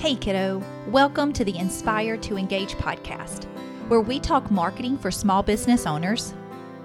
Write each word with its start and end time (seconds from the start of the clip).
Hey, 0.00 0.14
kiddo. 0.14 0.62
Welcome 0.86 1.30
to 1.34 1.44
the 1.44 1.58
Inspire 1.58 2.16
to 2.16 2.38
Engage 2.38 2.72
podcast, 2.76 3.44
where 3.88 4.00
we 4.00 4.18
talk 4.18 4.50
marketing 4.50 4.96
for 4.96 5.10
small 5.10 5.42
business 5.42 5.84
owners, 5.84 6.32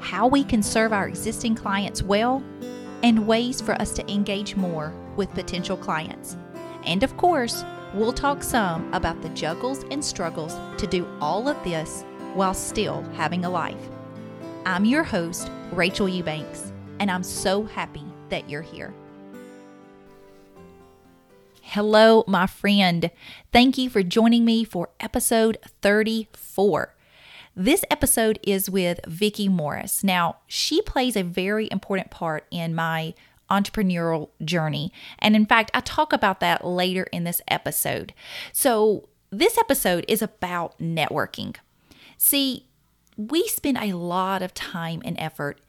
how 0.01 0.28
we 0.28 0.44
can 0.44 0.62
serve 0.62 0.91
our 0.91 1.07
existing 1.07 1.55
clients 1.55 2.04
well, 2.04 2.43
and 3.04 3.25
ways 3.25 3.62
for 3.62 3.71
us 3.75 3.93
to 3.93 4.12
engage 4.12 4.57
more 4.57 4.93
with 5.15 5.33
potential 5.33 5.78
clients. 5.78 6.35
And 6.85 7.03
of 7.03 7.15
course, 7.15 7.63
we'll 7.93 8.12
talk 8.12 8.43
some 8.43 8.93
about 8.93 9.21
the 9.21 9.29
juggles 9.29 9.85
and 9.92 10.03
struggles 10.03 10.53
to 10.78 10.85
do 10.85 11.07
all 11.21 11.47
of 11.47 11.63
this 11.63 12.03
while 12.34 12.53
still 12.53 13.02
having 13.13 13.46
a 13.46 13.49
life. 13.49 13.89
I'm 14.66 14.84
your 14.84 15.03
host, 15.03 15.49
Rachel 15.71 16.09
Eubanks, 16.09 16.73
and 16.99 17.09
I'm 17.09 17.23
so 17.23 17.63
happy 17.63 18.03
that 18.27 18.49
you're 18.49 18.61
here. 18.61 18.93
Hello, 21.69 22.23
my 22.27 22.45
friend. 22.45 23.09
Thank 23.51 23.75
you 23.75 23.89
for 23.89 24.03
joining 24.03 24.45
me 24.45 24.63
for 24.63 24.89
episode 24.99 25.57
34. 25.81 26.95
This 27.55 27.83
episode 27.89 28.39
is 28.43 28.69
with 28.69 28.99
Vicki 29.07 29.49
Morris. 29.49 30.03
Now, 30.03 30.37
she 30.45 30.83
plays 30.83 31.17
a 31.17 31.23
very 31.23 31.67
important 31.71 32.11
part 32.11 32.45
in 32.51 32.75
my 32.75 33.15
entrepreneurial 33.49 34.29
journey. 34.43 34.93
And 35.17 35.35
in 35.35 35.47
fact, 35.47 35.71
I 35.73 35.81
talk 35.81 36.13
about 36.13 36.39
that 36.39 36.65
later 36.65 37.07
in 37.11 37.23
this 37.23 37.41
episode. 37.47 38.13
So, 38.53 39.09
this 39.31 39.57
episode 39.57 40.05
is 40.07 40.21
about 40.21 40.77
networking. 40.77 41.55
See, 42.15 42.67
we 43.17 43.47
spend 43.47 43.79
a 43.79 43.97
lot 43.97 44.43
of 44.43 44.53
time 44.53 45.01
and 45.03 45.20
effort 45.20 45.59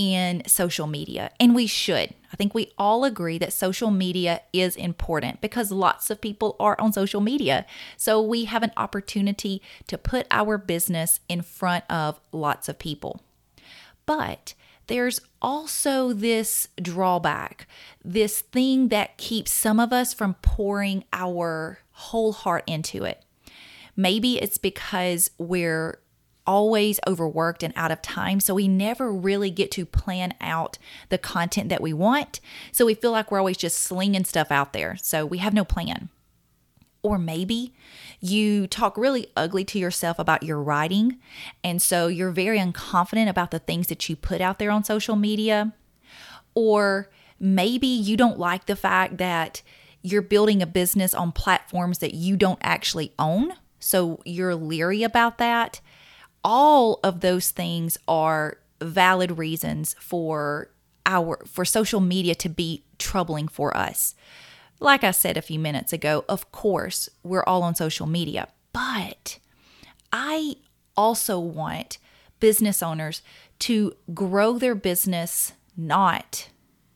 in 0.00 0.42
social 0.46 0.86
media, 0.86 1.30
and 1.38 1.54
we 1.54 1.66
should. 1.66 2.14
I 2.32 2.36
think 2.36 2.54
we 2.54 2.72
all 2.78 3.04
agree 3.04 3.36
that 3.36 3.52
social 3.52 3.90
media 3.90 4.40
is 4.50 4.74
important 4.74 5.42
because 5.42 5.70
lots 5.70 6.08
of 6.08 6.22
people 6.22 6.56
are 6.58 6.74
on 6.80 6.94
social 6.94 7.20
media. 7.20 7.66
So 7.98 8.22
we 8.22 8.46
have 8.46 8.62
an 8.62 8.72
opportunity 8.78 9.60
to 9.88 9.98
put 9.98 10.26
our 10.30 10.56
business 10.56 11.20
in 11.28 11.42
front 11.42 11.84
of 11.90 12.18
lots 12.32 12.66
of 12.66 12.78
people. 12.78 13.20
But 14.06 14.54
there's 14.86 15.20
also 15.42 16.14
this 16.14 16.68
drawback, 16.80 17.68
this 18.02 18.40
thing 18.40 18.88
that 18.88 19.18
keeps 19.18 19.50
some 19.50 19.78
of 19.78 19.92
us 19.92 20.14
from 20.14 20.32
pouring 20.40 21.04
our 21.12 21.80
whole 21.90 22.32
heart 22.32 22.64
into 22.66 23.04
it. 23.04 23.22
Maybe 23.96 24.40
it's 24.40 24.56
because 24.56 25.30
we're 25.36 26.00
always 26.50 26.98
overworked 27.06 27.62
and 27.62 27.72
out 27.76 27.92
of 27.92 28.02
time. 28.02 28.40
So 28.40 28.54
we 28.54 28.66
never 28.66 29.12
really 29.12 29.50
get 29.50 29.70
to 29.70 29.86
plan 29.86 30.34
out 30.40 30.78
the 31.08 31.16
content 31.16 31.68
that 31.68 31.80
we 31.80 31.92
want. 31.92 32.40
So 32.72 32.84
we 32.84 32.94
feel 32.94 33.12
like 33.12 33.30
we're 33.30 33.38
always 33.38 33.56
just 33.56 33.78
slinging 33.78 34.24
stuff 34.24 34.50
out 34.50 34.72
there. 34.72 34.96
So 34.96 35.24
we 35.24 35.38
have 35.38 35.54
no 35.54 35.64
plan. 35.64 36.08
Or 37.04 37.18
maybe 37.18 37.72
you 38.18 38.66
talk 38.66 38.98
really 38.98 39.28
ugly 39.36 39.64
to 39.66 39.78
yourself 39.78 40.18
about 40.18 40.42
your 40.42 40.60
writing. 40.60 41.18
And 41.62 41.80
so 41.80 42.08
you're 42.08 42.32
very 42.32 42.58
unconfident 42.58 43.28
about 43.28 43.52
the 43.52 43.60
things 43.60 43.86
that 43.86 44.08
you 44.08 44.16
put 44.16 44.40
out 44.40 44.58
there 44.58 44.72
on 44.72 44.82
social 44.82 45.14
media. 45.14 45.72
Or 46.56 47.10
maybe 47.38 47.86
you 47.86 48.16
don't 48.16 48.40
like 48.40 48.66
the 48.66 48.74
fact 48.74 49.18
that 49.18 49.62
you're 50.02 50.20
building 50.20 50.62
a 50.62 50.66
business 50.66 51.14
on 51.14 51.30
platforms 51.30 51.98
that 51.98 52.14
you 52.14 52.36
don't 52.36 52.58
actually 52.60 53.14
own. 53.20 53.52
So 53.78 54.20
you're 54.24 54.56
leery 54.56 55.04
about 55.04 55.38
that 55.38 55.80
all 56.44 57.00
of 57.02 57.20
those 57.20 57.50
things 57.50 57.98
are 58.08 58.58
valid 58.80 59.38
reasons 59.38 59.94
for 60.00 60.70
our 61.06 61.44
for 61.46 61.64
social 61.64 62.00
media 62.00 62.34
to 62.36 62.48
be 62.48 62.84
troubling 62.98 63.48
for 63.48 63.76
us. 63.76 64.14
Like 64.78 65.04
I 65.04 65.10
said 65.10 65.36
a 65.36 65.42
few 65.42 65.58
minutes 65.58 65.92
ago, 65.92 66.24
of 66.28 66.50
course, 66.52 67.08
we're 67.22 67.44
all 67.44 67.62
on 67.62 67.74
social 67.74 68.06
media, 68.06 68.48
but 68.72 69.38
I 70.12 70.56
also 70.96 71.38
want 71.38 71.98
business 72.38 72.82
owners 72.82 73.22
to 73.60 73.94
grow 74.14 74.58
their 74.58 74.74
business 74.74 75.52
not 75.76 76.48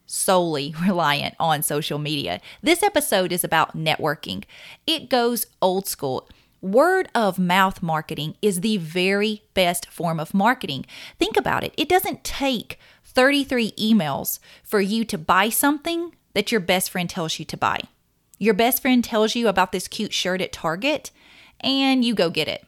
solely 0.06 0.74
reliant 0.82 1.34
on 1.38 1.62
social 1.62 1.98
media. 1.98 2.40
This 2.62 2.82
episode 2.82 3.32
is 3.32 3.44
about 3.44 3.76
networking. 3.76 4.44
It 4.86 5.10
goes 5.10 5.46
old 5.60 5.86
school. 5.86 6.28
Word 6.64 7.10
of 7.14 7.38
mouth 7.38 7.82
marketing 7.82 8.36
is 8.40 8.62
the 8.62 8.78
very 8.78 9.42
best 9.52 9.84
form 9.90 10.18
of 10.18 10.32
marketing. 10.32 10.86
Think 11.18 11.36
about 11.36 11.62
it. 11.62 11.74
It 11.76 11.90
doesn't 11.90 12.24
take 12.24 12.78
33 13.04 13.72
emails 13.72 14.38
for 14.62 14.80
you 14.80 15.04
to 15.04 15.18
buy 15.18 15.50
something 15.50 16.14
that 16.32 16.50
your 16.50 16.62
best 16.62 16.88
friend 16.88 17.10
tells 17.10 17.38
you 17.38 17.44
to 17.44 17.56
buy. 17.58 17.80
Your 18.38 18.54
best 18.54 18.80
friend 18.80 19.04
tells 19.04 19.34
you 19.34 19.46
about 19.46 19.72
this 19.72 19.86
cute 19.86 20.14
shirt 20.14 20.40
at 20.40 20.52
Target 20.52 21.10
and 21.60 22.02
you 22.02 22.14
go 22.14 22.30
get 22.30 22.48
it 22.48 22.64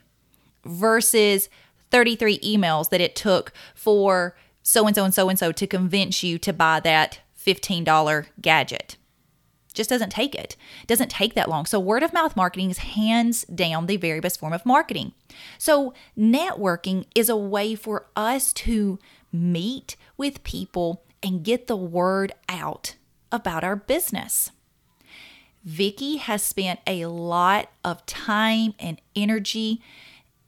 versus 0.67 1.49
33 1.91 2.39
emails 2.41 2.91
that 2.91 3.01
it 3.01 3.17
took 3.17 3.51
for 3.75 4.37
so 4.63 4.87
and 4.87 4.95
so 4.95 5.05
and 5.05 5.15
so 5.15 5.31
and 5.31 5.39
so 5.39 5.53
to 5.53 5.67
convince 5.67 6.23
you 6.23 6.37
to 6.41 6.53
buy 6.53 6.81
that 6.81 7.21
$15 7.43 8.27
gadget 8.43 8.99
just 9.77 9.91
doesn't 9.91 10.11
take 10.11 10.35
it. 10.35 10.57
it 10.83 10.87
doesn't 10.87 11.11
take 11.11 11.35
that 11.35 11.49
long. 11.49 11.67
So 11.67 11.79
word 11.79 12.03
of 12.03 12.13
mouth 12.13 12.35
marketing 12.37 12.71
is 12.71 12.79
hands 12.79 13.45
down 13.45 13.87
the 13.87 13.97
very 13.97 14.21
best 14.21 14.41
form 14.41 14.53
of 14.53 14.67
marketing. 14.67 15.13
So 15.59 15.95
networking 16.19 17.07
is 17.15 17.29
a 17.29 17.37
way 17.37 17.75
for 17.75 18.07
us 18.17 18.53
to 18.55 18.99
meet 19.33 19.97
with 20.17 20.43
people 20.43 21.03
and 21.23 21.45
get 21.45 21.67
the 21.67 21.77
word 21.77 22.33
out 22.49 22.97
about 23.31 23.65
our 23.65 23.77
business. 23.77 24.51
Vicki 25.65 26.17
has 26.17 26.43
spent 26.43 26.81
a 26.87 27.07
lot 27.07 27.71
of 27.85 28.07
time 28.07 28.75
and 28.79 29.01
energy 29.17 29.83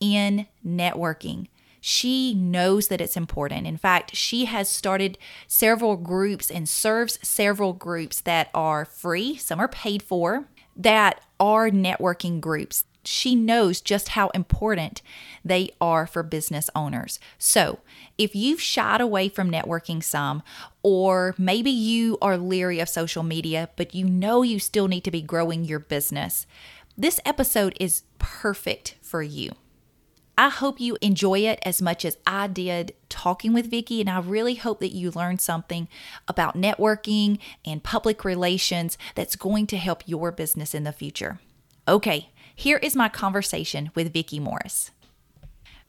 in 0.00 0.46
networking. 0.64 1.48
She 1.80 2.34
knows 2.34 2.88
that 2.88 3.00
it's 3.00 3.16
important. 3.16 3.66
In 3.66 3.76
fact, 3.76 4.16
she 4.16 4.46
has 4.46 4.68
started 4.68 5.18
several 5.46 5.96
groups 5.96 6.50
and 6.50 6.68
serves 6.68 7.18
several 7.22 7.72
groups 7.72 8.20
that 8.22 8.50
are 8.54 8.84
free, 8.84 9.36
some 9.36 9.60
are 9.60 9.68
paid 9.68 10.02
for, 10.02 10.46
that 10.76 11.20
are 11.38 11.70
networking 11.70 12.40
groups. 12.40 12.84
She 13.04 13.34
knows 13.34 13.80
just 13.80 14.10
how 14.10 14.28
important 14.30 15.00
they 15.44 15.70
are 15.80 16.06
for 16.06 16.22
business 16.22 16.68
owners. 16.74 17.18
So, 17.38 17.78
if 18.18 18.36
you've 18.36 18.60
shied 18.60 19.00
away 19.00 19.28
from 19.28 19.50
networking 19.50 20.02
some, 20.02 20.42
or 20.82 21.34
maybe 21.38 21.70
you 21.70 22.18
are 22.20 22.36
leery 22.36 22.80
of 22.80 22.88
social 22.88 23.22
media, 23.22 23.70
but 23.76 23.94
you 23.94 24.04
know 24.04 24.42
you 24.42 24.58
still 24.58 24.88
need 24.88 25.04
to 25.04 25.10
be 25.10 25.22
growing 25.22 25.64
your 25.64 25.78
business, 25.78 26.46
this 26.98 27.20
episode 27.24 27.76
is 27.80 28.02
perfect 28.18 28.96
for 29.00 29.22
you. 29.22 29.52
I 30.38 30.50
hope 30.50 30.78
you 30.78 30.96
enjoy 31.02 31.40
it 31.40 31.58
as 31.64 31.82
much 31.82 32.04
as 32.04 32.16
I 32.24 32.46
did 32.46 32.94
talking 33.08 33.52
with 33.52 33.68
Vicki, 33.68 34.00
and 34.00 34.08
I 34.08 34.20
really 34.20 34.54
hope 34.54 34.78
that 34.78 34.94
you 34.94 35.10
learned 35.10 35.40
something 35.40 35.88
about 36.28 36.56
networking 36.56 37.40
and 37.66 37.82
public 37.82 38.24
relations 38.24 38.96
that's 39.16 39.34
going 39.34 39.66
to 39.66 39.76
help 39.76 40.04
your 40.06 40.30
business 40.30 40.76
in 40.76 40.84
the 40.84 40.92
future. 40.92 41.40
Okay, 41.88 42.30
here 42.54 42.76
is 42.76 42.94
my 42.94 43.08
conversation 43.08 43.90
with 43.96 44.12
Vicki 44.12 44.38
Morris. 44.38 44.92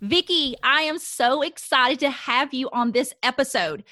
Vicki, 0.01 0.55
I 0.63 0.81
am 0.81 0.97
so 0.97 1.43
excited 1.43 1.99
to 1.99 2.09
have 2.09 2.51
you 2.51 2.71
on 2.71 2.91
this 2.91 3.13
episode 3.21 3.83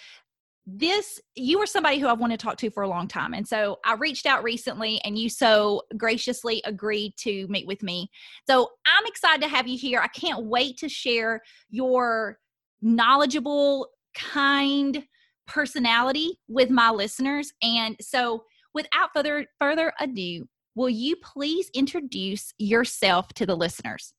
this 0.69 1.21
you 1.35 1.57
were 1.57 1.65
somebody 1.65 1.97
who 1.97 2.09
I've 2.09 2.19
wanted 2.19 2.39
to 2.39 2.45
talk 2.45 2.57
to 2.57 2.69
for 2.69 2.83
a 2.83 2.89
long 2.89 3.07
time. 3.07 3.33
And 3.33 3.47
so 3.47 3.79
I 3.85 3.93
reached 3.93 4.25
out 4.25 4.43
recently 4.43 4.99
and 5.05 5.17
you 5.17 5.29
so 5.29 5.83
graciously 5.95 6.61
agreed 6.65 7.13
to 7.19 7.47
meet 7.47 7.65
with 7.65 7.81
me. 7.81 8.11
So 8.47 8.69
I'm 8.85 9.05
excited 9.05 9.41
to 9.43 9.47
have 9.47 9.67
you 9.67 9.77
here. 9.77 10.01
I 10.01 10.07
can't 10.07 10.45
wait 10.45 10.77
to 10.79 10.89
share 10.89 11.41
your 11.69 12.37
knowledgeable, 12.81 13.87
kind 14.13 15.05
personality 15.47 16.37
with 16.49 16.69
my 16.69 16.89
listeners. 16.89 17.53
And 17.61 17.95
so 18.01 18.43
without 18.73 19.11
further 19.15 19.45
further 19.61 19.93
ado, 20.01 20.49
will 20.75 20.89
you 20.89 21.15
please 21.15 21.69
introduce 21.73 22.53
yourself 22.57 23.29
to 23.35 23.45
the 23.45 23.55
listeners? 23.55 24.13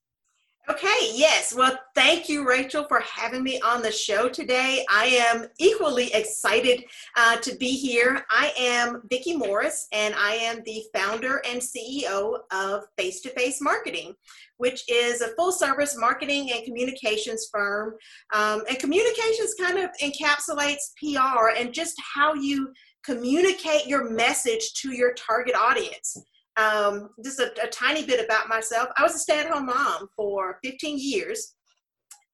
Okay, 0.71 1.13
yes. 1.15 1.55
Well, 1.55 1.79
thank 1.95 2.29
you, 2.29 2.47
Rachel, 2.47 2.85
for 2.89 3.01
having 3.01 3.43
me 3.43 3.59
on 3.63 3.81
the 3.81 3.91
show 3.91 4.29
today. 4.29 4.85
I 4.91 5.07
am 5.07 5.47
equally 5.59 6.13
excited 6.13 6.85
uh, 7.17 7.37
to 7.39 7.57
be 7.57 7.69
here. 7.69 8.27
I 8.31 8.53
am 8.59 9.01
Vicki 9.09 9.35
Morris, 9.35 9.89
and 9.93 10.15
I 10.15 10.33
am 10.35 10.63
the 10.67 10.85
founder 10.95 11.41
and 11.49 11.59
CEO 11.59 12.41
of 12.53 12.85
Face 12.99 13.23
to 13.23 13.31
Face 13.31 13.63
Marketing, 13.63 14.15
which 14.59 14.85
is 14.91 15.23
a 15.23 15.35
full 15.37 15.53
service 15.53 15.97
marketing 15.97 16.51
and 16.53 16.63
communications 16.65 17.49
firm. 17.51 17.95
Um, 18.35 18.63
and 18.69 18.79
communications 18.79 19.55
kind 19.59 19.79
of 19.79 19.89
encapsulates 20.03 20.93
PR 21.01 21.59
and 21.59 21.73
just 21.73 21.97
how 22.15 22.35
you 22.35 22.75
communicate 23.03 23.87
your 23.87 24.11
message 24.11 24.75
to 24.83 24.95
your 24.95 25.15
target 25.15 25.55
audience. 25.55 26.19
Um, 26.59 27.11
just 27.25 27.39
a, 27.39 27.53
a, 27.63 27.69
tiny 27.69 28.05
bit 28.05 28.25
about 28.25 28.49
myself. 28.49 28.89
I 28.97 29.03
was 29.05 29.15
a 29.15 29.19
stay 29.19 29.39
at 29.39 29.49
home 29.49 29.67
mom 29.67 30.09
for 30.17 30.59
15 30.65 30.99
years, 30.99 31.55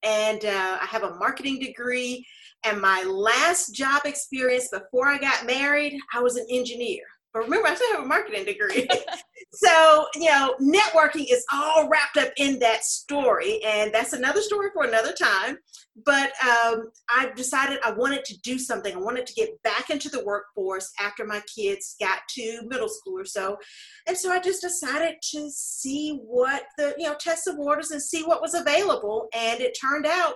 and 0.01 0.43
uh, 0.43 0.77
I 0.81 0.85
have 0.85 1.03
a 1.03 1.15
marketing 1.15 1.59
degree. 1.59 2.25
And 2.63 2.81
my 2.81 3.03
last 3.03 3.75
job 3.75 4.01
experience 4.05 4.69
before 4.69 5.07
I 5.07 5.19
got 5.19 5.45
married, 5.45 5.99
I 6.11 6.21
was 6.21 6.37
an 6.37 6.47
engineer 6.49 7.03
but 7.35 7.43
remember, 7.43 7.67
I 7.67 7.75
still 7.75 7.91
have 7.91 8.05
a 8.05 8.07
marketing 8.07 8.45
degree. 8.45 8.87
so, 9.51 10.05
you 10.15 10.31
know, 10.31 10.55
networking 10.61 11.25
is 11.29 11.43
all 11.51 11.89
wrapped 11.89 12.15
up 12.15 12.29
in 12.37 12.59
that 12.59 12.85
story. 12.85 13.61
And 13.65 13.93
that's 13.93 14.13
another 14.13 14.41
story 14.41 14.69
for 14.73 14.85
another 14.85 15.11
time. 15.11 15.57
But 16.05 16.31
um, 16.41 16.91
I 17.09 17.31
decided 17.35 17.79
I 17.83 17.91
wanted 17.91 18.23
to 18.23 18.39
do 18.39 18.57
something. 18.57 18.95
I 18.95 18.99
wanted 18.99 19.27
to 19.27 19.33
get 19.33 19.61
back 19.63 19.89
into 19.89 20.07
the 20.07 20.23
workforce 20.23 20.89
after 21.01 21.25
my 21.25 21.41
kids 21.53 21.97
got 21.99 22.19
to 22.35 22.61
middle 22.67 22.87
school 22.87 23.19
or 23.19 23.25
so. 23.25 23.57
And 24.07 24.17
so 24.17 24.31
I 24.31 24.39
just 24.39 24.61
decided 24.61 25.15
to 25.33 25.49
see 25.51 26.17
what 26.23 26.63
the, 26.77 26.95
you 26.97 27.09
know, 27.09 27.15
test 27.19 27.43
the 27.43 27.55
waters 27.57 27.91
and 27.91 28.01
see 28.01 28.23
what 28.23 28.41
was 28.41 28.53
available. 28.53 29.27
And 29.33 29.59
it 29.59 29.77
turned 29.77 30.05
out 30.05 30.35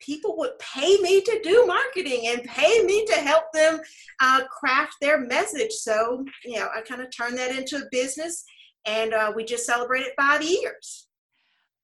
people 0.00 0.36
would 0.38 0.58
pay 0.58 0.96
me 0.98 1.20
to 1.20 1.40
do 1.42 1.66
marketing 1.66 2.28
and 2.28 2.44
pay 2.44 2.82
me 2.84 3.04
to 3.06 3.14
help 3.14 3.44
them 3.52 3.80
uh, 4.20 4.42
craft 4.46 4.94
their 5.00 5.18
message. 5.18 5.72
So, 5.72 6.24
you 6.44 6.58
know, 6.58 6.68
I 6.74 6.80
kind 6.80 7.00
of 7.00 7.08
turned 7.10 7.38
that 7.38 7.56
into 7.56 7.76
a 7.76 7.88
business 7.90 8.44
and 8.86 9.12
uh, 9.12 9.32
we 9.34 9.44
just 9.44 9.66
celebrated 9.66 10.12
five 10.18 10.42
years. 10.42 11.08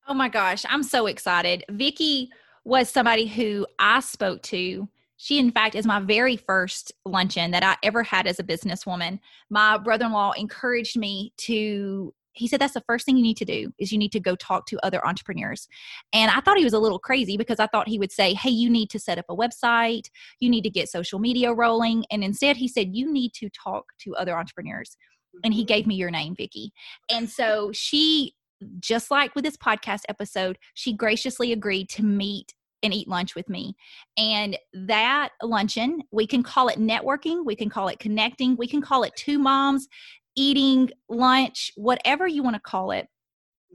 Oh 0.06 0.14
my 0.14 0.28
gosh, 0.28 0.64
I'm 0.68 0.82
so 0.82 1.06
excited. 1.06 1.64
Vicki 1.70 2.30
was 2.64 2.88
somebody 2.88 3.26
who 3.26 3.66
I 3.78 4.00
spoke 4.00 4.42
to. 4.44 4.88
She, 5.16 5.38
in 5.38 5.50
fact, 5.50 5.74
is 5.74 5.86
my 5.86 6.00
very 6.00 6.36
first 6.36 6.92
luncheon 7.04 7.52
that 7.52 7.62
I 7.62 7.76
ever 7.82 8.02
had 8.02 8.26
as 8.26 8.38
a 8.38 8.44
businesswoman. 8.44 9.20
My 9.48 9.78
brother 9.78 10.06
in 10.06 10.12
law 10.12 10.32
encouraged 10.32 10.98
me 10.98 11.32
to 11.38 12.12
he 12.34 12.48
said 12.48 12.60
that's 12.60 12.74
the 12.74 12.82
first 12.86 13.06
thing 13.06 13.16
you 13.16 13.22
need 13.22 13.36
to 13.36 13.44
do 13.44 13.72
is 13.78 13.92
you 13.92 13.98
need 13.98 14.12
to 14.12 14.20
go 14.20 14.36
talk 14.36 14.66
to 14.66 14.78
other 14.84 15.04
entrepreneurs. 15.06 15.68
And 16.12 16.30
i 16.30 16.40
thought 16.40 16.58
he 16.58 16.64
was 16.64 16.72
a 16.72 16.78
little 16.78 16.98
crazy 16.98 17.36
because 17.36 17.60
i 17.60 17.66
thought 17.66 17.88
he 17.88 17.98
would 17.98 18.12
say 18.12 18.34
hey 18.34 18.50
you 18.50 18.68
need 18.70 18.90
to 18.90 18.98
set 18.98 19.18
up 19.18 19.26
a 19.28 19.36
website. 19.36 20.08
You 20.40 20.50
need 20.50 20.62
to 20.62 20.70
get 20.70 20.88
social 20.88 21.18
media 21.18 21.52
rolling. 21.52 22.04
And 22.10 22.22
instead 22.22 22.56
he 22.56 22.68
said 22.68 22.94
you 22.94 23.10
need 23.10 23.32
to 23.34 23.48
talk 23.50 23.84
to 24.00 24.14
other 24.16 24.36
entrepreneurs. 24.36 24.96
And 25.42 25.52
he 25.52 25.62
mm-hmm. 25.62 25.66
gave 25.66 25.86
me 25.86 25.96
your 25.96 26.10
name 26.10 26.34
vicki 26.36 26.72
and 27.10 27.28
so 27.28 27.70
she 27.72 28.34
just 28.78 29.10
like 29.10 29.34
with 29.34 29.44
this 29.44 29.56
podcast 29.56 30.02
episode 30.08 30.58
she 30.74 30.92
graciously 30.92 31.52
agreed 31.52 31.88
to 31.90 32.04
meet 32.04 32.54
and 32.84 32.94
eat 32.94 33.08
lunch 33.08 33.34
with 33.34 33.48
me. 33.48 33.74
And 34.16 34.56
that 34.74 35.30
luncheon, 35.42 36.02
we 36.12 36.26
can 36.26 36.42
call 36.42 36.68
it 36.68 36.78
networking, 36.78 37.44
we 37.44 37.56
can 37.56 37.70
call 37.70 37.88
it 37.88 37.98
connecting, 37.98 38.56
we 38.56 38.68
can 38.68 38.82
call 38.82 39.02
it 39.02 39.16
two 39.16 39.38
moms 39.38 39.88
eating 40.36 40.90
lunch, 41.08 41.72
whatever 41.76 42.26
you 42.26 42.42
want 42.42 42.56
to 42.56 42.60
call 42.60 42.90
it, 42.90 43.06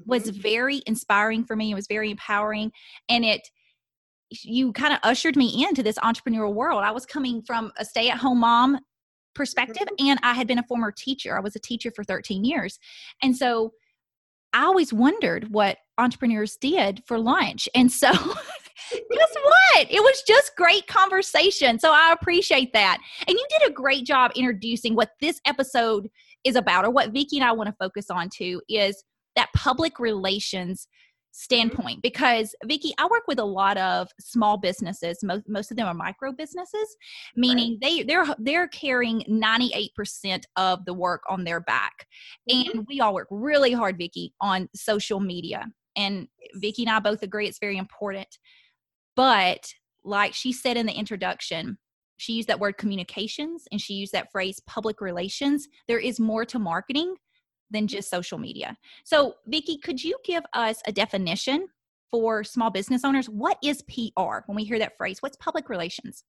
was 0.06 0.24
mm-hmm. 0.24 0.42
very 0.42 0.82
inspiring 0.86 1.44
for 1.44 1.56
me. 1.56 1.72
It 1.72 1.76
was 1.76 1.88
very 1.88 2.12
empowering. 2.12 2.72
And 3.08 3.26
it, 3.26 3.48
you 4.32 4.72
kind 4.74 4.94
of 4.94 5.00
ushered 5.04 5.36
me 5.36 5.66
into 5.68 5.84
this 5.84 5.98
entrepreneurial 6.00 6.54
world. 6.54 6.84
I 6.84 6.92
was 6.92 7.06
coming 7.06 7.42
from 7.42 7.72
a 7.78 7.86
stay 7.86 8.10
at 8.10 8.18
home 8.18 8.40
mom 8.40 8.80
perspective, 9.36 9.88
mm-hmm. 9.88 10.08
and 10.08 10.20
I 10.24 10.34
had 10.34 10.48
been 10.48 10.60
a 10.60 10.68
former 10.68 10.92
teacher. 10.92 11.38
I 11.38 11.42
was 11.42 11.56
a 11.56 11.60
teacher 11.60 11.92
for 11.96 12.04
13 12.04 12.44
years. 12.44 12.80
And 13.22 13.36
so 13.36 13.74
I 14.54 14.64
always 14.64 14.92
wondered 14.92 15.52
what 15.52 15.78
entrepreneurs 15.98 16.58
did 16.58 17.04
for 17.06 17.20
lunch. 17.20 17.70
And 17.76 17.92
so, 17.92 18.10
guess 18.12 19.36
what? 19.44 19.92
It 19.92 20.02
was 20.02 20.24
just 20.28 20.56
great 20.58 20.88
conversation. 20.88 21.80
So 21.80 21.92
I 21.92 22.16
appreciate 22.20 22.74
that. 22.74 22.98
And 23.28 23.38
you 23.38 23.46
did 23.50 23.70
a 23.70 23.74
great 23.74 24.06
job 24.06 24.32
introducing 24.36 24.96
what 24.96 25.12
this 25.22 25.40
episode 25.46 26.10
is 26.44 26.56
about, 26.56 26.86
or 26.86 26.90
what 26.90 27.12
Vicki 27.12 27.38
and 27.38 27.46
I 27.46 27.52
want 27.52 27.68
to 27.68 27.76
focus 27.80 28.10
on 28.10 28.30
too, 28.30 28.62
is 28.70 29.04
that 29.36 29.50
public 29.56 30.00
relations 30.00 30.88
standpoint 31.32 32.02
because 32.02 32.56
Vicki, 32.66 32.94
I 32.98 33.06
work 33.06 33.24
with 33.28 33.40
a 33.40 33.46
lot 33.46 33.78
of 33.78 34.08
small 34.20 34.58
businesses. 34.58 35.20
Most 35.24 35.48
most 35.48 35.72
of 35.72 35.78
them 35.78 35.88
are 35.88 35.94
micro 35.94 36.32
businesses, 36.32 36.96
meaning 37.36 37.78
right. 37.82 37.82
they 37.82 38.04
they're 38.04 38.26
they're 38.40 38.68
carrying 38.68 39.24
98% 39.30 40.44
of 40.56 40.86
the 40.86 40.94
work 40.94 41.22
on 41.30 41.44
their 41.44 41.62
back. 41.62 42.08
Mm-hmm. 42.50 42.80
And 42.80 42.88
we 42.88 43.00
all 43.00 43.14
work 43.14 43.28
really 43.30 43.72
hard, 43.72 43.98
Vicki, 43.98 44.34
on 44.42 44.70
social 44.76 45.20
media. 45.20 45.68
And 45.96 46.28
Vicki 46.56 46.84
and 46.84 46.92
I 46.92 47.00
both 47.00 47.24
agree 47.24 47.48
it's 47.48 47.60
very 47.60 47.78
important. 47.78 48.28
But 49.16 49.74
like 50.04 50.34
she 50.34 50.54
said 50.54 50.78
in 50.78 50.86
the 50.86 50.94
introduction, 50.94 51.78
she 52.20 52.34
used 52.34 52.50
that 52.50 52.60
word 52.60 52.78
communications 52.78 53.64
and 53.72 53.80
she 53.80 53.94
used 53.94 54.12
that 54.12 54.32
phrase 54.32 54.60
public 54.68 55.00
relations. 55.00 55.68
There 55.88 56.00
is 56.00 56.20
more 56.20 56.44
to 56.46 56.60
marketing 56.60 57.16
than 57.72 57.88
just 57.88 58.10
social 58.10 58.38
media. 58.38 58.78
So, 59.06 59.36
Vicki, 59.48 59.78
could 59.78 60.04
you 60.04 60.18
give 60.26 60.44
us 60.54 60.82
a 60.86 60.92
definition 60.92 61.68
for 62.12 62.44
small 62.44 62.72
business 62.72 63.06
owners? 63.06 63.30
What 63.30 63.58
is 63.64 63.84
PR 63.84 64.40
when 64.48 64.56
we 64.56 64.66
hear 64.66 64.80
that 64.80 64.98
phrase? 64.98 65.22
What's 65.22 65.38
public 65.38 65.70
relations? 65.70 66.26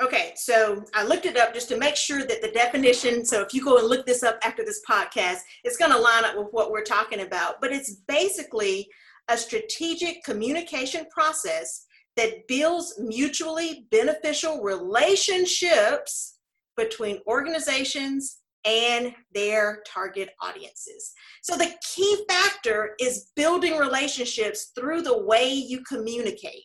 Okay, 0.00 0.32
so 0.36 0.84
I 0.94 1.04
looked 1.04 1.26
it 1.26 1.38
up 1.38 1.54
just 1.54 1.70
to 1.70 1.78
make 1.78 1.96
sure 1.96 2.18
that 2.18 2.42
the 2.42 2.52
definition, 2.52 3.24
so 3.24 3.40
if 3.40 3.52
you 3.52 3.64
go 3.64 3.78
and 3.78 3.88
look 3.88 4.06
this 4.06 4.22
up 4.22 4.38
after 4.44 4.62
this 4.62 4.82
podcast, 4.88 5.38
it's 5.64 5.78
going 5.78 5.90
to 5.90 5.98
line 5.98 6.24
up 6.24 6.36
with 6.36 6.48
what 6.50 6.70
we're 6.70 6.84
talking 6.84 7.20
about. 7.20 7.60
But 7.60 7.72
it's 7.72 7.94
basically 8.06 8.86
a 9.28 9.36
strategic 9.36 10.22
communication 10.22 11.06
process 11.10 11.86
that 12.16 12.46
builds 12.48 12.98
mutually 12.98 13.86
beneficial 13.90 14.62
relationships 14.62 16.38
between 16.76 17.20
organizations 17.26 18.38
and 18.64 19.14
their 19.32 19.82
target 19.86 20.30
audiences. 20.42 21.12
So 21.42 21.56
the 21.56 21.72
key 21.94 22.24
factor 22.28 22.94
is 23.00 23.30
building 23.36 23.76
relationships 23.76 24.72
through 24.74 25.02
the 25.02 25.22
way 25.24 25.52
you 25.52 25.82
communicate. 25.88 26.64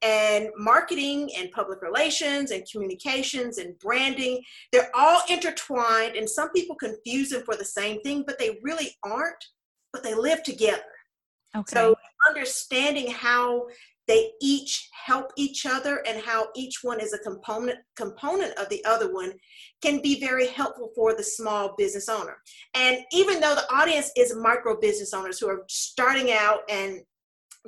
And 0.00 0.48
marketing 0.56 1.30
and 1.36 1.50
public 1.50 1.82
relations 1.82 2.52
and 2.52 2.64
communications 2.70 3.58
and 3.58 3.78
branding, 3.80 4.40
they're 4.72 4.90
all 4.94 5.22
intertwined, 5.28 6.14
and 6.14 6.28
some 6.28 6.50
people 6.50 6.76
confuse 6.76 7.30
them 7.30 7.42
for 7.44 7.56
the 7.56 7.64
same 7.64 8.00
thing, 8.02 8.22
but 8.24 8.38
they 8.38 8.58
really 8.62 8.96
aren't, 9.04 9.44
but 9.92 10.04
they 10.04 10.14
live 10.14 10.44
together. 10.44 10.82
Okay. 11.56 11.74
So 11.74 11.96
understanding 12.28 13.10
how 13.10 13.66
they 14.08 14.30
each 14.40 14.88
help 14.92 15.30
each 15.36 15.66
other 15.66 16.02
and 16.06 16.20
how 16.20 16.48
each 16.56 16.78
one 16.82 17.00
is 17.00 17.12
a 17.12 17.18
component 17.18 17.78
component 17.94 18.52
of 18.58 18.68
the 18.70 18.84
other 18.84 19.12
one 19.12 19.32
can 19.82 20.02
be 20.02 20.18
very 20.18 20.48
helpful 20.48 20.90
for 20.94 21.14
the 21.14 21.22
small 21.22 21.74
business 21.76 22.08
owner 22.08 22.38
and 22.74 22.98
even 23.12 23.40
though 23.40 23.54
the 23.54 23.72
audience 23.72 24.10
is 24.16 24.34
micro 24.34 24.78
business 24.80 25.14
owners 25.14 25.38
who 25.38 25.48
are 25.48 25.62
starting 25.68 26.32
out 26.32 26.60
and 26.68 27.00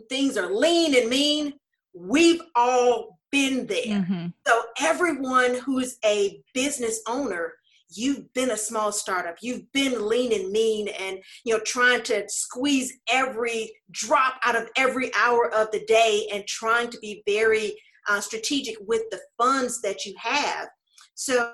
things 0.08 0.36
are 0.36 0.52
lean 0.52 0.96
and 0.96 1.08
mean 1.08 1.52
we've 1.94 2.42
all 2.56 3.18
been 3.30 3.66
there 3.66 4.00
mm-hmm. 4.00 4.26
so 4.46 4.62
everyone 4.80 5.54
who's 5.54 5.98
a 6.04 6.42
business 6.54 7.00
owner 7.06 7.52
you've 7.90 8.32
been 8.34 8.50
a 8.50 8.56
small 8.56 8.92
startup. 8.92 9.36
You've 9.42 9.70
been 9.72 10.08
lean 10.08 10.32
and 10.32 10.50
mean 10.50 10.88
and 10.88 11.18
you 11.44 11.54
know 11.54 11.60
trying 11.64 12.02
to 12.04 12.24
squeeze 12.28 12.92
every 13.08 13.72
drop 13.90 14.34
out 14.44 14.56
of 14.56 14.68
every 14.76 15.10
hour 15.14 15.52
of 15.52 15.70
the 15.72 15.84
day 15.86 16.28
and 16.32 16.46
trying 16.46 16.90
to 16.90 16.98
be 16.98 17.22
very 17.26 17.74
uh, 18.08 18.20
strategic 18.20 18.76
with 18.86 19.02
the 19.10 19.20
funds 19.38 19.80
that 19.82 20.04
you 20.04 20.14
have. 20.18 20.68
So 21.14 21.52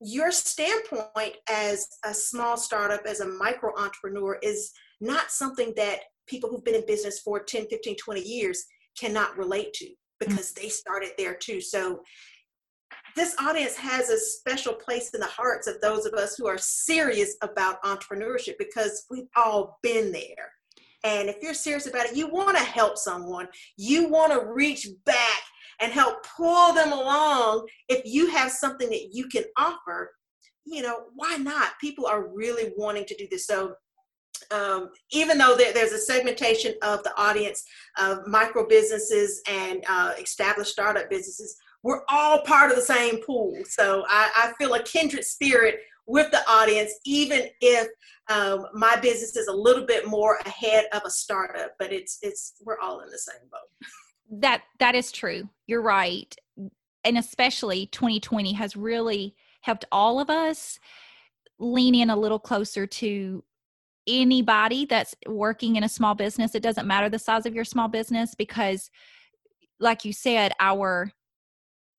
your 0.00 0.32
standpoint 0.32 1.36
as 1.48 1.86
a 2.04 2.14
small 2.14 2.56
startup 2.56 3.02
as 3.06 3.20
a 3.20 3.28
micro 3.28 3.70
entrepreneur 3.78 4.38
is 4.42 4.72
not 5.00 5.30
something 5.30 5.72
that 5.76 6.00
people 6.26 6.48
who've 6.48 6.64
been 6.64 6.74
in 6.74 6.86
business 6.86 7.20
for 7.20 7.42
10 7.42 7.66
15 7.68 7.96
20 7.96 8.20
years 8.20 8.64
cannot 8.98 9.36
relate 9.36 9.72
to 9.74 9.88
because 10.18 10.52
mm-hmm. 10.52 10.62
they 10.62 10.68
started 10.68 11.10
there 11.18 11.34
too. 11.34 11.60
So 11.60 12.00
this 13.16 13.34
audience 13.40 13.76
has 13.76 14.08
a 14.08 14.18
special 14.18 14.74
place 14.74 15.10
in 15.14 15.20
the 15.20 15.26
hearts 15.26 15.66
of 15.66 15.80
those 15.80 16.06
of 16.06 16.14
us 16.14 16.36
who 16.36 16.46
are 16.46 16.58
serious 16.58 17.36
about 17.42 17.82
entrepreneurship 17.82 18.54
because 18.58 19.06
we've 19.10 19.28
all 19.36 19.78
been 19.82 20.12
there. 20.12 20.52
And 21.04 21.28
if 21.28 21.36
you're 21.40 21.54
serious 21.54 21.86
about 21.86 22.06
it, 22.06 22.16
you 22.16 22.28
want 22.28 22.56
to 22.56 22.62
help 22.62 22.98
someone, 22.98 23.48
you 23.76 24.08
want 24.08 24.32
to 24.32 24.52
reach 24.52 24.86
back 25.06 25.42
and 25.80 25.92
help 25.92 26.26
pull 26.36 26.74
them 26.74 26.92
along. 26.92 27.66
If 27.88 28.02
you 28.04 28.28
have 28.30 28.50
something 28.50 28.88
that 28.90 29.08
you 29.12 29.26
can 29.28 29.44
offer, 29.56 30.12
you 30.66 30.82
know, 30.82 31.04
why 31.14 31.36
not? 31.36 31.72
People 31.80 32.06
are 32.06 32.28
really 32.28 32.72
wanting 32.76 33.06
to 33.06 33.16
do 33.16 33.26
this. 33.30 33.46
So, 33.46 33.74
um, 34.50 34.90
even 35.12 35.38
though 35.38 35.56
there, 35.56 35.72
there's 35.72 35.92
a 35.92 35.98
segmentation 35.98 36.74
of 36.82 37.02
the 37.02 37.16
audience 37.16 37.62
of 37.98 38.26
micro 38.26 38.66
businesses 38.66 39.42
and 39.48 39.84
uh, 39.88 40.12
established 40.18 40.72
startup 40.72 41.08
businesses, 41.08 41.56
we're 41.82 42.02
all 42.08 42.42
part 42.42 42.70
of 42.70 42.76
the 42.76 42.82
same 42.82 43.22
pool. 43.24 43.56
So 43.68 44.04
I, 44.08 44.30
I 44.36 44.52
feel 44.58 44.74
a 44.74 44.82
kindred 44.82 45.24
spirit 45.24 45.80
with 46.06 46.30
the 46.30 46.46
audience, 46.48 46.92
even 47.04 47.42
if 47.60 47.88
um, 48.28 48.66
my 48.74 48.96
business 48.96 49.36
is 49.36 49.48
a 49.48 49.52
little 49.52 49.86
bit 49.86 50.06
more 50.06 50.38
ahead 50.44 50.86
of 50.92 51.02
a 51.04 51.10
startup, 51.10 51.72
but 51.78 51.92
it's 51.92 52.18
it's 52.22 52.54
we're 52.64 52.78
all 52.80 53.00
in 53.00 53.10
the 53.10 53.18
same 53.18 53.48
boat. 53.50 54.40
That 54.40 54.62
that 54.78 54.94
is 54.94 55.12
true. 55.12 55.48
You're 55.66 55.82
right. 55.82 56.34
And 57.04 57.16
especially 57.16 57.86
2020 57.86 58.52
has 58.52 58.76
really 58.76 59.34
helped 59.62 59.84
all 59.90 60.20
of 60.20 60.30
us 60.30 60.78
lean 61.58 61.94
in 61.94 62.10
a 62.10 62.16
little 62.16 62.38
closer 62.38 62.86
to 62.86 63.44
anybody 64.06 64.86
that's 64.86 65.14
working 65.26 65.76
in 65.76 65.84
a 65.84 65.88
small 65.88 66.14
business. 66.14 66.54
It 66.54 66.62
doesn't 66.62 66.86
matter 66.86 67.08
the 67.08 67.18
size 67.18 67.46
of 67.46 67.54
your 67.54 67.64
small 67.64 67.88
business 67.88 68.34
because 68.34 68.90
like 69.78 70.04
you 70.04 70.12
said, 70.12 70.52
our 70.60 71.12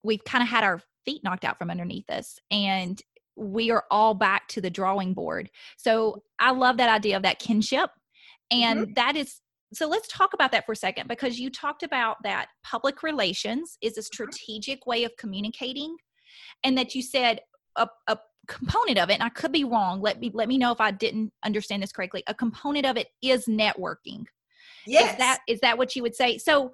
we've 0.04 0.24
kind 0.24 0.42
of 0.42 0.50
had 0.50 0.64
our 0.64 0.82
feet 1.06 1.24
knocked 1.24 1.46
out 1.46 1.58
from 1.58 1.70
underneath 1.70 2.10
us 2.10 2.40
and 2.50 3.02
we 3.36 3.72
are 3.72 3.86
all 3.90 4.14
back 4.14 4.48
to 4.50 4.62
the 4.62 4.70
drawing 4.70 5.14
board. 5.14 5.50
So 5.78 6.24
I 6.40 6.52
love 6.52 6.78
that 6.78 6.90
idea 6.90 7.18
of 7.18 7.24
that 7.24 7.40
kinship. 7.40 7.90
And 8.52 8.82
mm-hmm. 8.82 8.94
that 8.94 9.16
is 9.16 9.42
so 9.74 9.88
let's 9.88 10.08
talk 10.08 10.34
about 10.34 10.52
that 10.52 10.66
for 10.66 10.74
a 10.74 10.76
second 10.76 11.08
because 11.08 11.40
you 11.40 11.50
talked 11.50 11.84
about 11.84 12.18
that 12.24 12.48
public 12.64 13.04
relations 13.04 13.78
is 13.82 13.98
a 13.98 14.02
mm-hmm. 14.02 14.06
strategic 14.06 14.86
way 14.86 15.04
of 15.04 15.16
communicating 15.18 15.96
and 16.64 16.78
that 16.78 16.94
you 16.94 17.02
said 17.02 17.42
a, 17.76 17.88
a 18.08 18.18
component 18.48 18.98
of 18.98 19.10
it 19.10 19.14
and 19.14 19.24
i 19.24 19.30
could 19.30 19.52
be 19.52 19.64
wrong 19.64 20.02
let 20.02 20.20
me 20.20 20.32
let 20.34 20.48
me 20.48 20.58
know 20.58 20.72
if 20.72 20.82
i 20.82 20.92
didn't 20.92 21.32
understand 21.46 21.82
this 21.82 21.92
correctly 21.92 22.24
a 22.28 22.34
component 22.34 22.86
of 22.86 22.98
it 22.98 23.08
is 23.22 23.46
networking 23.46 24.26
yes 24.86 25.12
is 25.12 25.18
that 25.18 25.40
is 25.48 25.60
that 25.62 25.78
what 25.78 25.96
you 25.96 26.02
would 26.02 26.16
say 26.16 26.38
so 26.38 26.74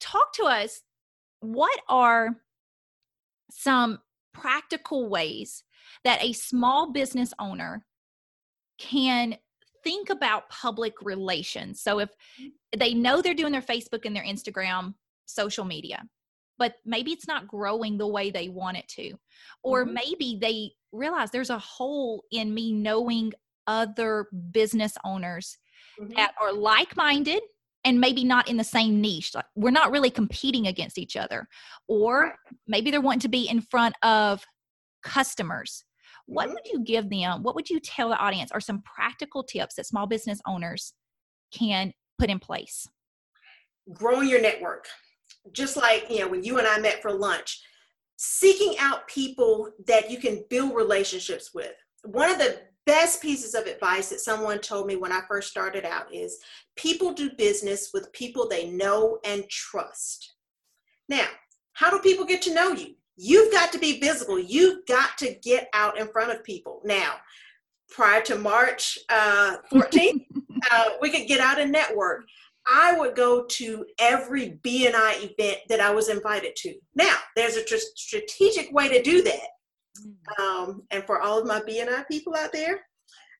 talk 0.00 0.32
to 0.32 0.44
us 0.44 0.82
what 1.40 1.78
are 1.88 2.36
some 3.50 3.98
practical 4.32 5.08
ways 5.08 5.64
that 6.04 6.22
a 6.22 6.32
small 6.32 6.92
business 6.92 7.32
owner 7.38 7.86
can 8.78 9.36
think 9.84 10.10
about 10.10 10.48
public 10.48 10.94
relations. 11.02 11.80
So 11.80 12.00
if 12.00 12.10
they 12.76 12.94
know 12.94 13.20
they're 13.20 13.34
doing 13.34 13.52
their 13.52 13.62
Facebook 13.62 14.04
and 14.04 14.16
their 14.16 14.24
Instagram 14.24 14.94
social 15.26 15.64
media, 15.64 16.02
but 16.58 16.74
maybe 16.84 17.12
it's 17.12 17.28
not 17.28 17.48
growing 17.48 17.98
the 17.98 18.06
way 18.06 18.30
they 18.30 18.48
want 18.48 18.78
it 18.78 18.88
to, 18.88 19.14
or 19.62 19.84
mm-hmm. 19.84 19.94
maybe 19.94 20.38
they 20.40 20.72
realize 20.92 21.30
there's 21.30 21.50
a 21.50 21.58
hole 21.58 22.24
in 22.30 22.54
me 22.54 22.72
knowing 22.72 23.32
other 23.66 24.28
business 24.50 24.96
owners 25.04 25.58
mm-hmm. 26.00 26.14
that 26.16 26.32
are 26.40 26.52
like 26.52 26.96
minded 26.96 27.42
and 27.84 28.00
maybe 28.00 28.24
not 28.24 28.48
in 28.48 28.56
the 28.56 28.64
same 28.64 29.00
niche. 29.00 29.34
Like 29.34 29.44
we're 29.54 29.70
not 29.70 29.90
really 29.90 30.10
competing 30.10 30.66
against 30.66 30.98
each 30.98 31.16
other. 31.16 31.48
Or 31.88 32.34
maybe 32.66 32.90
they're 32.90 33.00
wanting 33.00 33.20
to 33.20 33.28
be 33.28 33.48
in 33.48 33.60
front 33.60 33.94
of 34.02 34.44
customers. 35.02 35.84
What 36.26 36.46
mm-hmm. 36.46 36.54
would 36.54 36.66
you 36.66 36.80
give 36.84 37.10
them? 37.10 37.42
What 37.42 37.54
would 37.54 37.68
you 37.68 37.80
tell 37.80 38.08
the 38.08 38.16
audience 38.16 38.50
are 38.52 38.60
some 38.60 38.82
practical 38.82 39.44
tips 39.44 39.74
that 39.74 39.86
small 39.86 40.06
business 40.06 40.40
owners 40.46 40.94
can 41.52 41.92
put 42.18 42.30
in 42.30 42.38
place? 42.38 42.88
Growing 43.92 44.28
your 44.28 44.40
network. 44.40 44.86
Just 45.52 45.76
like, 45.76 46.06
you 46.08 46.20
know, 46.20 46.28
when 46.28 46.42
you 46.42 46.58
and 46.58 46.66
I 46.66 46.78
met 46.78 47.02
for 47.02 47.12
lunch, 47.12 47.62
seeking 48.16 48.78
out 48.78 49.06
people 49.08 49.70
that 49.86 50.10
you 50.10 50.18
can 50.18 50.44
build 50.48 50.74
relationships 50.74 51.50
with. 51.52 51.72
One 52.04 52.30
of 52.30 52.38
the 52.38 52.60
best 52.86 53.22
pieces 53.22 53.54
of 53.54 53.66
advice 53.66 54.10
that 54.10 54.20
someone 54.20 54.58
told 54.58 54.86
me 54.86 54.96
when 54.96 55.12
I 55.12 55.20
first 55.28 55.50
started 55.50 55.84
out 55.84 56.14
is 56.14 56.38
people 56.76 57.12
do 57.12 57.30
business 57.36 57.90
with 57.92 58.12
people 58.12 58.48
they 58.48 58.68
know 58.70 59.18
and 59.24 59.48
trust. 59.48 60.34
Now, 61.08 61.26
how 61.72 61.90
do 61.90 61.98
people 61.98 62.24
get 62.24 62.42
to 62.42 62.54
know 62.54 62.72
you? 62.72 62.94
You've 63.16 63.52
got 63.52 63.72
to 63.72 63.78
be 63.78 64.00
visible. 64.00 64.38
You've 64.38 64.86
got 64.86 65.16
to 65.18 65.34
get 65.42 65.68
out 65.72 65.98
in 65.98 66.08
front 66.08 66.32
of 66.32 66.42
people. 66.44 66.80
Now, 66.84 67.14
prior 67.90 68.22
to 68.22 68.36
March 68.36 68.98
uh, 69.08 69.56
14th, 69.72 70.24
uh, 70.72 70.84
we 71.00 71.10
could 71.10 71.28
get 71.28 71.40
out 71.40 71.60
and 71.60 71.70
network. 71.70 72.24
I 72.66 72.98
would 72.98 73.14
go 73.14 73.44
to 73.44 73.84
every 73.98 74.58
BNI 74.64 75.30
event 75.30 75.58
that 75.68 75.80
I 75.80 75.90
was 75.90 76.08
invited 76.08 76.56
to. 76.56 76.74
Now, 76.94 77.14
there's 77.36 77.56
a 77.56 77.64
tr- 77.64 77.76
strategic 77.94 78.72
way 78.72 78.88
to 78.88 79.02
do 79.02 79.22
that. 79.22 79.48
Mm. 80.00 80.40
Um, 80.40 80.82
and 80.90 81.04
for 81.04 81.20
all 81.20 81.38
of 81.38 81.46
my 81.46 81.60
BNI 81.60 82.06
people 82.08 82.34
out 82.34 82.52
there, 82.52 82.80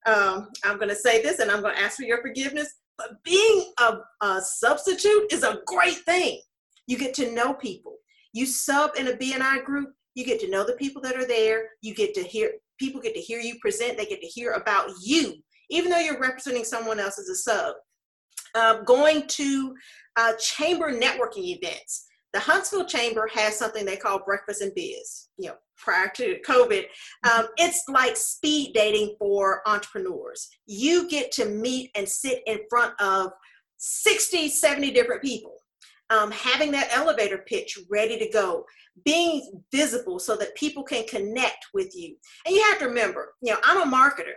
um, 0.07 0.49
I'm 0.65 0.77
going 0.77 0.89
to 0.89 0.95
say 0.95 1.23
this 1.23 1.39
and 1.39 1.51
I'm 1.51 1.63
going 1.63 1.75
to 1.75 1.83
ask 1.83 1.97
for 1.97 2.03
your 2.03 2.21
forgiveness. 2.21 2.75
But 2.99 3.23
being 3.25 3.73
a, 3.81 3.97
a 4.23 4.41
substitute 4.41 5.33
is 5.33 5.43
a 5.43 5.61
great 5.67 5.99
thing. 5.99 6.41
You 6.87 6.99
get 6.99 7.15
to 7.15 7.33
know 7.33 7.55
people. 7.55 7.97
You 8.33 8.47
sub 8.47 8.93
in 8.97 9.09
a 9.09 9.13
BNI 9.13 9.65
group, 9.65 9.91
you 10.15 10.25
get 10.25 10.41
to 10.41 10.51
know 10.51 10.65
the 10.65 10.75
people 10.75 11.03
that 11.03 11.17
are 11.17 11.27
there. 11.27 11.71
You 11.83 11.95
get 11.95 12.15
to 12.15 12.23
hear, 12.23 12.53
people 12.79 13.01
get 13.01 13.15
to 13.15 13.21
hear 13.21 13.41
you 13.41 13.59
present. 13.61 13.97
They 13.97 14.07
get 14.07 14.21
to 14.21 14.27
hear 14.27 14.53
about 14.53 14.91
you, 15.03 15.35
even 15.71 15.91
though 15.91 15.99
you're 15.99 16.21
representing 16.21 16.65
someone 16.65 17.01
else 17.01 17.19
as 17.19 17.29
a 17.29 17.35
sub. 17.35 17.75
Uh, 18.55 18.83
going 18.83 19.27
to 19.27 19.75
uh, 20.17 20.33
chamber 20.39 20.93
networking 20.93 21.57
events. 21.57 22.07
The 22.35 22.41
Huntsville 22.41 22.85
Chamber 22.85 23.29
has 23.33 23.57
something 23.57 23.87
they 23.87 23.97
call 23.97 24.19
Breakfast 24.25 24.61
and 24.61 24.75
Biz. 24.75 25.29
You 25.39 25.49
know, 25.49 25.55
prior 25.79 26.11
to 26.17 26.39
COVID, 26.47 26.85
um, 27.33 27.47
it's 27.57 27.85
like 27.89 28.17
speed 28.17 28.73
dating 28.75 29.17
for 29.19 29.63
entrepreneurs. 29.67 30.49
You 30.67 31.09
get 31.09 31.33
to 31.33 31.47
meet 31.47 31.91
and 31.95 32.07
sit 32.07 32.43
in 32.47 32.59
front 32.69 33.01
of 33.01 33.31
60, 33.79 34.49
70 34.49 34.91
different 34.91 35.23
people 35.23 35.55
um, 36.11 36.31
having 36.31 36.71
that 36.73 36.91
elevator 36.93 37.39
pitch 37.39 37.79
ready 37.91 38.19
to 38.19 38.29
go, 38.29 38.65
being 39.05 39.63
visible 39.73 40.19
so 40.19 40.37
that 40.37 40.55
people 40.55 40.83
can 40.83 41.07
connect 41.07 41.67
with 41.73 41.95
you. 41.95 42.17
And 42.47 42.55
you 42.55 42.63
have 42.63 42.79
to 42.81 42.87
remember, 42.87 43.35
you 43.43 43.53
know, 43.53 43.59
I'm 43.65 43.89
a 43.89 43.97
marketer. 43.97 44.35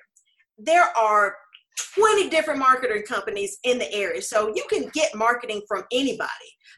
There 0.58 0.88
are 0.98 1.36
20 1.96 2.30
different 2.30 2.60
marketing 2.60 3.04
companies 3.08 3.58
in 3.64 3.78
the 3.78 3.92
area. 3.94 4.22
So 4.22 4.54
you 4.56 4.66
can 4.70 4.90
get 4.94 5.16
marketing 5.16 5.62
from 5.68 5.84
anybody. 5.92 6.30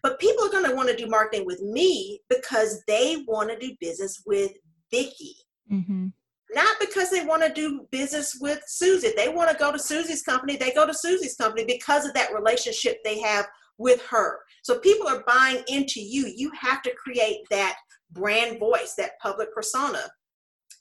But 0.04 0.20
people 0.20 0.46
are 0.46 0.52
going 0.52 0.66
to 0.66 0.76
want 0.76 0.90
to 0.90 0.96
do 0.96 1.08
marketing 1.08 1.46
with 1.46 1.62
me 1.62 2.22
because 2.30 2.82
they 2.88 3.24
want 3.28 3.50
to 3.50 3.58
do 3.58 3.76
business 3.80 4.22
with 4.26 4.52
Vicki. 4.92 5.36
Mm-hmm. 5.72 6.08
Not 6.52 6.78
because 6.80 7.12
they 7.12 7.26
want 7.26 7.44
to 7.44 7.54
do 7.54 7.88
business 7.92 8.38
with 8.42 8.62
Susie. 8.66 9.12
They 9.16 9.30
want 9.30 9.52
to 9.52 9.58
go 9.58 9.72
to 9.72 9.78
Susie's 9.78 10.24
company. 10.24 10.56
They 10.58 10.72
go 10.72 10.88
to 10.88 10.94
Susie's 10.94 11.36
company 11.36 11.64
because 11.66 12.06
of 12.06 12.14
that 12.16 12.34
relationship 12.34 12.98
they 13.04 13.20
have 13.20 13.46
with 13.78 14.02
her. 14.08 14.40
So 14.64 14.80
people 14.80 15.08
are 15.08 15.24
buying 15.28 15.64
into 15.68 16.02
you. 16.02 16.32
You 16.36 16.52
have 16.60 16.82
to 16.84 16.92
create 16.96 17.42
that 17.52 17.76
brand 18.12 18.60
voice, 18.60 18.96
that 18.98 19.20
public 19.22 19.54
persona. 19.54 20.02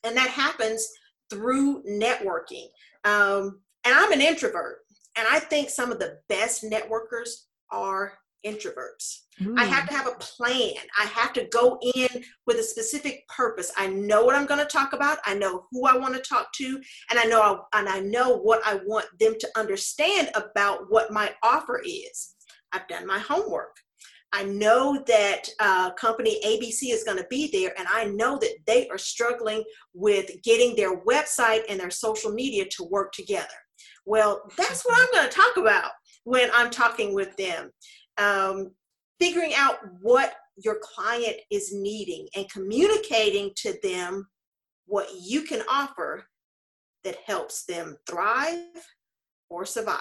And 0.05 0.17
that 0.17 0.31
happens 0.31 0.89
through 1.31 1.83
networking. 1.85 2.69
Um, 3.05 3.61
and 3.85 3.95
I'm 3.95 4.13
an 4.13 4.21
introvert. 4.21 4.79
And 5.17 5.27
I 5.31 5.41
think 5.41 5.71
some 5.71 5.91
of 5.91 5.99
the 5.99 6.19
best 6.29 6.63
networkers 6.63 7.31
are 7.71 8.13
introverts. 8.47 9.23
Ooh. 9.43 9.55
I 9.57 9.65
have 9.65 9.89
to 9.89 9.95
have 9.95 10.07
a 10.07 10.17
plan. 10.19 10.75
I 10.99 11.05
have 11.07 11.33
to 11.35 11.49
go 11.51 11.79
in 11.95 12.09
with 12.47 12.59
a 12.59 12.63
specific 12.63 13.27
purpose. 13.29 13.73
I 13.77 13.89
know 13.89 14.25
what 14.25 14.35
I'm 14.35 14.47
going 14.47 14.61
to 14.61 14.67
talk 14.67 14.93
about. 14.93 15.19
I 15.27 15.35
know 15.35 15.65
who 15.71 15.87
I 15.87 15.97
want 15.97 16.15
to 16.15 16.21
talk 16.21 16.53
to, 16.55 16.81
and 17.11 17.19
I 17.19 17.25
know 17.25 17.65
and 17.75 17.89
I 17.89 18.01
know 18.01 18.37
what 18.37 18.61
I 18.65 18.81
want 18.87 19.07
them 19.19 19.35
to 19.39 19.49
understand 19.57 20.31
about 20.35 20.91
what 20.91 21.13
my 21.13 21.33
offer 21.43 21.81
is. 21.85 22.35
I've 22.73 22.89
done 22.89 23.07
my 23.07 23.19
homework. 23.19 23.77
I 24.33 24.45
know 24.45 25.03
that 25.07 25.49
uh, 25.59 25.91
company 25.95 26.39
ABC 26.45 26.93
is 26.93 27.03
going 27.03 27.17
to 27.17 27.27
be 27.31 27.49
there, 27.51 27.73
and 27.79 27.89
I 27.91 28.05
know 28.05 28.39
that 28.39 28.57
they 28.67 28.87
are 28.89 28.99
struggling 28.99 29.65
with 29.95 30.31
getting 30.43 30.77
their 30.77 31.01
website 31.05 31.63
and 31.69 31.81
their 31.81 31.91
social 31.91 32.31
media 32.31 32.67
to 32.77 32.85
work 32.85 33.13
together. 33.13 33.49
Well, 34.09 34.51
that's 34.57 34.87
what 34.87 34.99
I'm 34.99 35.13
going 35.13 35.29
to 35.29 35.37
talk 35.37 35.59
about 35.59 35.91
when 36.25 36.49
I'm 36.55 36.71
talking 36.71 37.15
with 37.15 37.37
them. 37.37 37.71
Um, 38.17 38.71
figuring 39.21 39.53
out 39.55 39.81
what 40.01 40.33
your 40.57 40.79
client 40.83 41.37
is 41.51 41.75
needing 41.75 42.27
and 42.35 42.51
communicating 42.51 43.51
to 43.57 43.79
them 43.83 44.27
what 44.87 45.09
you 45.21 45.43
can 45.43 45.61
offer 45.71 46.27
that 47.05 47.17
helps 47.27 47.67
them 47.67 47.99
thrive 48.09 48.65
or 49.51 49.67
survive. 49.67 49.99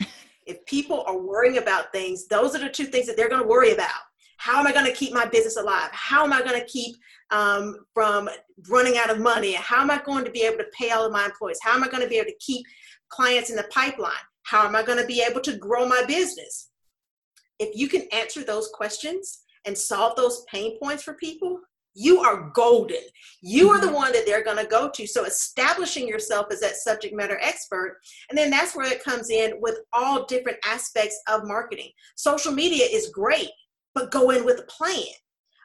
If 0.46 0.62
people 0.66 1.04
are 1.06 1.16
worrying 1.16 1.56
about 1.56 1.90
things, 1.90 2.26
those 2.28 2.54
are 2.54 2.58
the 2.58 2.68
two 2.68 2.84
things 2.84 3.06
that 3.06 3.16
they're 3.16 3.30
going 3.30 3.40
to 3.40 3.48
worry 3.48 3.72
about. 3.72 3.88
How 4.36 4.60
am 4.60 4.66
I 4.66 4.72
going 4.72 4.84
to 4.84 4.92
keep 4.92 5.14
my 5.14 5.24
business 5.24 5.56
alive? 5.56 5.88
How 5.92 6.22
am 6.22 6.34
I 6.34 6.42
going 6.42 6.60
to 6.60 6.66
keep 6.66 6.96
um, 7.34 7.76
from 7.92 8.30
running 8.70 8.96
out 8.96 9.10
of 9.10 9.20
money? 9.20 9.54
How 9.54 9.82
am 9.82 9.90
I 9.90 10.00
going 10.04 10.24
to 10.24 10.30
be 10.30 10.42
able 10.42 10.58
to 10.58 10.70
pay 10.78 10.90
all 10.90 11.04
of 11.04 11.12
my 11.12 11.24
employees? 11.24 11.58
How 11.62 11.74
am 11.74 11.82
I 11.82 11.88
going 11.88 12.02
to 12.02 12.08
be 12.08 12.16
able 12.16 12.30
to 12.30 12.38
keep 12.38 12.64
clients 13.08 13.50
in 13.50 13.56
the 13.56 13.64
pipeline? 13.64 14.12
How 14.44 14.66
am 14.66 14.76
I 14.76 14.82
going 14.82 14.98
to 14.98 15.06
be 15.06 15.24
able 15.28 15.40
to 15.40 15.56
grow 15.56 15.86
my 15.86 16.04
business? 16.06 16.70
If 17.58 17.76
you 17.76 17.88
can 17.88 18.02
answer 18.12 18.44
those 18.44 18.68
questions 18.72 19.40
and 19.66 19.76
solve 19.76 20.16
those 20.16 20.44
pain 20.50 20.78
points 20.80 21.02
for 21.02 21.14
people, 21.14 21.60
you 21.94 22.20
are 22.20 22.50
golden. 22.54 23.02
You 23.40 23.70
are 23.70 23.80
the 23.80 23.86
mm-hmm. 23.86 23.94
one 23.94 24.12
that 24.12 24.26
they're 24.26 24.44
going 24.44 24.62
to 24.62 24.70
go 24.70 24.90
to. 24.90 25.06
So 25.06 25.24
establishing 25.24 26.08
yourself 26.08 26.46
as 26.50 26.60
that 26.60 26.76
subject 26.76 27.14
matter 27.14 27.38
expert. 27.40 27.98
And 28.28 28.38
then 28.38 28.50
that's 28.50 28.76
where 28.76 28.92
it 28.92 29.02
comes 29.02 29.30
in 29.30 29.54
with 29.60 29.78
all 29.92 30.26
different 30.26 30.58
aspects 30.66 31.20
of 31.28 31.46
marketing. 31.46 31.90
Social 32.16 32.52
media 32.52 32.86
is 32.90 33.10
great, 33.10 33.50
but 33.94 34.10
go 34.10 34.30
in 34.30 34.44
with 34.44 34.60
a 34.60 34.64
plan. 34.64 35.06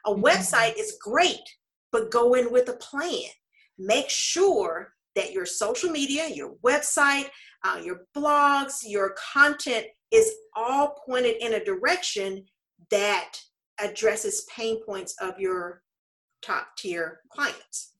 A 0.06 0.10
mm-hmm. 0.10 0.24
website 0.24 0.78
is 0.78 0.98
great, 1.02 1.40
but 1.92 2.10
go 2.10 2.34
in 2.34 2.52
with 2.52 2.68
a 2.68 2.74
plan. 2.74 3.30
Make 3.78 4.10
sure 4.10 4.92
that 5.16 5.32
your 5.32 5.46
social 5.46 5.90
media, 5.90 6.28
your 6.28 6.54
website, 6.64 7.28
uh, 7.64 7.80
your 7.82 8.02
blogs, 8.16 8.78
your 8.84 9.14
content 9.32 9.86
is 10.10 10.32
all 10.54 10.96
pointed 11.06 11.36
in 11.40 11.54
a 11.54 11.64
direction 11.64 12.44
that 12.90 13.34
addresses 13.80 14.46
pain 14.54 14.80
points 14.84 15.14
of 15.20 15.38
your 15.38 15.82
top 16.42 16.68
tier 16.76 17.20
clients. 17.30 17.94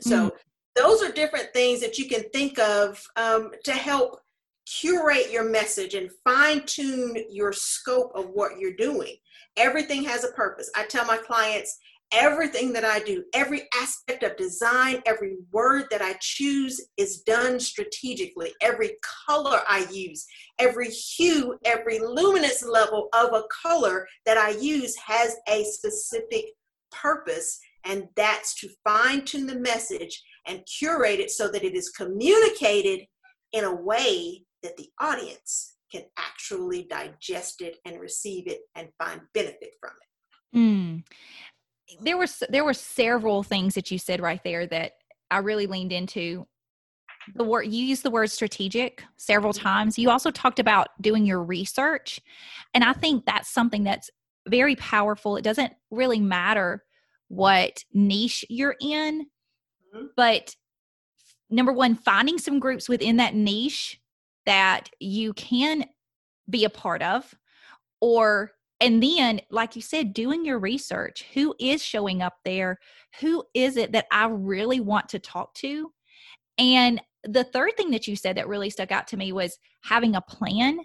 So 0.00 0.30
mm. 0.30 0.32
those 0.76 1.02
are 1.02 1.12
different 1.12 1.52
things 1.52 1.80
that 1.80 1.98
you 1.98 2.08
can 2.08 2.24
think 2.32 2.58
of 2.58 3.02
um, 3.16 3.50
to 3.64 3.72
help 3.72 4.20
curate 4.66 5.30
your 5.30 5.48
message 5.48 5.94
and 5.94 6.10
fine 6.24 6.64
tune 6.66 7.16
your 7.30 7.52
scope 7.52 8.12
of 8.14 8.30
what 8.32 8.58
you're 8.58 8.76
doing. 8.76 9.16
Everything 9.56 10.02
has 10.04 10.24
a 10.24 10.32
purpose. 10.32 10.70
I 10.76 10.84
tell 10.84 11.04
my 11.04 11.18
clients 11.18 11.78
everything 12.12 12.72
that 12.74 12.84
I 12.84 13.00
do, 13.00 13.24
every 13.34 13.68
aspect 13.80 14.22
of 14.22 14.36
design, 14.36 15.02
every 15.06 15.36
word 15.50 15.86
that 15.90 16.02
I 16.02 16.14
choose 16.20 16.80
is 16.96 17.22
done 17.22 17.58
strategically. 17.58 18.52
Every 18.60 18.96
color 19.26 19.60
I 19.66 19.86
use, 19.90 20.26
every 20.58 20.90
hue, 20.90 21.58
every 21.64 21.98
luminance 21.98 22.62
level 22.62 23.08
of 23.14 23.32
a 23.32 23.44
color 23.62 24.06
that 24.26 24.36
I 24.36 24.50
use 24.50 24.94
has 24.96 25.36
a 25.48 25.64
specific 25.64 26.44
purpose, 26.90 27.58
and 27.84 28.04
that's 28.14 28.54
to 28.60 28.68
fine 28.84 29.24
tune 29.24 29.46
the 29.46 29.58
message 29.58 30.22
and 30.46 30.66
curate 30.78 31.20
it 31.20 31.30
so 31.30 31.48
that 31.48 31.64
it 31.64 31.74
is 31.74 31.88
communicated 31.90 33.06
in 33.52 33.64
a 33.64 33.74
way 33.74 34.44
that 34.62 34.76
the 34.76 34.88
audience 35.00 35.76
can 35.90 36.02
actually 36.18 36.84
digest 36.84 37.60
it 37.60 37.76
and 37.84 38.00
receive 38.00 38.46
it 38.46 38.60
and 38.74 38.88
find 38.98 39.20
benefit 39.34 39.74
from 39.80 39.90
it. 39.90 40.58
Mm 40.58 41.02
there 42.00 42.16
were 42.16 42.26
there 42.48 42.64
were 42.64 42.74
several 42.74 43.42
things 43.42 43.74
that 43.74 43.90
you 43.90 43.98
said 43.98 44.20
right 44.20 44.42
there 44.44 44.66
that 44.66 44.92
I 45.30 45.38
really 45.38 45.66
leaned 45.66 45.92
into. 45.92 46.46
The 47.34 47.44
word 47.44 47.62
you 47.62 47.84
used 47.84 48.02
the 48.02 48.10
word 48.10 48.30
strategic 48.30 49.04
several 49.16 49.52
mm-hmm. 49.52 49.62
times. 49.62 49.98
You 49.98 50.10
also 50.10 50.30
talked 50.30 50.58
about 50.58 50.88
doing 51.00 51.24
your 51.24 51.42
research, 51.42 52.20
and 52.74 52.82
I 52.82 52.92
think 52.92 53.24
that's 53.24 53.52
something 53.52 53.84
that's 53.84 54.10
very 54.48 54.74
powerful. 54.76 55.36
It 55.36 55.42
doesn't 55.42 55.72
really 55.90 56.18
matter 56.18 56.84
what 57.28 57.84
niche 57.92 58.44
you're 58.48 58.76
in, 58.80 59.26
mm-hmm. 59.94 60.06
but 60.16 60.56
number 61.48 61.72
one, 61.72 61.94
finding 61.94 62.38
some 62.38 62.58
groups 62.58 62.88
within 62.88 63.16
that 63.16 63.34
niche 63.34 64.00
that 64.46 64.90
you 64.98 65.32
can 65.34 65.84
be 66.50 66.64
a 66.64 66.70
part 66.70 67.02
of, 67.02 67.34
or 68.00 68.50
and 68.82 69.00
then 69.00 69.40
like 69.48 69.76
you 69.76 69.82
said 69.82 70.12
doing 70.12 70.44
your 70.44 70.58
research 70.58 71.24
who 71.34 71.54
is 71.60 71.82
showing 71.82 72.20
up 72.20 72.34
there? 72.44 72.78
Who 73.20 73.44
is 73.54 73.76
it 73.76 73.92
that 73.92 74.06
i 74.10 74.26
really 74.26 74.80
want 74.80 75.08
to 75.10 75.18
talk 75.20 75.54
to? 75.54 75.92
And 76.58 77.00
the 77.24 77.44
third 77.44 77.76
thing 77.76 77.92
that 77.92 78.08
you 78.08 78.16
said 78.16 78.36
that 78.36 78.48
really 78.48 78.70
stuck 78.70 78.90
out 78.90 79.06
to 79.08 79.16
me 79.16 79.32
was 79.32 79.56
having 79.84 80.16
a 80.16 80.20
plan. 80.20 80.80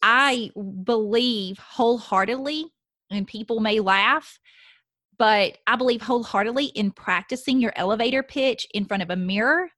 I 0.00 0.52
believe 0.84 1.58
wholeheartedly 1.58 2.66
and 3.10 3.26
people 3.26 3.58
may 3.60 3.80
laugh 3.80 4.38
but 5.18 5.58
i 5.66 5.74
believe 5.74 6.00
wholeheartedly 6.02 6.66
in 6.66 6.92
practicing 6.92 7.58
your 7.60 7.72
elevator 7.74 8.22
pitch 8.22 8.66
in 8.74 8.84
front 8.84 9.02
of 9.02 9.10
a 9.10 9.16
mirror. 9.16 9.68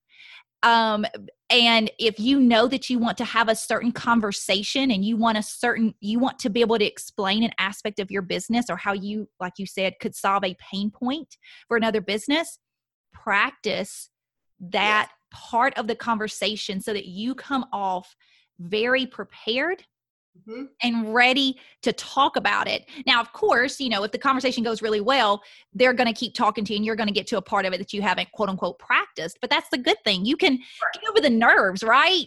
Um 0.62 1.06
and 1.50 1.90
if 1.98 2.20
you 2.20 2.38
know 2.38 2.68
that 2.68 2.88
you 2.88 2.98
want 2.98 3.18
to 3.18 3.24
have 3.24 3.48
a 3.48 3.56
certain 3.56 3.90
conversation 3.92 4.90
and 4.90 5.04
you 5.04 5.16
want 5.16 5.36
a 5.36 5.42
certain 5.42 5.94
you 6.00 6.18
want 6.18 6.38
to 6.38 6.50
be 6.50 6.60
able 6.60 6.78
to 6.78 6.84
explain 6.84 7.42
an 7.42 7.52
aspect 7.58 7.98
of 7.98 8.10
your 8.10 8.22
business 8.22 8.66
or 8.70 8.76
how 8.76 8.92
you 8.92 9.28
like 9.40 9.54
you 9.58 9.66
said 9.66 9.94
could 10.00 10.14
solve 10.14 10.44
a 10.44 10.56
pain 10.72 10.90
point 10.90 11.36
for 11.68 11.76
another 11.76 12.00
business 12.00 12.58
practice 13.12 14.10
that 14.60 15.08
yes. 15.08 15.40
part 15.40 15.76
of 15.76 15.86
the 15.86 15.96
conversation 15.96 16.80
so 16.80 16.92
that 16.92 17.06
you 17.06 17.34
come 17.34 17.66
off 17.72 18.14
very 18.60 19.06
prepared 19.06 19.82
mm-hmm. 20.38 20.64
and 20.82 21.14
ready 21.14 21.58
to 21.82 21.92
talk 21.92 22.36
about 22.36 22.68
it. 22.68 22.88
Now, 23.06 23.20
of 23.20 23.32
course, 23.32 23.80
you 23.80 23.88
know, 23.88 24.02
if 24.04 24.12
the 24.12 24.18
conversation 24.18 24.62
goes 24.62 24.82
really 24.82 25.00
well, 25.00 25.42
they're 25.74 25.92
going 25.92 26.06
to 26.06 26.18
keep 26.18 26.34
talking 26.34 26.64
to 26.64 26.72
you 26.72 26.76
and 26.76 26.84
you're 26.84 26.96
going 26.96 27.08
to 27.08 27.14
get 27.14 27.26
to 27.28 27.36
a 27.36 27.42
part 27.42 27.66
of 27.66 27.72
it 27.72 27.78
that 27.78 27.92
you 27.92 28.02
haven't 28.02 28.30
quote 28.32 28.48
unquote 28.48 28.78
practiced. 28.78 29.38
But 29.40 29.50
that's 29.50 29.68
the 29.70 29.78
good 29.78 29.98
thing. 30.04 30.24
You 30.24 30.36
can 30.36 30.52
right. 30.52 30.92
get 30.94 31.10
over 31.10 31.20
the 31.20 31.30
nerves, 31.30 31.82
right? 31.82 32.26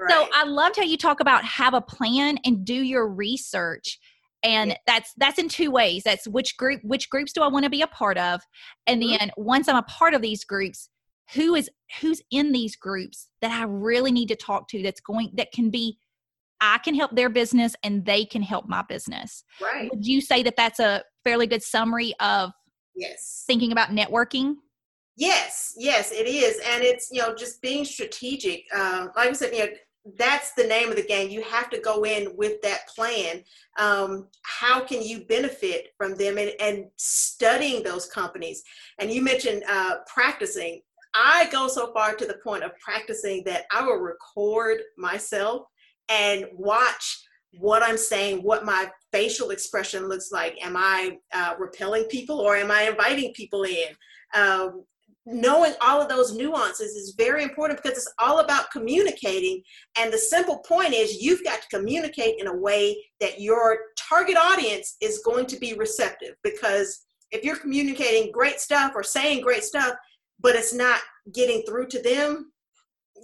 right? 0.00 0.10
So 0.10 0.28
I 0.32 0.44
loved 0.44 0.76
how 0.76 0.82
you 0.82 0.96
talk 0.96 1.20
about 1.20 1.44
have 1.44 1.74
a 1.74 1.80
plan 1.80 2.38
and 2.44 2.64
do 2.64 2.74
your 2.74 3.08
research 3.08 3.98
and 4.42 4.70
yeah. 4.70 4.76
that's 4.86 5.12
that's 5.16 5.38
in 5.38 5.48
two 5.48 5.70
ways 5.70 6.02
that's 6.04 6.28
which 6.28 6.56
group 6.56 6.80
which 6.84 7.08
groups 7.10 7.32
do 7.32 7.42
i 7.42 7.48
want 7.48 7.64
to 7.64 7.70
be 7.70 7.82
a 7.82 7.86
part 7.86 8.18
of 8.18 8.40
and 8.86 9.02
mm-hmm. 9.02 9.16
then 9.18 9.30
once 9.36 9.68
i'm 9.68 9.76
a 9.76 9.82
part 9.84 10.14
of 10.14 10.20
these 10.22 10.44
groups 10.44 10.90
who 11.34 11.54
is 11.54 11.70
who's 12.00 12.20
in 12.30 12.52
these 12.52 12.76
groups 12.76 13.28
that 13.40 13.50
i 13.50 13.64
really 13.64 14.12
need 14.12 14.28
to 14.28 14.36
talk 14.36 14.68
to 14.68 14.82
that's 14.82 15.00
going 15.00 15.30
that 15.34 15.50
can 15.52 15.70
be 15.70 15.98
I 16.60 16.78
can 16.78 16.94
help 16.94 17.14
their 17.14 17.28
business 17.28 17.74
and 17.82 18.04
they 18.04 18.24
can 18.24 18.42
help 18.42 18.68
my 18.68 18.82
business. 18.88 19.44
Right. 19.60 19.90
Would 19.90 20.06
you 20.06 20.20
say 20.20 20.42
that 20.42 20.56
that's 20.56 20.80
a 20.80 21.02
fairly 21.24 21.46
good 21.46 21.62
summary 21.62 22.14
of 22.20 22.52
yes 22.94 23.44
thinking 23.46 23.72
about 23.72 23.90
networking? 23.90 24.54
Yes, 25.18 25.72
yes, 25.78 26.12
it 26.12 26.26
is, 26.26 26.60
and 26.66 26.82
it's 26.82 27.08
you 27.10 27.22
know 27.22 27.34
just 27.34 27.62
being 27.62 27.84
strategic. 27.84 28.64
Um, 28.74 29.10
like 29.16 29.30
I 29.30 29.32
said, 29.32 29.54
you 29.54 29.60
know 29.60 29.70
that's 30.18 30.52
the 30.52 30.64
name 30.64 30.90
of 30.90 30.96
the 30.96 31.02
game. 31.02 31.30
You 31.30 31.42
have 31.42 31.70
to 31.70 31.80
go 31.80 32.04
in 32.04 32.36
with 32.36 32.60
that 32.62 32.86
plan. 32.88 33.42
Um, 33.78 34.28
how 34.42 34.80
can 34.80 35.02
you 35.02 35.24
benefit 35.24 35.88
from 35.98 36.14
them 36.16 36.38
and, 36.38 36.52
and 36.60 36.86
studying 36.96 37.82
those 37.82 38.06
companies? 38.06 38.62
And 38.98 39.10
you 39.10 39.22
mentioned 39.22 39.64
uh, 39.68 39.96
practicing. 40.06 40.82
I 41.14 41.48
go 41.50 41.66
so 41.66 41.92
far 41.92 42.14
to 42.14 42.26
the 42.26 42.38
point 42.44 42.62
of 42.62 42.78
practicing 42.78 43.42
that 43.44 43.64
I 43.72 43.82
will 43.82 43.96
record 43.96 44.80
myself 44.96 45.62
and 46.08 46.46
watch 46.52 47.22
what 47.58 47.82
I'm 47.82 47.96
saying, 47.96 48.42
what 48.42 48.64
my 48.64 48.90
facial 49.12 49.50
expression 49.50 50.08
looks 50.08 50.30
like. 50.30 50.58
Am 50.62 50.76
I 50.76 51.18
uh, 51.32 51.54
repelling 51.58 52.04
people 52.04 52.38
or 52.38 52.56
am 52.56 52.70
I 52.70 52.82
inviting 52.82 53.32
people 53.32 53.64
in? 53.64 53.88
Um, 54.34 54.84
knowing 55.26 55.72
all 55.80 56.00
of 56.00 56.08
those 56.08 56.36
nuances 56.36 56.92
is 56.92 57.14
very 57.18 57.42
important 57.42 57.82
because 57.82 57.98
it's 57.98 58.12
all 58.20 58.38
about 58.38 58.70
communicating. 58.70 59.60
And 59.98 60.12
the 60.12 60.18
simple 60.18 60.58
point 60.58 60.94
is 60.94 61.20
you've 61.20 61.42
got 61.42 61.62
to 61.62 61.68
communicate 61.68 62.36
in 62.38 62.46
a 62.46 62.56
way 62.56 62.96
that 63.20 63.40
your 63.40 63.78
target 63.98 64.36
audience 64.36 64.96
is 65.00 65.22
going 65.24 65.46
to 65.46 65.58
be 65.58 65.74
receptive. 65.74 66.36
Because 66.44 67.06
if 67.32 67.42
you're 67.42 67.56
communicating 67.56 68.30
great 68.30 68.60
stuff 68.60 68.92
or 68.94 69.02
saying 69.02 69.42
great 69.42 69.64
stuff, 69.64 69.96
but 70.40 70.54
it's 70.54 70.74
not 70.74 71.00
getting 71.34 71.62
through 71.62 71.88
to 71.88 72.02
them, 72.02 72.52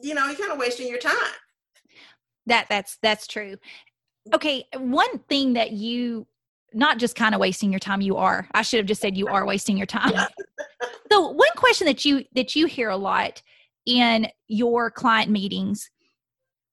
you 0.02 0.14
know, 0.14 0.26
you're 0.26 0.36
kind 0.36 0.52
of 0.52 0.58
wasting 0.58 0.88
your 0.88 0.98
time. 0.98 1.14
That 2.46 2.66
that's 2.68 2.98
that's 3.02 3.26
true. 3.26 3.56
Okay, 4.32 4.64
one 4.76 5.18
thing 5.28 5.54
that 5.54 5.72
you 5.72 6.26
not 6.74 6.98
just 6.98 7.16
kind 7.16 7.34
of 7.34 7.40
wasting 7.40 7.70
your 7.70 7.78
time 7.78 8.00
you 8.00 8.16
are. 8.16 8.48
I 8.54 8.62
should 8.62 8.78
have 8.78 8.86
just 8.86 9.00
said 9.00 9.16
you 9.16 9.26
are 9.28 9.46
wasting 9.46 9.76
your 9.76 9.86
time. 9.86 10.12
so 11.10 11.28
one 11.30 11.48
question 11.56 11.86
that 11.86 12.04
you 12.04 12.24
that 12.34 12.56
you 12.56 12.66
hear 12.66 12.88
a 12.88 12.96
lot 12.96 13.42
in 13.86 14.28
your 14.48 14.90
client 14.90 15.30
meetings 15.30 15.90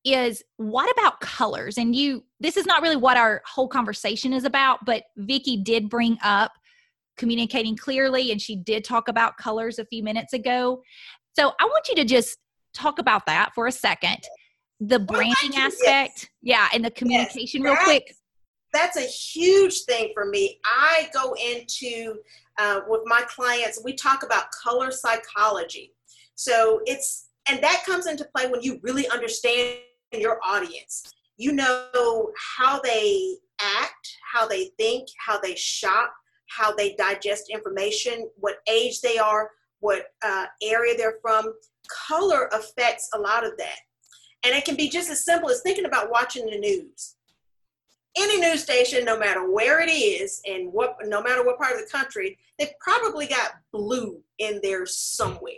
is 0.06 0.44
what 0.58 0.90
about 0.98 1.20
colors? 1.20 1.78
And 1.78 1.96
you 1.96 2.24
this 2.40 2.58
is 2.58 2.66
not 2.66 2.82
really 2.82 2.96
what 2.96 3.18
our 3.18 3.42
whole 3.46 3.68
conversation 3.68 4.34
is 4.34 4.46
about, 4.46 4.86
but 4.86 5.04
Vicki 5.18 5.58
did 5.58 5.90
bring 5.90 6.18
up 6.24 6.52
communicating 7.18 7.76
clearly 7.76 8.32
and 8.32 8.42
she 8.42 8.56
did 8.56 8.84
talk 8.84 9.10
about 9.10 9.38
colors 9.38 9.78
a 9.78 9.86
few 9.86 10.02
minutes 10.02 10.34
ago. 10.34 10.82
So 11.36 11.52
I 11.60 11.66
want 11.66 11.90
you 11.90 11.96
to 11.96 12.06
just 12.06 12.38
talk 12.74 13.00
about 13.00 13.26
that 13.26 13.52
for 13.54 13.68
a 13.68 13.72
second 13.72 14.20
the 14.80 15.00
branding 15.00 15.52
well, 15.54 15.68
aspect 15.68 16.30
yeah 16.42 16.68
and 16.74 16.84
the 16.86 16.92
communication 16.92 17.62
yes, 17.62 17.70
real 17.70 17.84
quick. 17.84 18.16
That's 18.72 18.98
a 18.98 19.02
huge 19.02 19.82
thing 19.86 20.12
for 20.14 20.26
me. 20.26 20.60
I 20.64 21.10
go 21.12 21.34
into 21.34 22.20
uh, 22.60 22.82
with 22.88 23.02
my 23.06 23.22
clients 23.28 23.82
we 23.84 23.94
talk 23.94 24.24
about 24.24 24.46
color 24.52 24.92
psychology. 24.92 25.94
So 26.36 26.82
it's 26.86 27.30
and 27.50 27.62
that 27.64 27.84
comes 27.86 28.08
into 28.08 28.26
play 28.36 28.48
when 28.48 28.62
you 28.62 28.80
really 28.82 29.08
understand 29.10 29.80
your 30.14 30.40
audience. 30.46 31.12
You 31.38 31.54
know 31.54 32.32
how 32.58 32.80
they 32.80 33.38
act 33.62 34.16
how 34.32 34.48
they 34.48 34.72
think 34.78 35.08
how 35.26 35.40
they 35.40 35.56
shop 35.56 36.14
how 36.48 36.74
they 36.74 36.96
digest 36.96 37.50
information 37.52 38.30
what 38.38 38.58
age 38.68 39.02
they 39.02 39.18
are 39.18 39.52
what 39.82 40.06
uh, 40.24 40.46
area 40.64 40.96
they're 40.96 41.20
from. 41.22 41.54
Color 42.08 42.50
affects 42.54 43.10
a 43.14 43.20
lot 43.20 43.46
of 43.46 43.58
that 43.58 43.80
and 44.46 44.56
it 44.56 44.66
can 44.66 44.76
be 44.76 44.90
just 44.90 45.10
as 45.10 45.26
simple 45.26 45.50
as 45.50 45.62
thinking 45.62 45.86
about 45.86 46.12
watching 46.12 46.46
the 46.46 46.58
news. 46.58 47.16
Any 48.18 48.40
news 48.40 48.64
station, 48.64 49.06
no 49.06 49.20
matter 49.20 49.52
where 49.52 49.82
it 49.82 49.90
is 49.90 50.42
and 50.48 50.74
what, 50.74 50.98
no 51.06 51.22
matter 51.22 51.44
what 51.46 51.58
part 51.58 51.74
of 51.74 51.80
the 51.80 51.92
country, 51.92 52.38
they've 52.58 52.78
probably 52.80 53.28
got 53.28 53.52
blue 53.72 54.20
in 54.40 54.60
there 54.64 54.86
somewhere. 54.86 55.54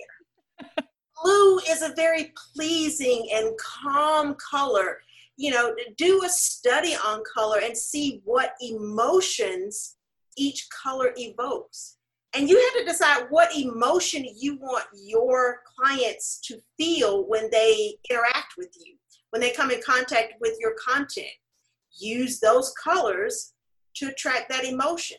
blue 1.24 1.60
is 1.70 1.82
a 1.82 1.94
very 1.96 2.34
pleasing 2.54 3.30
and 3.34 3.52
calm 3.58 4.36
color. 4.36 5.00
You 5.38 5.52
know, 5.52 5.76
do 5.98 6.24
a 6.26 6.30
study 6.30 6.94
on 6.94 7.24
color 7.34 7.60
and 7.64 7.76
see 7.76 8.22
what 8.26 8.54
emotions 8.62 9.96
each 10.38 10.68
color 10.70 11.14
evokes 11.18 11.98
and 12.34 12.50
you 12.50 12.58
have 12.58 12.86
to 12.86 12.92
decide 12.92 13.28
what 13.30 13.56
emotion 13.56 14.26
you 14.38 14.58
want 14.58 14.86
your 14.94 15.62
clients 15.78 16.40
to 16.46 16.60
feel 16.78 17.28
when 17.28 17.50
they 17.52 17.96
interact 18.10 18.54
with 18.58 18.70
you 18.80 18.96
when 19.32 19.42
they 19.42 19.52
come 19.52 19.72
in 19.72 19.82
contact 19.82 20.34
with 20.40 20.56
your 20.60 20.76
content. 20.76 21.28
Use 21.98 22.40
those 22.40 22.74
colors 22.82 23.54
to 23.96 24.10
attract 24.10 24.50
that 24.50 24.66
emotion. 24.66 25.18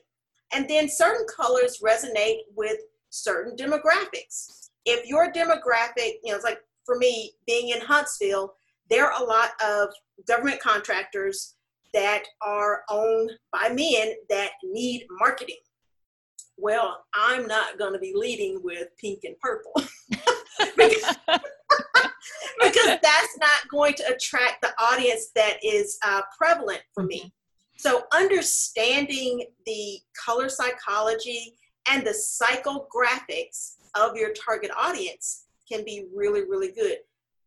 And 0.55 0.69
then 0.69 0.89
certain 0.89 1.27
colors 1.35 1.83
resonate 1.85 2.41
with 2.55 2.79
certain 3.11 3.57
demographics. 3.57 4.69
If 4.85 5.07
your 5.07 5.33
demographic 5.33 6.15
you 6.23 6.31
know 6.31 6.37
it's 6.37 6.45
like 6.45 6.61
for 6.85 6.97
me 6.97 7.33
being 7.47 7.69
in 7.69 7.81
huntsville 7.81 8.55
there 8.91 9.11
are 9.11 9.23
a 9.23 9.25
lot 9.25 9.51
of 9.65 9.89
government 10.27 10.61
contractors 10.61 11.55
that 11.95 12.25
are 12.45 12.83
owned 12.91 13.31
by 13.53 13.69
men 13.69 14.15
that 14.29 14.51
need 14.65 15.07
marketing 15.21 15.61
well, 16.59 17.05
I'm 17.15 17.47
not 17.47 17.79
going 17.79 17.93
to 17.93 17.99
be 17.99 18.13
leading 18.15 18.61
with 18.63 18.89
pink 19.01 19.21
and 19.25 19.39
purple. 19.39 19.73
because, 20.77 21.17
because, 22.61 22.99
that's 23.03 23.39
not 23.39 23.69
going 23.71 23.95
to 23.95 24.15
attract 24.15 24.63
the 24.63 24.73
audience 24.79 25.31
that 25.35 25.59
is 25.63 25.99
uh, 26.05 26.23
prevalent 26.37 26.83
for 26.95 27.03
me. 27.03 27.21
Mm-hmm. 27.21 27.29
So, 27.77 28.05
understanding 28.15 29.47
the 29.67 29.99
color 30.25 30.49
psychology 30.49 31.55
and 31.91 32.07
the 32.07 32.11
psychographics 32.11 33.77
of 33.95 34.17
your 34.17 34.33
target 34.33 34.71
audience 34.77 35.47
can 35.71 35.85
be 35.85 36.07
really, 36.15 36.43
really 36.43 36.71
good. 36.71 36.99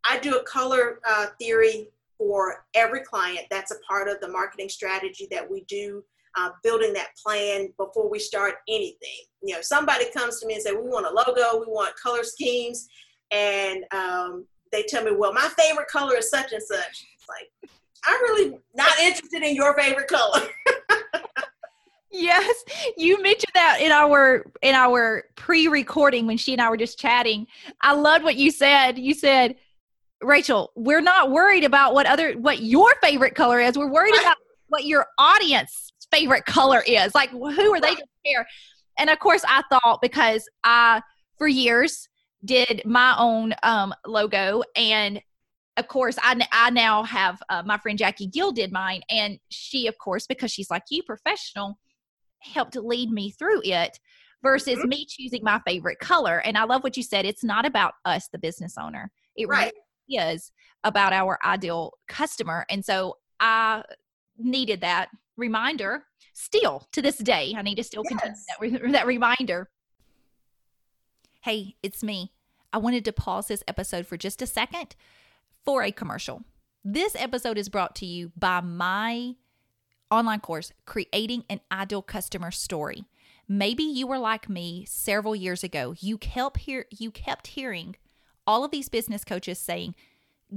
I 0.07 0.19
do 0.19 0.35
a 0.35 0.43
color 0.43 0.99
uh, 1.07 1.27
theory 1.39 1.89
for 2.17 2.65
every 2.73 3.01
client. 3.01 3.45
That's 3.49 3.71
a 3.71 3.79
part 3.87 4.07
of 4.07 4.19
the 4.19 4.27
marketing 4.27 4.69
strategy 4.69 5.27
that 5.31 5.49
we 5.49 5.61
do, 5.61 6.03
uh, 6.35 6.49
building 6.63 6.93
that 6.93 7.09
plan 7.23 7.69
before 7.77 8.09
we 8.09 8.19
start 8.19 8.55
anything. 8.67 9.25
You 9.41 9.55
know, 9.55 9.61
somebody 9.61 10.05
comes 10.11 10.39
to 10.39 10.47
me 10.47 10.55
and 10.55 10.63
say, 10.63 10.71
"We 10.71 10.81
want 10.81 11.05
a 11.05 11.09
logo, 11.09 11.59
we 11.59 11.71
want 11.71 11.95
color 11.95 12.23
schemes," 12.23 12.87
and 13.31 13.83
um, 13.91 14.45
they 14.71 14.83
tell 14.83 15.03
me, 15.03 15.11
"Well, 15.11 15.33
my 15.33 15.49
favorite 15.57 15.87
color 15.87 16.15
is 16.17 16.29
such 16.29 16.51
and 16.51 16.63
such." 16.63 17.05
It's 17.15 17.27
like, 17.29 17.71
I'm 18.05 18.21
really 18.21 18.59
not 18.73 18.97
interested 18.99 19.43
in 19.43 19.55
your 19.55 19.73
favorite 19.75 20.07
color. 20.07 20.47
yes 22.11 22.63
you 22.95 23.21
mentioned 23.21 23.51
that 23.55 23.79
in 23.81 23.91
our 23.91 24.45
in 24.61 24.73
our 24.73 25.25
pre-recording 25.35 26.25
when 26.25 26.37
she 26.37 26.53
and 26.53 26.61
i 26.61 26.69
were 26.69 26.77
just 26.77 26.97
chatting 26.97 27.45
i 27.81 27.93
loved 27.93 28.23
what 28.23 28.37
you 28.37 28.51
said 28.51 28.97
you 28.97 29.13
said 29.13 29.57
Rachel, 30.21 30.71
we're 30.75 31.01
not 31.01 31.31
worried 31.31 31.63
about 31.63 31.93
what 31.93 32.05
other 32.05 32.33
what 32.33 32.61
your 32.61 32.93
favorite 33.01 33.35
color 33.35 33.59
is. 33.59 33.77
We're 33.77 33.91
worried 33.91 34.15
about 34.19 34.37
what 34.67 34.85
your 34.85 35.07
audience 35.17 35.91
favorite 36.15 36.45
color 36.45 36.81
is. 36.85 37.13
Like 37.15 37.29
who 37.29 37.73
are 37.73 37.81
they 37.81 37.95
to 37.95 38.03
care? 38.25 38.47
And 38.97 39.09
of 39.09 39.19
course, 39.19 39.43
I 39.47 39.63
thought 39.69 39.99
because 40.01 40.47
I 40.63 41.01
for 41.37 41.47
years 41.47 42.07
did 42.43 42.81
my 42.85 43.15
own 43.17 43.53
um, 43.63 43.93
logo, 44.05 44.63
and 44.75 45.21
of 45.77 45.87
course, 45.87 46.17
I 46.21 46.39
I 46.51 46.69
now 46.69 47.03
have 47.03 47.41
uh, 47.49 47.63
my 47.65 47.77
friend 47.77 47.97
Jackie 47.97 48.27
Gill 48.27 48.51
did 48.51 48.71
mine, 48.71 49.01
and 49.09 49.39
she, 49.49 49.87
of 49.87 49.97
course, 49.97 50.27
because 50.27 50.51
she's 50.51 50.69
like 50.69 50.83
you, 50.89 51.03
professional, 51.03 51.77
helped 52.39 52.75
lead 52.75 53.11
me 53.11 53.31
through 53.31 53.61
it 53.63 53.99
versus 54.43 54.77
mm-hmm. 54.77 54.89
me 54.89 55.05
choosing 55.09 55.43
my 55.43 55.59
favorite 55.65 55.99
color. 55.99 56.39
And 56.39 56.57
I 56.57 56.63
love 56.63 56.83
what 56.83 56.95
you 56.95 57.03
said. 57.03 57.25
It's 57.25 57.43
not 57.43 57.65
about 57.65 57.93
us, 58.05 58.29
the 58.31 58.37
business 58.37 58.75
owner. 58.79 59.11
It 59.35 59.47
right. 59.47 59.73
really 60.09 60.19
ideas 60.19 60.51
about 60.83 61.13
our 61.13 61.39
ideal 61.43 61.93
customer. 62.07 62.65
And 62.69 62.85
so 62.85 63.17
I 63.39 63.83
needed 64.37 64.81
that 64.81 65.09
reminder 65.37 66.05
still 66.33 66.87
to 66.91 67.01
this 67.01 67.17
day. 67.17 67.53
I 67.55 67.61
need 67.61 67.75
to 67.75 67.83
still 67.83 68.03
yes. 68.09 68.45
continue 68.57 68.79
that, 68.79 68.91
that 68.91 69.07
reminder. 69.07 69.69
Hey, 71.41 71.75
it's 71.83 72.03
me. 72.03 72.31
I 72.73 72.77
wanted 72.77 73.05
to 73.05 73.13
pause 73.13 73.47
this 73.47 73.63
episode 73.67 74.07
for 74.07 74.17
just 74.17 74.41
a 74.41 74.47
second 74.47 74.95
for 75.63 75.83
a 75.83 75.91
commercial. 75.91 76.43
This 76.83 77.15
episode 77.17 77.57
is 77.57 77.69
brought 77.69 77.95
to 77.95 78.05
you 78.05 78.31
by 78.37 78.61
my 78.61 79.35
online 80.11 80.39
course, 80.39 80.71
Creating 80.85 81.43
an 81.49 81.61
Ideal 81.71 82.01
Customer 82.01 82.51
Story. 82.51 83.05
Maybe 83.47 83.83
you 83.83 84.07
were 84.07 84.19
like 84.19 84.49
me 84.49 84.85
several 84.85 85.35
years 85.35 85.63
ago. 85.63 85.95
You 85.99 86.17
kept 86.17 86.57
hear 86.57 86.85
you 86.91 87.11
kept 87.11 87.47
hearing 87.47 87.95
all 88.47 88.63
of 88.63 88.71
these 88.71 88.89
business 88.89 89.23
coaches 89.23 89.59
saying, 89.59 89.95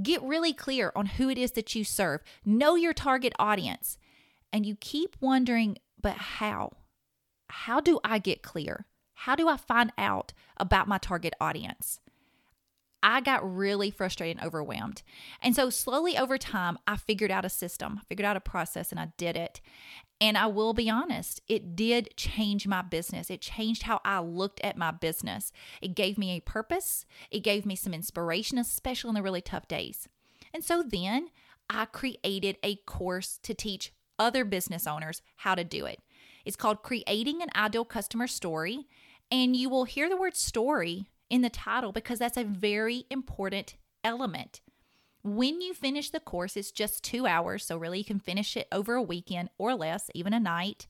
get 0.01 0.21
really 0.21 0.53
clear 0.53 0.91
on 0.95 1.05
who 1.05 1.29
it 1.29 1.37
is 1.37 1.53
that 1.53 1.75
you 1.75 1.83
serve, 1.83 2.21
know 2.45 2.75
your 2.75 2.93
target 2.93 3.33
audience. 3.39 3.97
And 4.51 4.65
you 4.65 4.75
keep 4.75 5.15
wondering, 5.19 5.77
but 6.01 6.15
how? 6.15 6.73
How 7.49 7.79
do 7.79 7.99
I 8.03 8.19
get 8.19 8.41
clear? 8.41 8.85
How 9.13 9.35
do 9.35 9.47
I 9.47 9.57
find 9.57 9.91
out 9.97 10.33
about 10.57 10.87
my 10.87 10.97
target 10.97 11.33
audience? 11.41 11.99
I 13.01 13.21
got 13.21 13.55
really 13.55 13.91
frustrated 13.91 14.37
and 14.37 14.45
overwhelmed. 14.45 15.03
And 15.41 15.55
so, 15.55 15.69
slowly 15.69 16.17
over 16.17 16.37
time, 16.37 16.77
I 16.85 16.97
figured 16.97 17.31
out 17.31 17.45
a 17.45 17.49
system, 17.49 17.99
I 18.01 18.03
figured 18.05 18.25
out 18.25 18.35
a 18.35 18.41
process, 18.41 18.91
and 18.91 18.99
I 18.99 19.13
did 19.17 19.37
it. 19.37 19.61
And 20.21 20.37
I 20.37 20.47
will 20.47 20.73
be 20.73 20.89
honest, 20.89 21.41
it 21.47 21.77
did 21.77 22.09
change 22.17 22.67
my 22.67 22.81
business. 22.81 23.29
It 23.29 23.39
changed 23.39 23.83
how 23.83 24.01
I 24.03 24.19
looked 24.19 24.59
at 24.61 24.77
my 24.77 24.91
business. 24.91 25.53
It 25.81 25.95
gave 25.95 26.17
me 26.17 26.31
a 26.31 26.41
purpose, 26.41 27.05
it 27.31 27.39
gave 27.39 27.65
me 27.65 27.75
some 27.75 27.93
inspiration, 27.93 28.57
especially 28.57 29.09
in 29.09 29.15
the 29.15 29.23
really 29.23 29.41
tough 29.41 29.67
days. 29.67 30.09
And 30.53 30.63
so 30.63 30.83
then 30.83 31.29
I 31.69 31.85
created 31.85 32.57
a 32.63 32.77
course 32.77 33.39
to 33.43 33.53
teach 33.53 33.93
other 34.19 34.45
business 34.45 34.85
owners 34.85 35.21
how 35.37 35.55
to 35.55 35.63
do 35.63 35.85
it. 35.85 35.99
It's 36.45 36.55
called 36.55 36.83
Creating 36.83 37.41
an 37.41 37.49
Ideal 37.55 37.85
Customer 37.85 38.27
Story. 38.27 38.87
And 39.31 39.55
you 39.55 39.69
will 39.69 39.85
hear 39.85 40.09
the 40.09 40.17
word 40.17 40.35
story 40.35 41.07
in 41.29 41.41
the 41.41 41.49
title 41.49 41.91
because 41.91 42.19
that's 42.19 42.37
a 42.37 42.43
very 42.43 43.05
important 43.09 43.75
element. 44.03 44.61
When 45.23 45.61
you 45.61 45.73
finish 45.73 46.09
the 46.09 46.19
course, 46.19 46.57
it's 46.57 46.71
just 46.71 47.03
two 47.03 47.27
hours, 47.27 47.65
so 47.65 47.77
really 47.77 47.99
you 47.99 48.05
can 48.05 48.19
finish 48.19 48.55
it 48.55 48.67
over 48.71 48.95
a 48.95 49.01
weekend 49.03 49.49
or 49.57 49.75
less, 49.75 50.09
even 50.15 50.33
a 50.33 50.39
night. 50.39 50.87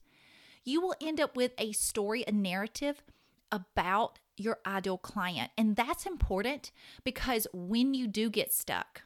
You 0.64 0.80
will 0.80 0.94
end 1.02 1.20
up 1.20 1.36
with 1.36 1.52
a 1.58 1.72
story, 1.72 2.24
a 2.26 2.32
narrative 2.32 3.02
about 3.50 4.18
your 4.36 4.58
ideal 4.64 4.98
client. 4.98 5.50
And 5.58 5.76
that's 5.76 6.06
important 6.06 6.70
because 7.04 7.46
when 7.52 7.92
you 7.92 8.06
do 8.06 8.30
get 8.30 8.52
stuck, 8.54 9.02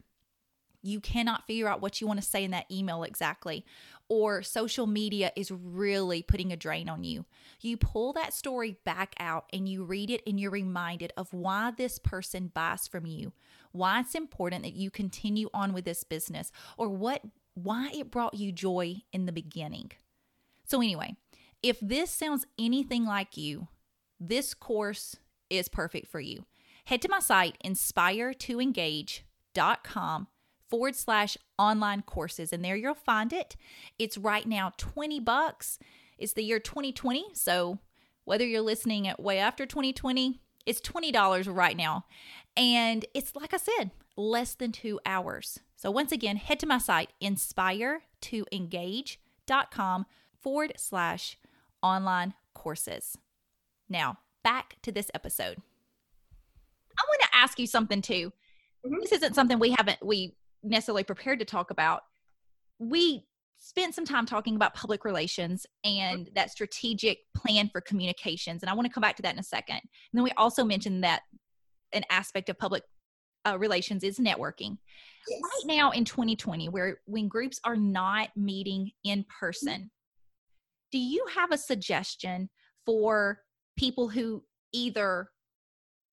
you 0.81 0.99
cannot 0.99 1.47
figure 1.47 1.67
out 1.67 1.81
what 1.81 1.99
you 1.99 2.07
want 2.07 2.21
to 2.21 2.25
say 2.25 2.43
in 2.43 2.51
that 2.51 2.69
email 2.71 3.03
exactly, 3.03 3.65
or 4.09 4.43
social 4.43 4.87
media 4.87 5.31
is 5.35 5.51
really 5.51 6.21
putting 6.21 6.51
a 6.51 6.57
drain 6.57 6.89
on 6.89 7.03
you. 7.03 7.25
You 7.61 7.77
pull 7.77 8.13
that 8.13 8.33
story 8.33 8.77
back 8.85 9.15
out 9.19 9.45
and 9.51 9.67
you 9.67 9.83
read 9.83 10.09
it, 10.09 10.21
and 10.27 10.39
you're 10.39 10.51
reminded 10.51 11.11
of 11.17 11.33
why 11.33 11.71
this 11.75 11.99
person 11.99 12.51
buys 12.53 12.87
from 12.87 13.05
you, 13.05 13.33
why 13.71 14.01
it's 14.01 14.15
important 14.15 14.63
that 14.63 14.75
you 14.75 14.91
continue 14.91 15.49
on 15.53 15.73
with 15.73 15.85
this 15.85 16.03
business, 16.03 16.51
or 16.77 16.89
what 16.89 17.21
why 17.55 17.89
it 17.93 18.11
brought 18.11 18.35
you 18.35 18.51
joy 18.51 18.97
in 19.13 19.25
the 19.25 19.31
beginning. 19.31 19.91
So 20.65 20.81
anyway, 20.81 21.15
if 21.63 21.79
this 21.79 22.11
sounds 22.11 22.45
anything 22.59 23.05
like 23.05 23.37
you, 23.37 23.69
this 24.19 24.53
course 24.53 25.15
is 25.49 25.69
perfect 25.69 26.07
for 26.07 26.19
you. 26.19 26.45
Head 26.85 27.01
to 27.03 27.09
my 27.09 27.19
site, 27.19 27.57
inspire2engage.com 27.63 30.27
forward 30.75 30.93
slash 30.93 31.37
online 31.57 32.01
courses, 32.01 32.51
and 32.51 32.65
there 32.65 32.75
you'll 32.75 32.93
find 32.93 33.31
it. 33.31 33.55
It's 33.97 34.17
right 34.17 34.45
now 34.45 34.73
20 34.75 35.21
bucks. 35.21 35.79
It's 36.17 36.33
the 36.33 36.43
year 36.43 36.59
2020, 36.59 37.27
so 37.33 37.79
whether 38.25 38.45
you're 38.45 38.59
listening 38.59 39.07
at 39.07 39.17
way 39.17 39.39
after 39.39 39.65
2020, 39.65 40.41
it's 40.65 40.81
$20 40.81 41.55
right 41.55 41.77
now. 41.77 42.03
And 42.57 43.05
it's 43.13 43.37
like 43.37 43.53
I 43.53 43.57
said, 43.57 43.91
less 44.17 44.53
than 44.53 44.73
two 44.73 44.99
hours. 45.05 45.61
So 45.77 45.89
once 45.91 46.11
again, 46.11 46.35
head 46.35 46.59
to 46.59 46.67
my 46.67 46.79
site, 46.79 47.13
inspire2engage.com 47.23 50.05
forward 50.41 50.73
slash 50.75 51.37
online 51.81 52.33
courses. 52.53 53.17
Now, 53.87 54.17
back 54.43 54.75
to 54.81 54.91
this 54.91 55.09
episode. 55.13 55.55
I 56.99 57.03
want 57.07 57.21
to 57.21 57.37
ask 57.37 57.59
you 57.59 57.67
something 57.67 58.01
too. 58.01 58.33
Mm-hmm. 58.85 58.99
This 58.99 59.13
isn't 59.13 59.35
something 59.35 59.57
we 59.57 59.71
haven't 59.71 60.05
we 60.05 60.35
necessarily 60.65 61.03
prepared 61.03 61.39
to 61.39 61.45
talk 61.45 61.71
about. 61.71 62.01
We 62.79 63.25
spent 63.57 63.95
some 63.95 64.05
time 64.05 64.25
talking 64.25 64.55
about 64.55 64.73
public 64.73 65.05
relations 65.05 65.65
and 65.83 66.29
that 66.35 66.51
strategic 66.51 67.19
plan 67.35 67.69
for 67.69 67.81
communications. 67.81 68.61
And 68.61 68.69
I 68.69 68.73
want 68.73 68.85
to 68.87 68.93
come 68.93 69.01
back 69.01 69.15
to 69.17 69.21
that 69.23 69.33
in 69.33 69.39
a 69.39 69.43
second. 69.43 69.77
And 69.77 70.13
then 70.13 70.23
we 70.23 70.31
also 70.31 70.63
mentioned 70.63 71.03
that 71.03 71.21
an 71.93 72.03
aspect 72.09 72.49
of 72.49 72.59
public 72.59 72.83
uh, 73.47 73.57
relations 73.57 74.03
is 74.03 74.19
networking. 74.19 74.77
Yes. 75.27 75.41
Right 75.41 75.75
now 75.77 75.91
in 75.91 76.05
2020, 76.05 76.69
where 76.69 76.99
when 77.05 77.27
groups 77.27 77.59
are 77.63 77.75
not 77.75 78.29
meeting 78.35 78.91
in 79.03 79.25
person, 79.39 79.89
do 80.91 80.99
you 80.99 81.25
have 81.35 81.51
a 81.51 81.57
suggestion 81.57 82.49
for 82.85 83.39
people 83.77 84.07
who 84.07 84.43
either 84.71 85.29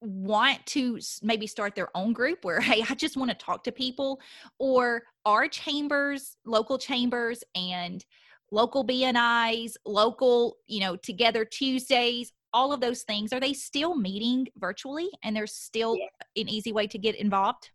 want 0.03 0.65
to 0.67 0.99
maybe 1.23 1.47
start 1.47 1.75
their 1.75 1.89
own 1.97 2.13
group 2.13 2.45
where 2.45 2.61
hey 2.71 2.83
i 2.91 2.95
just 2.95 3.17
want 3.17 3.31
to 3.31 3.37
talk 3.37 3.63
to 3.65 3.73
people 3.73 4.21
or 4.59 5.03
our 5.25 5.49
chambers 5.49 6.37
local 6.45 6.77
chambers 6.77 7.45
and 7.55 8.05
local 8.51 8.85
bnis 8.85 9.77
local 9.87 10.57
you 10.67 10.81
know 10.81 10.97
together 10.97 11.45
tuesdays 11.45 12.33
all 12.53 12.73
of 12.73 12.81
those 12.81 13.03
things 13.03 13.33
are 13.33 13.41
they 13.41 13.53
still 13.53 13.97
meeting 13.97 14.47
virtually 14.57 15.09
and 15.23 15.35
there's 15.35 15.55
still 15.55 15.97
yeah. 15.97 16.43
an 16.43 16.49
easy 16.49 16.73
way 16.73 16.87
to 16.87 16.99
get 16.99 17.15
involved 17.15 17.71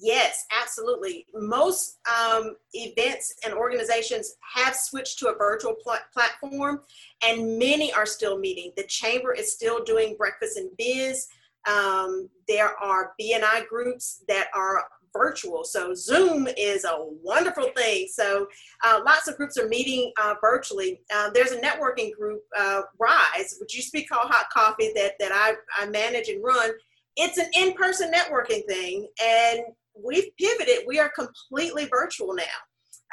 Yes, 0.00 0.46
absolutely. 0.60 1.26
Most 1.34 1.98
um, 2.08 2.56
events 2.72 3.34
and 3.44 3.54
organizations 3.54 4.34
have 4.54 4.74
switched 4.74 5.18
to 5.20 5.28
a 5.28 5.36
virtual 5.36 5.74
pl- 5.82 5.96
platform, 6.12 6.80
and 7.22 7.58
many 7.58 7.92
are 7.92 8.06
still 8.06 8.38
meeting. 8.38 8.72
The 8.76 8.84
chamber 8.84 9.32
is 9.32 9.52
still 9.52 9.82
doing 9.84 10.16
breakfast 10.18 10.56
and 10.56 10.70
biz. 10.76 11.26
Um, 11.68 12.28
there 12.48 12.76
are 12.78 13.14
BNI 13.20 13.66
groups 13.68 14.22
that 14.28 14.48
are 14.54 14.84
virtual. 15.14 15.64
So 15.64 15.94
Zoom 15.94 16.48
is 16.58 16.84
a 16.84 16.96
wonderful 17.22 17.70
thing. 17.76 18.08
So 18.12 18.48
uh, 18.84 19.00
lots 19.06 19.28
of 19.28 19.36
groups 19.36 19.56
are 19.56 19.68
meeting 19.68 20.12
uh, 20.20 20.34
virtually. 20.40 21.00
Uh, 21.14 21.30
there's 21.30 21.52
a 21.52 21.60
networking 21.60 22.12
group, 22.12 22.42
uh, 22.58 22.82
Rise, 22.98 23.56
which 23.60 23.74
used 23.74 23.92
to 23.92 23.98
be 23.98 24.04
called 24.04 24.30
Hot 24.30 24.50
Coffee, 24.50 24.92
that 24.96 25.12
that 25.20 25.32
I, 25.32 25.54
I 25.80 25.86
manage 25.86 26.28
and 26.28 26.42
run. 26.42 26.70
It's 27.16 27.38
an 27.38 27.46
in-person 27.56 28.10
networking 28.12 28.66
thing, 28.66 29.06
and 29.24 29.60
we've 29.94 30.34
pivoted. 30.36 30.84
We 30.86 30.98
are 30.98 31.10
completely 31.10 31.86
virtual 31.86 32.34
now. 32.34 32.44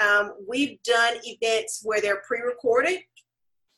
Um, 0.02 0.34
we've 0.48 0.82
done 0.84 1.15
events 1.24 1.82
where 1.84 2.02
they're 2.02 2.22
pre-recorded. 2.28 3.00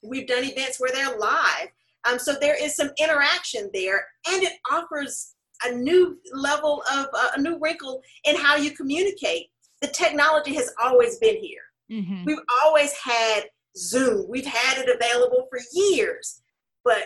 We've 0.01 0.27
done 0.27 0.43
events 0.43 0.79
where 0.79 0.91
they're 0.93 1.17
live. 1.17 1.67
Um, 2.09 2.19
so 2.19 2.35
there 2.39 2.61
is 2.61 2.75
some 2.75 2.91
interaction 2.99 3.69
there, 3.73 4.05
and 4.27 4.43
it 4.43 4.53
offers 4.69 5.35
a 5.65 5.73
new 5.73 6.17
level 6.33 6.83
of 6.91 7.07
uh, 7.13 7.29
a 7.37 7.41
new 7.41 7.57
wrinkle 7.59 8.01
in 8.25 8.35
how 8.35 8.55
you 8.55 8.71
communicate. 8.71 9.47
The 9.81 9.87
technology 9.87 10.53
has 10.55 10.71
always 10.81 11.17
been 11.19 11.37
here. 11.37 11.61
Mm-hmm. 11.91 12.25
We've 12.25 12.39
always 12.63 12.93
had 12.93 13.43
Zoom. 13.77 14.27
We've 14.29 14.45
had 14.45 14.77
it 14.77 14.93
available 14.93 15.47
for 15.49 15.59
years, 15.73 16.41
but 16.83 17.03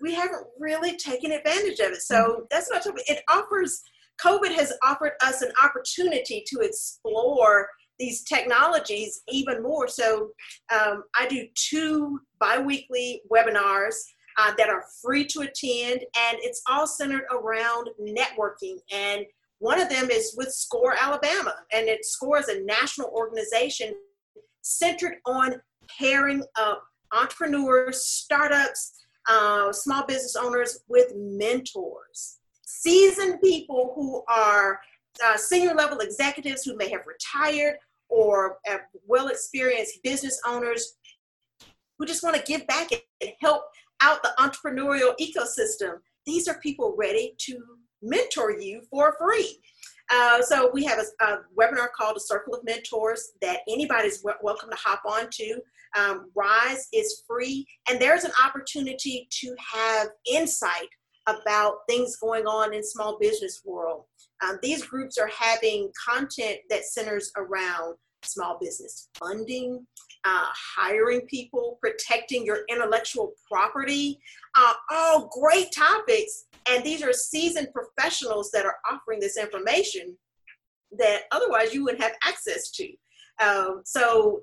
we 0.00 0.14
haven't 0.14 0.46
really 0.58 0.96
taken 0.96 1.32
advantage 1.32 1.80
of 1.80 1.92
it. 1.92 2.02
So 2.02 2.16
mm-hmm. 2.16 2.42
that's 2.50 2.70
not. 2.70 2.86
It 2.86 3.22
offers. 3.28 3.82
COVID 4.24 4.52
has 4.54 4.72
offered 4.84 5.12
us 5.22 5.42
an 5.42 5.52
opportunity 5.62 6.44
to 6.46 6.60
explore 6.60 7.68
these 7.98 8.22
technologies 8.22 9.22
even 9.28 9.62
more. 9.62 9.88
So 9.88 10.30
um, 10.72 11.04
I 11.16 11.26
do 11.28 11.46
two 11.54 12.20
biweekly 12.40 13.22
webinars 13.32 13.94
uh, 14.38 14.52
that 14.56 14.68
are 14.68 14.84
free 15.02 15.24
to 15.26 15.40
attend, 15.40 16.00
and 16.00 16.38
it's 16.40 16.62
all 16.68 16.86
centered 16.86 17.24
around 17.32 17.90
networking. 18.00 18.76
And 18.92 19.24
one 19.58 19.80
of 19.80 19.88
them 19.88 20.10
is 20.10 20.34
with 20.36 20.52
SCORE 20.52 20.94
Alabama, 21.00 21.54
and 21.72 21.88
it 21.88 22.04
SCORE 22.04 22.38
is 22.38 22.48
a 22.48 22.62
national 22.62 23.08
organization 23.08 23.94
centered 24.62 25.14
on 25.26 25.56
pairing 25.98 26.44
up 26.56 26.84
entrepreneurs, 27.12 28.06
startups, 28.06 28.92
uh, 29.28 29.72
small 29.72 30.06
business 30.06 30.36
owners 30.36 30.80
with 30.88 31.12
mentors, 31.16 32.37
seasoned 32.80 33.40
people 33.42 33.92
who 33.94 34.22
are 34.28 34.80
uh, 35.24 35.36
senior 35.36 35.74
level 35.74 35.98
executives 35.98 36.62
who 36.62 36.76
may 36.76 36.88
have 36.88 37.02
retired 37.06 37.76
or 38.08 38.58
well 39.06 39.28
experienced 39.28 40.02
business 40.02 40.40
owners 40.46 40.96
who 41.98 42.06
just 42.06 42.22
want 42.22 42.36
to 42.36 42.42
give 42.42 42.66
back 42.66 42.90
and 42.92 43.32
help 43.40 43.64
out 44.00 44.22
the 44.22 44.32
entrepreneurial 44.38 45.14
ecosystem. 45.20 45.98
These 46.24 46.46
are 46.46 46.60
people 46.60 46.94
ready 46.96 47.34
to 47.38 47.58
mentor 48.00 48.52
you 48.52 48.82
for 48.90 49.16
free. 49.18 49.58
Uh, 50.10 50.40
so 50.40 50.70
we 50.72 50.84
have 50.84 50.98
a, 50.98 51.24
a, 51.24 51.38
webinar 51.58 51.88
called 51.94 52.16
a 52.16 52.20
Circle 52.20 52.54
of 52.54 52.64
Mentors 52.64 53.32
that 53.42 53.60
anybody's 53.68 54.18
w- 54.22 54.38
welcome 54.42 54.70
to 54.70 54.76
hop 54.76 55.02
on 55.04 55.28
to. 55.32 55.60
Um, 55.98 56.30
Rise 56.34 56.88
is 56.94 57.24
free, 57.26 57.66
and 57.90 58.00
there's 58.00 58.24
an 58.24 58.32
opportunity 58.42 59.28
to 59.30 59.54
have 59.74 60.08
insight 60.30 60.88
about 61.28 61.78
things 61.88 62.16
going 62.16 62.46
on 62.46 62.74
in 62.74 62.82
small 62.82 63.18
business 63.18 63.62
world. 63.64 64.04
Um, 64.44 64.58
these 64.62 64.84
groups 64.84 65.18
are 65.18 65.28
having 65.28 65.90
content 66.08 66.58
that 66.70 66.84
centers 66.84 67.30
around 67.36 67.96
small 68.22 68.58
business 68.60 69.08
funding, 69.18 69.86
uh, 70.24 70.46
hiring 70.76 71.20
people, 71.22 71.78
protecting 71.80 72.44
your 72.44 72.60
intellectual 72.68 73.32
property, 73.50 74.18
uh, 74.56 74.74
all 74.90 75.30
great 75.40 75.68
topics. 75.72 76.46
And 76.68 76.84
these 76.84 77.02
are 77.02 77.12
seasoned 77.12 77.68
professionals 77.72 78.50
that 78.52 78.64
are 78.64 78.76
offering 78.90 79.20
this 79.20 79.38
information 79.38 80.16
that 80.98 81.22
otherwise 81.32 81.72
you 81.72 81.84
wouldn't 81.84 82.02
have 82.02 82.16
access 82.24 82.70
to. 82.72 82.88
Um, 83.40 83.82
so 83.84 84.40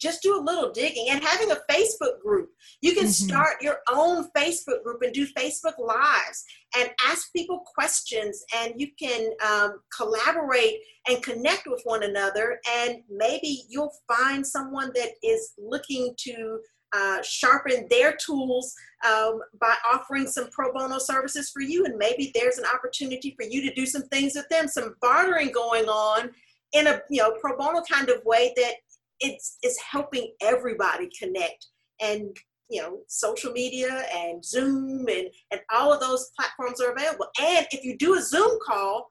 just 0.00 0.22
do 0.22 0.38
a 0.38 0.42
little 0.42 0.72
digging 0.72 1.06
and 1.10 1.22
having 1.22 1.50
a 1.50 1.58
Facebook 1.70 2.20
group. 2.20 2.50
You 2.80 2.92
can 2.92 3.04
mm-hmm. 3.04 3.28
start 3.28 3.62
your 3.62 3.78
own 3.90 4.28
Facebook 4.36 4.82
group 4.82 5.02
and 5.02 5.12
do 5.12 5.26
Facebook 5.26 5.78
Lives 5.78 6.44
and 6.78 6.90
ask 7.06 7.32
people 7.32 7.62
questions, 7.74 8.44
and 8.56 8.74
you 8.76 8.88
can 8.98 9.30
um, 9.46 9.80
collaborate 9.96 10.76
and 11.08 11.22
connect 11.22 11.66
with 11.66 11.80
one 11.84 12.02
another. 12.04 12.60
And 12.78 13.02
maybe 13.10 13.64
you'll 13.68 13.92
find 14.08 14.46
someone 14.46 14.90
that 14.94 15.10
is 15.22 15.52
looking 15.58 16.14
to 16.18 16.58
uh, 16.94 17.22
sharpen 17.22 17.86
their 17.90 18.14
tools 18.14 18.74
um, 19.06 19.40
by 19.60 19.74
offering 19.90 20.26
some 20.26 20.50
pro 20.50 20.72
bono 20.72 20.98
services 20.98 21.50
for 21.50 21.62
you. 21.62 21.86
And 21.86 21.96
maybe 21.96 22.30
there's 22.34 22.58
an 22.58 22.66
opportunity 22.66 23.34
for 23.40 23.48
you 23.48 23.62
to 23.62 23.74
do 23.74 23.86
some 23.86 24.02
things 24.08 24.34
with 24.34 24.48
them, 24.50 24.68
some 24.68 24.94
bartering 25.00 25.52
going 25.52 25.86
on 25.86 26.30
in 26.72 26.86
a 26.86 27.00
you 27.10 27.22
know 27.22 27.34
pro 27.40 27.56
bono 27.56 27.82
kind 27.90 28.08
of 28.08 28.24
way 28.24 28.52
that 28.56 28.74
it's 29.22 29.58
it's 29.62 29.80
helping 29.80 30.32
everybody 30.42 31.08
connect 31.18 31.66
and 32.00 32.36
you 32.68 32.82
know 32.82 32.98
social 33.06 33.52
media 33.52 34.04
and 34.14 34.44
zoom 34.44 35.06
and 35.08 35.28
and 35.50 35.60
all 35.72 35.92
of 35.92 36.00
those 36.00 36.30
platforms 36.38 36.80
are 36.80 36.92
available 36.92 37.26
and 37.40 37.66
if 37.70 37.84
you 37.84 37.96
do 37.96 38.14
a 38.14 38.22
zoom 38.22 38.58
call 38.64 39.10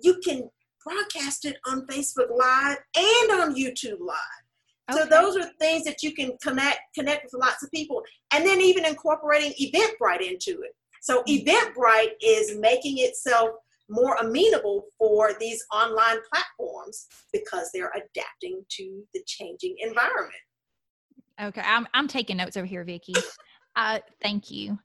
you 0.00 0.18
can 0.24 0.48
broadcast 0.84 1.44
it 1.44 1.56
on 1.66 1.86
facebook 1.86 2.30
live 2.30 2.78
and 2.96 3.40
on 3.40 3.54
youtube 3.54 4.00
live 4.00 4.42
okay. 4.90 5.00
so 5.00 5.06
those 5.06 5.36
are 5.36 5.50
things 5.60 5.84
that 5.84 6.02
you 6.02 6.12
can 6.12 6.32
connect 6.42 6.78
connect 6.94 7.24
with 7.24 7.34
lots 7.40 7.62
of 7.62 7.70
people 7.70 8.02
and 8.32 8.44
then 8.46 8.60
even 8.60 8.84
incorporating 8.84 9.52
eventbrite 9.60 10.20
into 10.20 10.62
it 10.62 10.74
so 11.00 11.22
mm-hmm. 11.22 11.48
eventbrite 11.48 12.12
is 12.22 12.56
making 12.58 12.98
itself 12.98 13.50
more 13.92 14.16
amenable 14.16 14.86
for 14.98 15.32
these 15.38 15.64
online 15.72 16.18
platforms 16.32 17.06
because 17.32 17.70
they're 17.72 17.92
adapting 17.94 18.64
to 18.70 19.02
the 19.14 19.22
changing 19.26 19.76
environment. 19.80 20.32
Okay, 21.40 21.62
I'm 21.64 21.86
I'm 21.94 22.08
taking 22.08 22.36
notes 22.38 22.56
over 22.56 22.66
here, 22.66 22.84
Vicki. 22.84 23.14
Uh, 23.76 24.00
thank 24.20 24.50
you. 24.50 24.78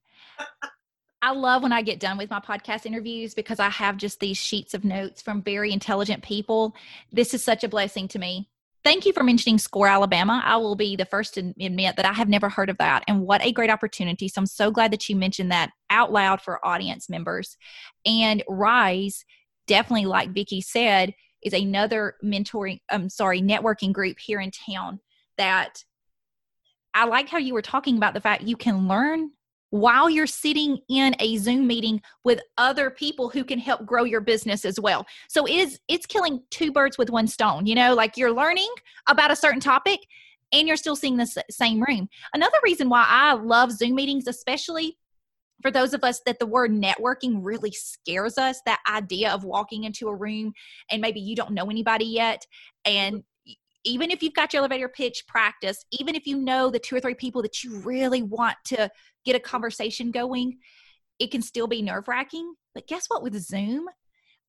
I 1.22 1.32
love 1.32 1.64
when 1.64 1.74
I 1.74 1.82
get 1.82 2.00
done 2.00 2.18
with 2.18 2.30
my 2.30 2.40
podcast 2.40 2.86
interviews 2.86 3.34
because 3.34 3.60
I 3.60 3.70
have 3.70 3.98
just 3.98 4.20
these 4.20 4.38
sheets 4.38 4.74
of 4.74 4.86
notes 4.86 5.22
from 5.22 5.42
very 5.42 5.74
intelligent 5.74 6.24
people. 6.24 6.76
This 7.12 7.34
is 7.34 7.44
such 7.44 7.64
a 7.64 7.68
blessing 7.68 8.08
to 8.10 8.20
me 8.20 8.48
thank 8.88 9.06
you 9.06 9.12
for 9.12 9.22
mentioning 9.22 9.58
Score 9.58 9.90
Alabama. 9.90 10.42
I 10.46 10.56
will 10.56 10.78
be 10.78 10.96
the 10.96 11.04
first 11.04 11.34
to 11.34 11.54
admit 11.60 11.98
that 11.98 12.06
I 12.06 12.14
have 12.14 12.30
never 12.30 12.48
heard 12.48 12.70
of 12.70 12.78
that. 12.78 13.04
And 13.06 13.20
what 13.20 13.44
a 13.44 13.52
great 13.52 13.70
opportunity. 13.70 14.30
So 14.30 14.40
I'm 14.40 14.46
so 14.46 14.72
glad 14.72 14.94
that 14.94 15.10
you 15.10 15.16
mentioned 15.18 15.52
that 15.52 15.72
out 15.90 16.14
loud 16.14 16.42
for 16.42 16.66
audience 16.66 17.10
members. 17.10 17.58
And 18.06 18.42
Rise, 18.48 19.26
definitely, 19.68 20.06
like 20.06 20.32
Vicki 20.32 20.62
said, 20.62 21.14
is 21.44 21.52
another 21.52 22.16
mentoring, 22.24 22.80
I'm 22.90 23.10
sorry, 23.10 23.42
networking 23.42 23.92
group 23.92 24.20
here 24.20 24.40
in 24.40 24.52
town 24.52 25.02
that 25.38 25.84
I 26.94 27.08
like 27.08 27.28
how 27.28 27.40
you 27.40 27.56
were 27.56 27.62
talking 27.62 27.98
about 27.98 28.14
the 28.14 28.22
fact 28.22 28.44
you 28.44 28.56
can 28.56 28.88
learn 28.88 29.32
while 29.70 30.10
you're 30.10 30.28
sitting 30.28 30.80
in 30.90 31.16
a 31.20 31.38
zoom 31.38 31.68
meeting 31.68 32.02
with 32.24 32.40
other 32.58 32.90
people 32.90 33.30
who 33.30 33.44
can 33.44 33.60
help 33.60 33.86
grow 33.86 34.04
your 34.04 34.22
business 34.22 34.64
as 34.66 34.80
well. 34.80 35.06
So 35.30 35.46
it 35.46 35.56
is 35.56 35.80
it's 35.88 36.06
killing 36.06 36.42
two 36.52 36.72
birds 36.72 36.98
with 36.98 37.10
one 37.10 37.28
stone 37.28 37.66
you 37.66 37.76
know 37.76 37.94
like 37.94 38.18
you're 38.18 38.32
learning 38.32 38.70
about 39.08 39.32
a 39.32 39.36
certain 39.36 39.60
topic 39.60 40.00
and 40.54 40.68
you're 40.68 40.78
still 40.78 40.96
seeing 40.96 41.18
the 41.18 41.44
same 41.50 41.82
room. 41.82 42.08
Another 42.34 42.58
reason 42.64 42.90
why 42.90 43.06
i 43.08 43.34
love 43.34 43.72
zoom 43.72 43.96
meetings 43.96 44.28
especially 44.28 44.98
for 45.62 45.72
those 45.72 45.94
of 45.94 46.04
us 46.04 46.22
that 46.26 46.40
the 46.40 46.46
word 46.46 46.72
networking 46.72 47.40
really 47.42 47.72
scares 47.72 48.38
us 48.38 48.62
that 48.66 48.80
idea 48.88 49.32
of 49.32 49.44
walking 49.44 49.86
into 49.86 50.08
a 50.08 50.16
room 50.16 50.54
and 50.92 51.02
maybe 51.02 51.20
you 51.20 51.36
don't 51.36 51.52
know 51.52 51.70
anybody 51.70 52.06
yet 52.06 52.46
and 52.86 53.24
even 53.88 54.12
if 54.12 54.22
you've 54.22 54.34
got 54.34 54.54
your 54.54 54.60
elevator 54.60 54.90
pitch 54.90 55.24
practice, 55.28 55.86
even 55.92 56.14
if 56.14 56.28
you 56.28 56.38
know 56.38 56.70
the 56.70 56.80
two 56.80 56.96
or 56.96 57.00
three 57.00 57.16
people 57.16 57.42
that 57.42 57.64
you 57.64 57.80
really 57.80 58.22
want 58.22 58.58
to 58.66 58.90
get 59.28 59.36
a 59.36 59.40
conversation 59.40 60.12
going, 60.12 60.58
it 61.20 61.32
can 61.32 61.42
still 61.42 61.68
be 61.68 61.82
nerve 61.82 62.08
wracking. 62.08 62.54
But 62.74 62.88
guess 62.88 63.06
what? 63.08 63.22
With 63.22 63.36
Zoom 63.40 63.86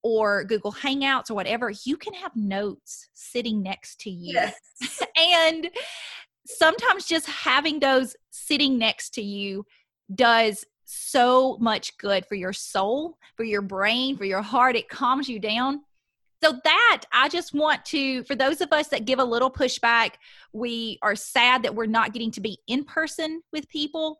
or 0.02 0.44
Google 0.44 0.72
Hangouts 0.72 1.30
or 1.30 1.34
whatever, 1.34 1.72
you 1.84 1.96
can 1.96 2.14
have 2.14 2.32
notes 2.34 3.08
sitting 3.14 3.62
next 3.62 4.00
to 4.00 4.10
you. 4.10 4.34
Yes. 4.34 5.02
and 5.16 5.68
sometimes 6.46 7.06
just 7.06 7.26
having 7.26 7.80
those 7.80 8.16
sitting 8.30 8.78
next 8.78 9.10
to 9.14 9.22
you 9.22 9.66
does 10.14 10.64
so 10.84 11.58
much 11.60 11.96
good 11.98 12.24
for 12.24 12.34
your 12.34 12.52
soul, 12.52 13.18
for 13.36 13.44
your 13.44 13.60
brain, 13.60 14.16
for 14.16 14.24
your 14.24 14.42
heart. 14.42 14.76
It 14.76 14.88
calms 14.88 15.28
you 15.28 15.38
down. 15.38 15.82
So, 16.42 16.52
that 16.62 17.02
I 17.12 17.28
just 17.28 17.52
want 17.52 17.84
to, 17.86 18.22
for 18.22 18.36
those 18.36 18.60
of 18.60 18.72
us 18.72 18.86
that 18.88 19.06
give 19.06 19.18
a 19.18 19.24
little 19.24 19.50
pushback, 19.50 20.12
we 20.52 20.98
are 21.02 21.16
sad 21.16 21.64
that 21.64 21.74
we're 21.74 21.86
not 21.86 22.12
getting 22.12 22.30
to 22.32 22.40
be 22.40 22.58
in 22.68 22.84
person 22.84 23.42
with 23.52 23.68
people 23.68 24.18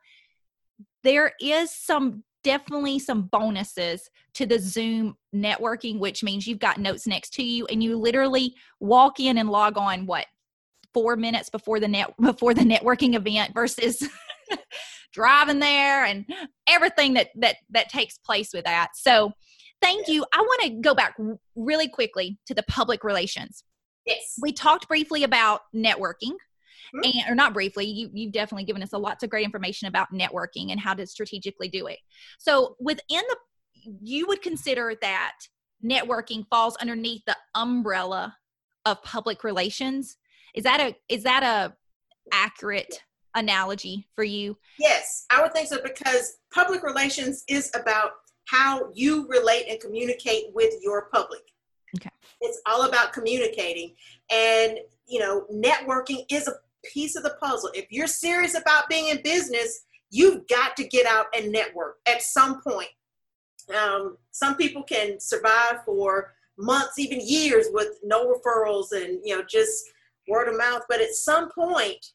there 1.05 1.33
is 1.41 1.71
some 1.71 2.25
definitely 2.45 2.99
some 2.99 3.23
bonuses 3.23 4.09
to 4.35 4.47
the 4.47 4.59
Zoom 4.59 5.17
networking, 5.35 5.99
which 5.99 6.23
means 6.23 6.47
you've 6.47 6.59
got 6.59 6.79
notes 6.79 7.07
next 7.07 7.33
to 7.35 7.43
you 7.43 7.67
and 7.67 7.83
you 7.83 7.97
literally 7.97 8.55
walk 8.81 9.21
in 9.21 9.39
and 9.39 9.51
log 9.51 9.77
on 9.77 10.07
what 10.07 10.27
four 10.95 11.17
minutes 11.17 11.51
before 11.51 11.81
the 11.81 11.89
net 11.89 12.15
before 12.21 12.55
the 12.55 12.63
networking 12.63 13.15
event 13.15 13.53
versus 13.55 14.09
driving 15.13 15.59
there 15.59 16.05
and 16.05 16.25
everything 16.69 17.15
that 17.15 17.29
that 17.37 17.57
that 17.71 17.89
takes 17.89 18.19
place 18.19 18.51
with 18.55 18.65
that. 18.65 18.89
So 18.95 19.33
thank 19.81 20.09
you. 20.09 20.25
I 20.33 20.41
want 20.41 20.63
to 20.63 20.71
go 20.81 20.95
back 20.95 21.17
really 21.55 21.89
quickly 21.89 22.39
to 22.47 22.55
the 22.55 22.65
public 22.65 23.05
relations. 23.05 23.63
Yes. 24.07 24.39
We 24.41 24.53
talked 24.53 24.89
briefly 24.89 25.23
about 25.23 25.61
networking. 25.75 26.33
Mm-hmm. 26.95 27.19
And, 27.19 27.33
or 27.33 27.35
not 27.35 27.55
briefly, 27.55 27.87
you, 27.87 28.11
you've 28.13 28.33
definitely 28.33 28.65
given 28.65 28.83
us 28.83 28.93
a 28.93 28.99
lots 28.99 29.23
of 29.23 29.31
great 29.31 29.45
information 29.45 29.89
about 29.89 30.13
networking 30.13 30.71
and 30.71 30.81
how 30.81 30.95
to 30.95 31.07
strategically 31.07 31.69
do 31.69 31.87
it. 31.87 31.99
So 32.39 32.77
within 32.81 33.23
the, 33.29 33.37
you 34.03 34.27
would 34.27 34.43
consider 34.43 34.95
that 35.01 35.35
networking 35.85 36.47
falls 36.49 36.77
underneath 36.77 37.23
the 37.27 37.37
umbrella 37.55 38.37
of 38.85 39.03
public 39.03 39.45
relations. 39.45 40.17
Is 40.55 40.65
that 40.65 40.81
a, 40.81 40.97
is 41.09 41.23
that 41.25 41.43
a 41.43 41.75
accurate 42.33 43.03
analogy 43.35 44.09
for 44.15 44.25
you? 44.25 44.57
Yes, 44.79 45.27
I 45.31 45.41
would 45.41 45.53
think 45.53 45.69
so 45.69 45.79
because 45.83 46.39
public 46.53 46.83
relations 46.83 47.45
is 47.49 47.71
about 47.75 48.13
how 48.47 48.91
you 48.95 49.29
relate 49.29 49.67
and 49.69 49.79
communicate 49.79 50.47
with 50.55 50.73
your 50.83 51.09
public. 51.13 51.43
Okay. 51.97 52.11
It's 52.41 52.61
all 52.67 52.89
about 52.89 53.13
communicating. 53.13 53.95
And, 54.31 54.79
you 55.07 55.21
know, 55.21 55.47
networking 55.53 56.25
is 56.31 56.49
a 56.49 56.55
piece 56.85 57.17
of 57.17 57.23
the 57.23 57.37
puzzle. 57.41 57.71
If 57.75 57.87
you're 57.91 58.07
serious 58.07 58.55
about 58.55 58.89
being 58.89 59.09
in 59.09 59.23
business, 59.23 59.85
you've 60.11 60.47
got 60.49 60.77
to 60.77 60.85
get 60.87 61.07
out 61.07 61.27
and 61.37 61.53
network 61.53 61.97
at 62.07 62.23
some 62.23 62.61
point. 62.63 62.89
Um, 63.77 64.17
some 64.31 64.57
people 64.57 64.83
can 64.83 65.21
survive 65.21 65.85
for 65.85 66.35
months, 66.57 66.99
even 66.99 67.21
years 67.23 67.67
with 67.73 67.99
no 68.03 68.33
referrals 68.33 68.93
and, 68.93 69.21
you 69.25 69.37
know, 69.37 69.45
just 69.49 69.85
word 70.27 70.49
of 70.49 70.57
mouth. 70.57 70.83
But 70.89 71.01
at 71.01 71.13
some 71.13 71.51
point, 71.51 72.13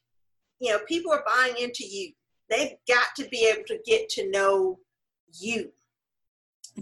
you 0.60 0.72
know, 0.72 0.78
people 0.86 1.12
are 1.12 1.24
buying 1.26 1.54
into 1.60 1.84
you. 1.86 2.12
They've 2.50 2.74
got 2.88 3.08
to 3.16 3.28
be 3.28 3.48
able 3.52 3.64
to 3.68 3.78
get 3.86 4.08
to 4.10 4.30
know 4.30 4.78
you. 5.32 5.70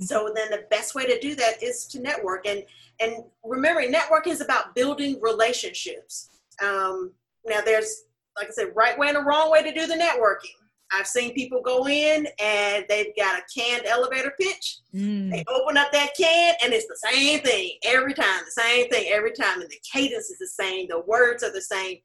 So 0.00 0.32
then 0.34 0.50
the 0.50 0.64
best 0.70 0.94
way 0.94 1.06
to 1.06 1.20
do 1.20 1.34
that 1.34 1.62
is 1.62 1.86
to 1.88 2.00
network. 2.00 2.46
And 2.46 2.64
and 3.00 3.24
remembering 3.44 3.92
networking 3.92 4.28
is 4.28 4.40
about 4.40 4.74
building 4.74 5.20
relationships. 5.20 6.30
Um, 6.62 7.12
now 7.46 7.60
there's 7.64 8.04
like 8.36 8.48
I 8.48 8.52
said, 8.52 8.72
right 8.74 8.98
way 8.98 9.08
and 9.08 9.18
a 9.18 9.20
wrong 9.20 9.50
way 9.50 9.62
to 9.62 9.74
do 9.74 9.86
the 9.86 9.94
networking. 9.94 10.56
I've 10.94 11.06
seen 11.06 11.34
people 11.34 11.60
go 11.62 11.86
in 11.86 12.26
and 12.42 12.84
they've 12.88 13.14
got 13.16 13.40
a 13.40 13.60
canned 13.60 13.86
elevator 13.86 14.32
pitch. 14.38 14.78
Mm. 14.94 15.30
They 15.30 15.44
open 15.48 15.76
up 15.76 15.92
that 15.92 16.10
can 16.18 16.54
and 16.62 16.72
it's 16.72 16.86
the 16.86 17.10
same 17.10 17.40
thing 17.40 17.72
every 17.84 18.14
time, 18.14 18.40
the 18.44 18.62
same 18.62 18.88
thing 18.88 19.10
every 19.10 19.32
time, 19.32 19.60
and 19.60 19.70
the 19.70 19.80
cadence 19.90 20.30
is 20.30 20.38
the 20.38 20.46
same, 20.46 20.88
the 20.88 21.00
words 21.00 21.42
are 21.42 21.52
the 21.52 21.60
same 21.60 21.98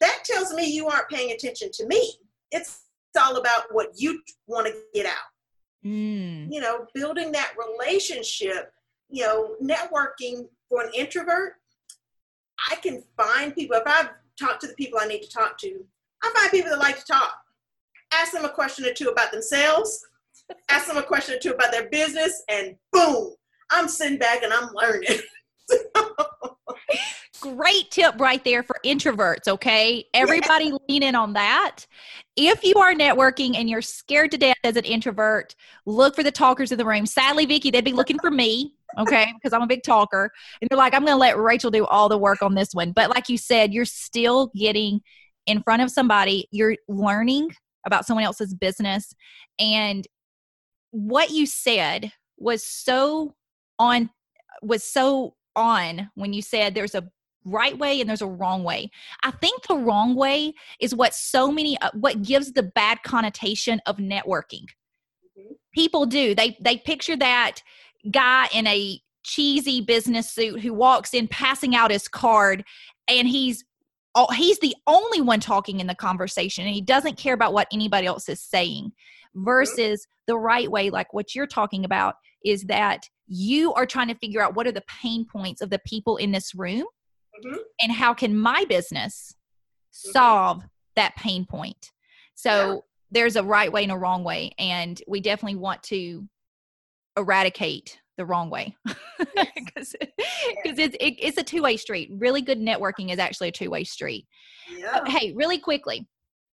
that 0.00 0.24
tells 0.24 0.52
me 0.52 0.70
you 0.70 0.88
aren't 0.88 1.08
paying 1.08 1.32
attention 1.32 1.70
to 1.72 1.86
me. 1.86 2.14
It's, 2.50 2.82
it's 3.12 3.24
all 3.24 3.36
about 3.36 3.64
what 3.70 3.88
you 3.96 4.20
want 4.46 4.66
to 4.66 4.74
get 4.92 5.06
out. 5.06 5.12
Mm. 5.84 6.52
You 6.52 6.60
know, 6.60 6.86
building 6.94 7.32
that 7.32 7.54
relationship, 7.58 8.72
you 9.08 9.24
know, 9.24 9.56
networking 9.62 10.48
for 10.68 10.82
an 10.82 10.90
introvert, 10.94 11.54
I 12.70 12.76
can 12.76 13.02
find 13.16 13.54
people. 13.54 13.76
If 13.76 13.82
I 13.86 14.08
talk 14.38 14.60
to 14.60 14.66
the 14.66 14.74
people 14.74 14.98
I 15.00 15.06
need 15.06 15.22
to 15.22 15.30
talk 15.30 15.58
to, 15.58 15.84
I 16.22 16.32
find 16.36 16.50
people 16.50 16.70
that 16.70 16.78
like 16.78 16.98
to 16.98 17.04
talk. 17.04 17.34
Ask 18.12 18.32
them 18.32 18.44
a 18.44 18.50
question 18.50 18.86
or 18.86 18.92
two 18.92 19.08
about 19.08 19.32
themselves, 19.32 20.06
ask 20.68 20.86
them 20.86 20.96
a 20.96 21.02
question 21.02 21.34
or 21.34 21.38
two 21.38 21.52
about 21.52 21.72
their 21.72 21.88
business, 21.88 22.42
and 22.48 22.76
boom, 22.92 23.34
I'm 23.70 23.88
sitting 23.88 24.18
back 24.18 24.42
and 24.42 24.52
I'm 24.52 24.68
learning. 24.72 25.18
Great 27.40 27.90
tip 27.90 28.18
right 28.18 28.42
there 28.44 28.62
for 28.62 28.76
introverts, 28.84 29.48
okay? 29.48 30.04
Everybody 30.14 30.66
yeah. 30.66 30.76
lean 30.88 31.02
in 31.02 31.14
on 31.14 31.34
that. 31.34 31.86
If 32.36 32.64
you 32.64 32.74
are 32.76 32.94
networking 32.94 33.56
and 33.56 33.68
you're 33.68 33.82
scared 33.82 34.30
to 34.30 34.38
death 34.38 34.56
as 34.64 34.76
an 34.76 34.84
introvert, 34.84 35.54
look 35.84 36.14
for 36.14 36.22
the 36.22 36.32
talkers 36.32 36.72
in 36.72 36.78
the 36.78 36.86
room. 36.86 37.04
Sadly, 37.04 37.44
Vicki, 37.44 37.70
they'd 37.70 37.84
be 37.84 37.92
looking 37.92 38.18
for 38.18 38.30
me, 38.30 38.74
okay? 38.98 39.32
Because 39.34 39.52
I'm 39.52 39.62
a 39.62 39.66
big 39.66 39.82
talker. 39.82 40.30
And 40.60 40.68
you're 40.70 40.78
like, 40.78 40.94
I'm 40.94 41.02
going 41.04 41.12
to 41.12 41.18
let 41.18 41.38
Rachel 41.38 41.70
do 41.70 41.84
all 41.86 42.08
the 42.08 42.18
work 42.18 42.42
on 42.42 42.54
this 42.54 42.70
one. 42.72 42.92
But 42.92 43.10
like 43.10 43.28
you 43.28 43.38
said, 43.38 43.72
you're 43.72 43.84
still 43.84 44.50
getting 44.54 45.00
in 45.46 45.62
front 45.62 45.82
of 45.82 45.90
somebody, 45.90 46.48
you're 46.50 46.76
learning 46.88 47.50
about 47.86 48.06
someone 48.06 48.24
else's 48.24 48.54
business. 48.54 49.14
And 49.58 50.06
what 50.90 51.30
you 51.30 51.46
said 51.46 52.12
was 52.38 52.64
so 52.64 53.34
on 53.78 54.10
was 54.62 54.82
so 54.84 55.34
on 55.56 56.10
when 56.14 56.32
you 56.32 56.40
said 56.40 56.74
there's 56.74 56.94
a 56.94 57.08
right 57.44 57.76
way 57.76 58.00
and 58.00 58.08
there's 58.08 58.22
a 58.22 58.26
wrong 58.26 58.64
way. 58.64 58.90
I 59.22 59.30
think 59.30 59.66
the 59.66 59.76
wrong 59.76 60.14
way 60.14 60.54
is 60.80 60.94
what 60.94 61.14
so 61.14 61.50
many 61.52 61.78
uh, 61.80 61.90
what 61.94 62.22
gives 62.22 62.52
the 62.52 62.62
bad 62.62 63.02
connotation 63.02 63.80
of 63.86 63.98
networking. 63.98 64.64
Mm-hmm. 65.38 65.52
People 65.72 66.06
do. 66.06 66.34
They 66.34 66.56
they 66.60 66.78
picture 66.78 67.16
that 67.16 67.60
guy 68.10 68.48
in 68.52 68.66
a 68.66 69.00
cheesy 69.24 69.80
business 69.80 70.30
suit 70.30 70.60
who 70.60 70.72
walks 70.74 71.14
in 71.14 71.26
passing 71.26 71.74
out 71.74 71.90
his 71.90 72.08
card 72.08 72.64
and 73.08 73.26
he's 73.26 73.64
he's 74.34 74.60
the 74.60 74.76
only 74.86 75.20
one 75.20 75.40
talking 75.40 75.80
in 75.80 75.86
the 75.86 75.94
conversation 75.94 76.64
and 76.64 76.74
he 76.74 76.80
doesn't 76.80 77.16
care 77.16 77.34
about 77.34 77.52
what 77.52 77.66
anybody 77.72 78.06
else 78.06 78.28
is 78.28 78.40
saying 78.40 78.92
versus 79.34 80.06
the 80.26 80.36
right 80.36 80.70
way 80.70 80.90
like 80.90 81.12
what 81.12 81.34
you're 81.34 81.46
talking 81.46 81.84
about 81.84 82.14
is 82.44 82.64
that 82.64 83.08
you 83.26 83.72
are 83.72 83.86
trying 83.86 84.08
to 84.08 84.14
figure 84.14 84.42
out 84.42 84.54
what 84.54 84.66
are 84.66 84.72
the 84.72 84.84
pain 85.02 85.24
points 85.24 85.60
of 85.62 85.70
the 85.70 85.80
people 85.80 86.16
in 86.18 86.30
this 86.30 86.54
room 86.54 86.84
mm-hmm. 87.44 87.56
and 87.82 87.90
how 87.90 88.14
can 88.14 88.36
my 88.36 88.64
business 88.68 89.34
mm-hmm. 89.34 90.12
solve 90.12 90.58
mm-hmm. 90.58 90.66
that 90.96 91.16
pain 91.16 91.44
point 91.44 91.90
so 92.34 92.74
yeah. 92.74 92.78
there's 93.10 93.36
a 93.36 93.42
right 93.42 93.72
way 93.72 93.82
and 93.82 93.92
a 93.92 93.98
wrong 93.98 94.22
way 94.22 94.52
and 94.58 95.02
we 95.08 95.20
definitely 95.20 95.58
want 95.58 95.82
to 95.82 96.28
eradicate 97.16 97.98
the 98.16 98.24
wrong 98.24 98.50
way 98.50 98.76
because 99.18 99.94
it's 100.00 100.78
it, 100.78 100.96
it's 101.00 101.38
a 101.38 101.42
two-way 101.42 101.76
street 101.76 102.10
really 102.16 102.42
good 102.42 102.60
networking 102.60 103.12
is 103.12 103.18
actually 103.18 103.48
a 103.48 103.52
two-way 103.52 103.82
street 103.82 104.26
yeah. 104.78 105.04
hey 105.06 105.32
really 105.34 105.58
quickly 105.58 106.06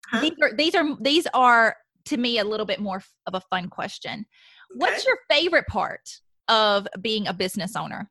huh? 0.10 0.22
these 0.22 0.34
are 0.42 0.54
these 0.56 0.76
are 0.76 0.98
these 1.02 1.28
are 1.34 1.76
to 2.06 2.18
me 2.18 2.40
a 2.40 2.44
little 2.44 2.66
bit 2.66 2.80
more 2.80 3.02
of 3.28 3.36
a 3.36 3.42
fun 3.50 3.70
question 3.70 4.20
okay. 4.20 4.26
what's 4.76 5.06
your 5.06 5.18
favorite 5.30 5.66
part 5.68 6.10
of 6.50 6.88
being 7.02 7.28
a 7.28 7.34
business 7.34 7.76
owner 7.76 8.10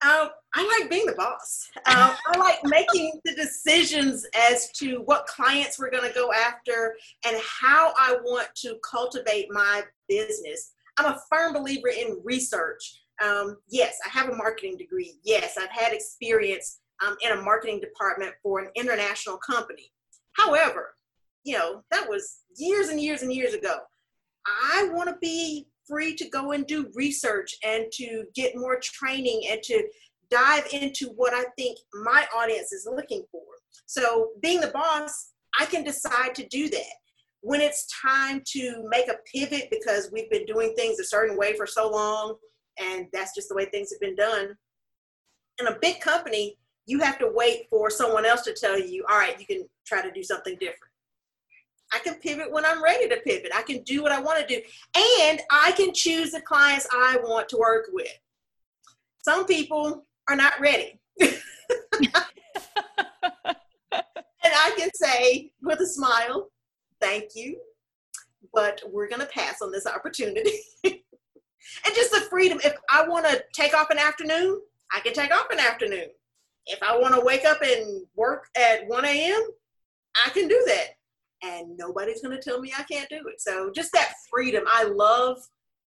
um, 0.00 0.28
I 0.54 0.78
like 0.80 0.88
being 0.88 1.06
the 1.06 1.14
boss. 1.14 1.68
Um, 1.86 2.12
I 2.26 2.38
like 2.38 2.58
making 2.64 3.20
the 3.24 3.34
decisions 3.34 4.24
as 4.48 4.70
to 4.72 5.02
what 5.06 5.26
clients 5.26 5.76
we're 5.76 5.90
going 5.90 6.08
to 6.08 6.14
go 6.14 6.32
after 6.32 6.94
and 7.26 7.36
how 7.42 7.92
I 7.98 8.16
want 8.22 8.48
to 8.62 8.78
cultivate 8.88 9.48
my 9.50 9.82
business. 10.08 10.74
I'm 10.98 11.12
a 11.12 11.20
firm 11.30 11.52
believer 11.52 11.88
in 11.88 12.20
research. 12.24 13.02
Um, 13.24 13.56
yes, 13.68 13.96
I 14.04 14.08
have 14.10 14.28
a 14.28 14.34
marketing 14.34 14.76
degree. 14.76 15.14
Yes, 15.24 15.56
I've 15.56 15.70
had 15.70 15.92
experience 15.92 16.80
um, 17.06 17.16
in 17.20 17.32
a 17.32 17.42
marketing 17.42 17.80
department 17.80 18.32
for 18.42 18.60
an 18.60 18.70
international 18.74 19.38
company. 19.38 19.92
However, 20.32 20.94
you 21.44 21.56
know, 21.56 21.82
that 21.90 22.08
was 22.08 22.38
years 22.56 22.88
and 22.88 23.00
years 23.00 23.22
and 23.22 23.32
years 23.32 23.54
ago. 23.54 23.76
I 24.46 24.88
want 24.92 25.08
to 25.08 25.16
be 25.20 25.68
free 25.86 26.14
to 26.16 26.28
go 26.28 26.52
and 26.52 26.66
do 26.66 26.90
research 26.94 27.56
and 27.64 27.86
to 27.92 28.24
get 28.34 28.56
more 28.56 28.78
training 28.82 29.42
and 29.50 29.62
to 29.62 29.84
dive 30.30 30.66
into 30.72 31.08
what 31.16 31.32
I 31.32 31.44
think 31.56 31.78
my 32.02 32.26
audience 32.36 32.72
is 32.72 32.88
looking 32.90 33.24
for. 33.30 33.42
So, 33.86 34.30
being 34.42 34.60
the 34.60 34.68
boss, 34.68 35.30
I 35.58 35.64
can 35.64 35.84
decide 35.84 36.34
to 36.34 36.46
do 36.48 36.68
that. 36.68 36.92
When 37.40 37.60
it's 37.60 37.86
time 38.02 38.42
to 38.52 38.84
make 38.88 39.08
a 39.08 39.16
pivot 39.32 39.68
because 39.70 40.10
we've 40.12 40.30
been 40.30 40.44
doing 40.46 40.74
things 40.76 40.98
a 40.98 41.04
certain 41.04 41.36
way 41.36 41.56
for 41.56 41.66
so 41.66 41.88
long, 41.88 42.34
and 42.78 43.06
that's 43.12 43.34
just 43.34 43.48
the 43.48 43.54
way 43.54 43.66
things 43.66 43.90
have 43.92 44.00
been 44.00 44.16
done. 44.16 44.56
In 45.60 45.66
a 45.66 45.78
big 45.80 46.00
company, 46.00 46.56
you 46.86 47.00
have 47.00 47.18
to 47.18 47.30
wait 47.32 47.66
for 47.70 47.90
someone 47.90 48.24
else 48.24 48.42
to 48.42 48.54
tell 48.54 48.78
you, 48.78 49.04
all 49.10 49.18
right, 49.18 49.38
you 49.38 49.46
can 49.46 49.68
try 49.86 50.02
to 50.02 50.10
do 50.10 50.22
something 50.22 50.54
different. 50.54 50.92
I 51.92 51.98
can 52.00 52.14
pivot 52.16 52.52
when 52.52 52.64
I'm 52.64 52.82
ready 52.82 53.08
to 53.08 53.16
pivot. 53.24 53.50
I 53.54 53.62
can 53.62 53.82
do 53.82 54.02
what 54.02 54.12
I 54.12 54.20
want 54.20 54.40
to 54.40 54.46
do. 54.46 54.60
And 54.96 55.40
I 55.50 55.72
can 55.72 55.94
choose 55.94 56.32
the 56.32 56.40
clients 56.40 56.86
I 56.92 57.18
want 57.22 57.48
to 57.50 57.56
work 57.56 57.86
with. 57.92 58.12
Some 59.22 59.46
people 59.46 60.04
are 60.28 60.36
not 60.36 60.60
ready. 60.60 60.98
and 61.20 61.32
I 64.44 64.74
can 64.76 64.90
say 64.94 65.52
with 65.62 65.80
a 65.80 65.86
smile, 65.86 66.48
thank 67.00 67.30
you, 67.34 67.60
but 68.52 68.80
we're 68.90 69.08
going 69.08 69.20
to 69.20 69.26
pass 69.26 69.62
on 69.62 69.70
this 69.70 69.86
opportunity. 69.86 70.52
and 70.84 71.94
just 71.94 72.12
the 72.12 72.26
freedom. 72.30 72.60
If 72.64 72.74
I 72.90 73.06
want 73.06 73.26
to 73.26 73.42
take 73.52 73.74
off 73.74 73.90
an 73.90 73.98
afternoon, 73.98 74.60
I 74.92 75.00
can 75.00 75.12
take 75.12 75.32
off 75.32 75.50
an 75.50 75.58
afternoon. 75.58 76.06
If 76.66 76.82
I 76.82 76.96
want 76.98 77.14
to 77.14 77.20
wake 77.20 77.44
up 77.44 77.62
and 77.62 78.02
work 78.14 78.46
at 78.56 78.86
1 78.86 79.04
a.m., 79.04 79.42
I 80.26 80.30
can 80.30 80.48
do 80.48 80.62
that 80.66 80.88
and 81.42 81.76
nobody's 81.76 82.22
going 82.22 82.36
to 82.36 82.42
tell 82.42 82.60
me 82.60 82.72
I 82.76 82.82
can't 82.84 83.08
do 83.08 83.22
it. 83.26 83.40
So 83.40 83.70
just 83.74 83.92
that 83.92 84.12
freedom. 84.30 84.64
I 84.66 84.84
love 84.84 85.38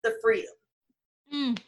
the 0.04 0.16
freedom. 0.22 0.54
Mm, 1.34 1.60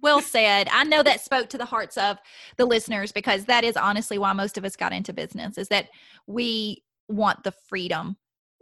well 0.00 0.20
said. 0.20 0.68
I 0.70 0.84
know 0.84 1.02
that 1.02 1.20
spoke 1.20 1.48
to 1.50 1.58
the 1.58 1.64
hearts 1.64 1.96
of 1.96 2.18
the 2.56 2.66
listeners 2.66 3.12
because 3.12 3.44
that 3.46 3.64
is 3.64 3.76
honestly 3.76 4.18
why 4.18 4.32
most 4.32 4.58
of 4.58 4.64
us 4.64 4.76
got 4.76 4.92
into 4.92 5.12
business 5.12 5.58
is 5.58 5.68
that 5.68 5.88
we 6.26 6.82
want 7.08 7.42
the 7.44 7.52
freedom 7.68 8.16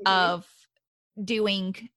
mm-hmm. 0.05 0.35
of 0.35 0.47
doing 1.25 1.89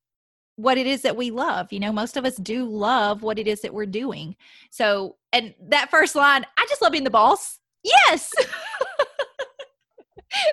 what 0.58 0.78
it 0.78 0.88
is 0.88 1.01
that 1.01 1.18
we 1.18 1.32
love. 1.32 1.72
You 1.72 1.80
know, 1.80 1.91
most 1.91 2.18
of 2.18 2.26
us 2.26 2.36
do 2.38 2.66
love 2.66 3.24
what 3.24 3.39
it 3.39 3.47
is 3.47 3.62
that 3.62 3.74
we're 3.74 3.86
doing. 3.86 4.36
So, 4.70 5.18
and 5.34 5.53
that 5.70 5.91
first 5.91 6.16
line, 6.16 6.45
I 6.58 6.66
just 6.70 6.82
love 6.82 6.91
being 6.91 7.03
the 7.03 7.10
boss. 7.10 7.60
Yes. 7.84 8.32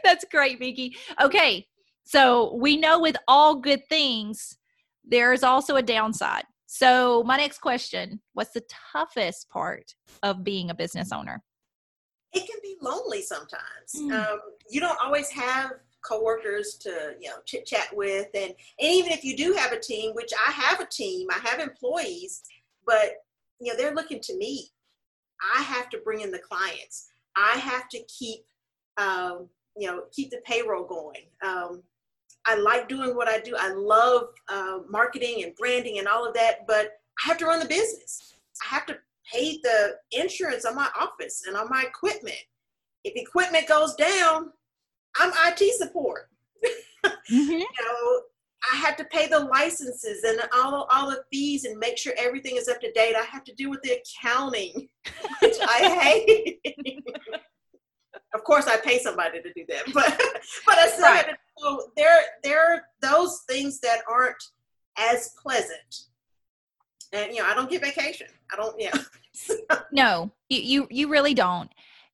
That's 0.04 0.24
great, 0.30 0.58
Vicki. 0.58 0.96
Okay. 1.20 1.66
So 2.04 2.54
we 2.56 2.76
know 2.76 3.00
with 3.00 3.16
all 3.28 3.56
good 3.56 3.86
things, 3.88 4.58
there's 5.04 5.42
also 5.42 5.76
a 5.76 5.82
downside. 5.82 6.44
So, 6.66 7.22
my 7.24 7.36
next 7.36 7.58
question 7.58 8.20
What's 8.32 8.52
the 8.52 8.64
toughest 8.92 9.48
part 9.50 9.94
of 10.22 10.42
being 10.42 10.70
a 10.70 10.74
business 10.74 11.12
owner? 11.12 11.42
It 12.32 12.48
can 12.48 12.58
be 12.62 12.76
lonely 12.80 13.22
sometimes. 13.22 13.92
Mm. 13.94 14.12
Um, 14.12 14.38
you 14.70 14.80
don't 14.80 14.98
always 15.02 15.28
have 15.30 15.72
coworkers 16.02 16.74
to 16.76 17.14
you 17.20 17.28
know 17.28 17.36
chit 17.46 17.66
chat 17.66 17.88
with. 17.92 18.28
And, 18.34 18.54
and 18.80 18.92
even 18.92 19.12
if 19.12 19.24
you 19.24 19.36
do 19.36 19.52
have 19.52 19.72
a 19.72 19.80
team 19.80 20.12
which 20.14 20.32
i 20.46 20.50
have 20.50 20.80
a 20.80 20.86
team 20.86 21.28
i 21.30 21.38
have 21.48 21.60
employees 21.60 22.42
but 22.86 23.22
you 23.62 23.72
know 23.72 23.76
they're 23.78 23.94
looking 23.94 24.20
to 24.20 24.36
me. 24.36 24.68
I 25.56 25.62
have 25.62 25.88
to 25.90 25.98
bring 25.98 26.20
in 26.20 26.30
the 26.30 26.38
clients. 26.38 27.08
I 27.36 27.52
have 27.52 27.88
to 27.90 28.00
keep 28.04 28.44
um, 28.98 29.48
you 29.76 29.86
know 29.86 30.04
keep 30.12 30.30
the 30.30 30.40
payroll 30.44 30.84
going. 30.84 31.26
Um, 31.44 31.82
i 32.44 32.56
like 32.56 32.88
doing 32.88 33.14
what 33.14 33.28
i 33.28 33.38
do. 33.38 33.54
I 33.56 33.72
love 33.72 34.24
uh, 34.48 34.80
marketing 34.88 35.44
and 35.44 35.54
branding 35.54 35.98
and 35.98 36.08
all 36.08 36.26
of 36.26 36.34
that 36.34 36.66
but 36.66 36.98
i 37.22 37.28
have 37.28 37.38
to 37.38 37.46
run 37.46 37.60
the 37.60 37.66
business. 37.66 38.34
I 38.64 38.74
have 38.74 38.86
to 38.86 38.98
pay 39.32 39.58
the 39.62 39.96
insurance 40.10 40.64
on 40.64 40.74
my 40.74 40.88
office 41.00 41.44
and 41.46 41.56
on 41.56 41.68
my 41.70 41.84
equipment. 41.86 42.42
If 43.04 43.14
equipment 43.16 43.68
goes 43.68 43.94
down 43.94 44.50
I'm 45.18 45.32
IT 45.46 45.74
support. 45.74 46.28
Mm-hmm. 47.04 47.50
you 47.50 47.58
know, 47.58 48.22
I 48.70 48.76
have 48.76 48.96
to 48.96 49.04
pay 49.04 49.26
the 49.26 49.40
licenses 49.40 50.22
and 50.22 50.40
all, 50.54 50.86
all 50.90 51.10
the 51.10 51.24
fees 51.32 51.64
and 51.64 51.78
make 51.78 51.98
sure 51.98 52.12
everything 52.16 52.56
is 52.56 52.68
up 52.68 52.80
to 52.80 52.92
date. 52.92 53.16
I 53.16 53.24
have 53.24 53.44
to 53.44 53.54
deal 53.54 53.70
with 53.70 53.82
the 53.82 53.98
accounting, 53.98 54.88
which 55.42 55.56
I 55.60 55.98
hate. 56.00 56.60
of 58.34 58.44
course, 58.44 58.66
I 58.68 58.76
pay 58.76 59.00
somebody 59.00 59.42
to 59.42 59.52
do 59.52 59.64
that, 59.68 59.92
but 59.92 60.20
but 60.66 60.78
I 60.78 60.88
still 60.88 61.04
right. 61.04 61.16
have 61.16 61.26
to. 61.26 61.36
So 61.58 61.92
there, 61.96 62.20
there 62.44 62.72
are 62.72 62.82
those 63.00 63.42
things 63.48 63.80
that 63.80 64.02
aren't 64.08 64.42
as 64.96 65.34
pleasant, 65.42 66.06
and 67.12 67.34
you 67.34 67.42
know, 67.42 67.48
I 67.48 67.54
don't 67.54 67.68
get 67.68 67.82
vacation. 67.82 68.28
I 68.52 68.56
don't. 68.56 68.78
Yeah. 68.78 68.96
You 69.48 69.66
know. 69.70 69.76
no, 69.92 70.32
you, 70.48 70.60
you 70.60 70.88
you 70.90 71.08
really 71.08 71.34
don't. 71.34 71.70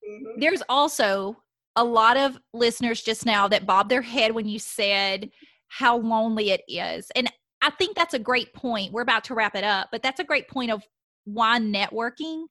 Mm-hmm. 0.08 0.40
There's 0.40 0.62
also 0.68 1.36
a 1.78 1.84
lot 1.84 2.16
of 2.16 2.36
listeners 2.52 3.00
just 3.00 3.24
now 3.24 3.46
that 3.46 3.64
bobbed 3.64 3.88
their 3.88 4.02
head 4.02 4.32
when 4.32 4.48
you 4.48 4.58
said 4.58 5.30
how 5.68 5.96
lonely 5.96 6.50
it 6.50 6.62
is. 6.66 7.08
And 7.14 7.30
I 7.62 7.70
think 7.70 7.94
that's 7.94 8.14
a 8.14 8.18
great 8.18 8.52
point. 8.52 8.92
We're 8.92 9.02
about 9.02 9.22
to 9.24 9.34
wrap 9.34 9.54
it 9.54 9.62
up, 9.62 9.88
but 9.92 10.02
that's 10.02 10.18
a 10.18 10.24
great 10.24 10.48
point 10.48 10.72
of 10.72 10.82
why 11.24 11.60
networking 11.60 12.46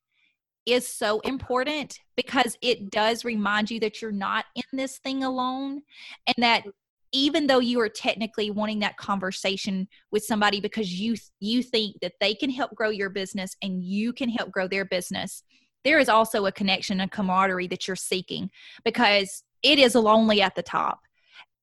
is 0.65 0.87
so 0.87 1.19
important 1.21 1.99
because 2.15 2.57
it 2.61 2.89
does 2.89 3.25
remind 3.25 3.69
you 3.69 3.81
that 3.81 4.01
you're 4.01 4.11
not 4.13 4.45
in 4.55 4.63
this 4.77 4.97
thing 4.99 5.25
alone 5.25 5.81
and 6.27 6.35
that 6.37 6.63
even 7.11 7.47
though 7.47 7.59
you 7.59 7.81
are 7.81 7.89
technically 7.89 8.51
wanting 8.51 8.79
that 8.79 8.97
conversation 8.97 9.87
with 10.11 10.23
somebody 10.23 10.59
because 10.59 10.99
you 10.99 11.15
you 11.39 11.63
think 11.63 11.95
that 12.01 12.13
they 12.19 12.33
can 12.33 12.49
help 12.49 12.75
grow 12.75 12.89
your 12.89 13.09
business 13.09 13.55
and 13.61 13.81
you 13.83 14.11
can 14.11 14.29
help 14.29 14.51
grow 14.51 14.67
their 14.67 14.85
business 14.85 15.43
there 15.87 15.99
is 15.99 16.09
also 16.09 16.45
a 16.45 16.51
connection 16.51 16.99
and 16.99 17.09
camaraderie 17.09 17.67
that 17.67 17.87
you're 17.87 17.95
seeking 17.95 18.51
because 18.83 19.43
it 19.63 19.79
is 19.79 19.95
lonely 19.95 20.41
at 20.41 20.53
the 20.53 20.61
top. 20.61 20.99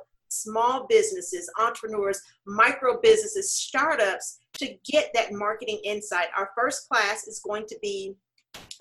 small 0.42 0.86
businesses, 0.88 1.50
entrepreneurs, 1.58 2.20
micro 2.46 3.00
businesses, 3.00 3.52
startups 3.52 4.38
to 4.54 4.74
get 4.90 5.10
that 5.14 5.32
marketing 5.32 5.80
insight. 5.84 6.28
Our 6.36 6.50
first 6.56 6.88
class 6.88 7.26
is 7.26 7.40
going 7.40 7.66
to 7.66 7.78
be 7.82 8.14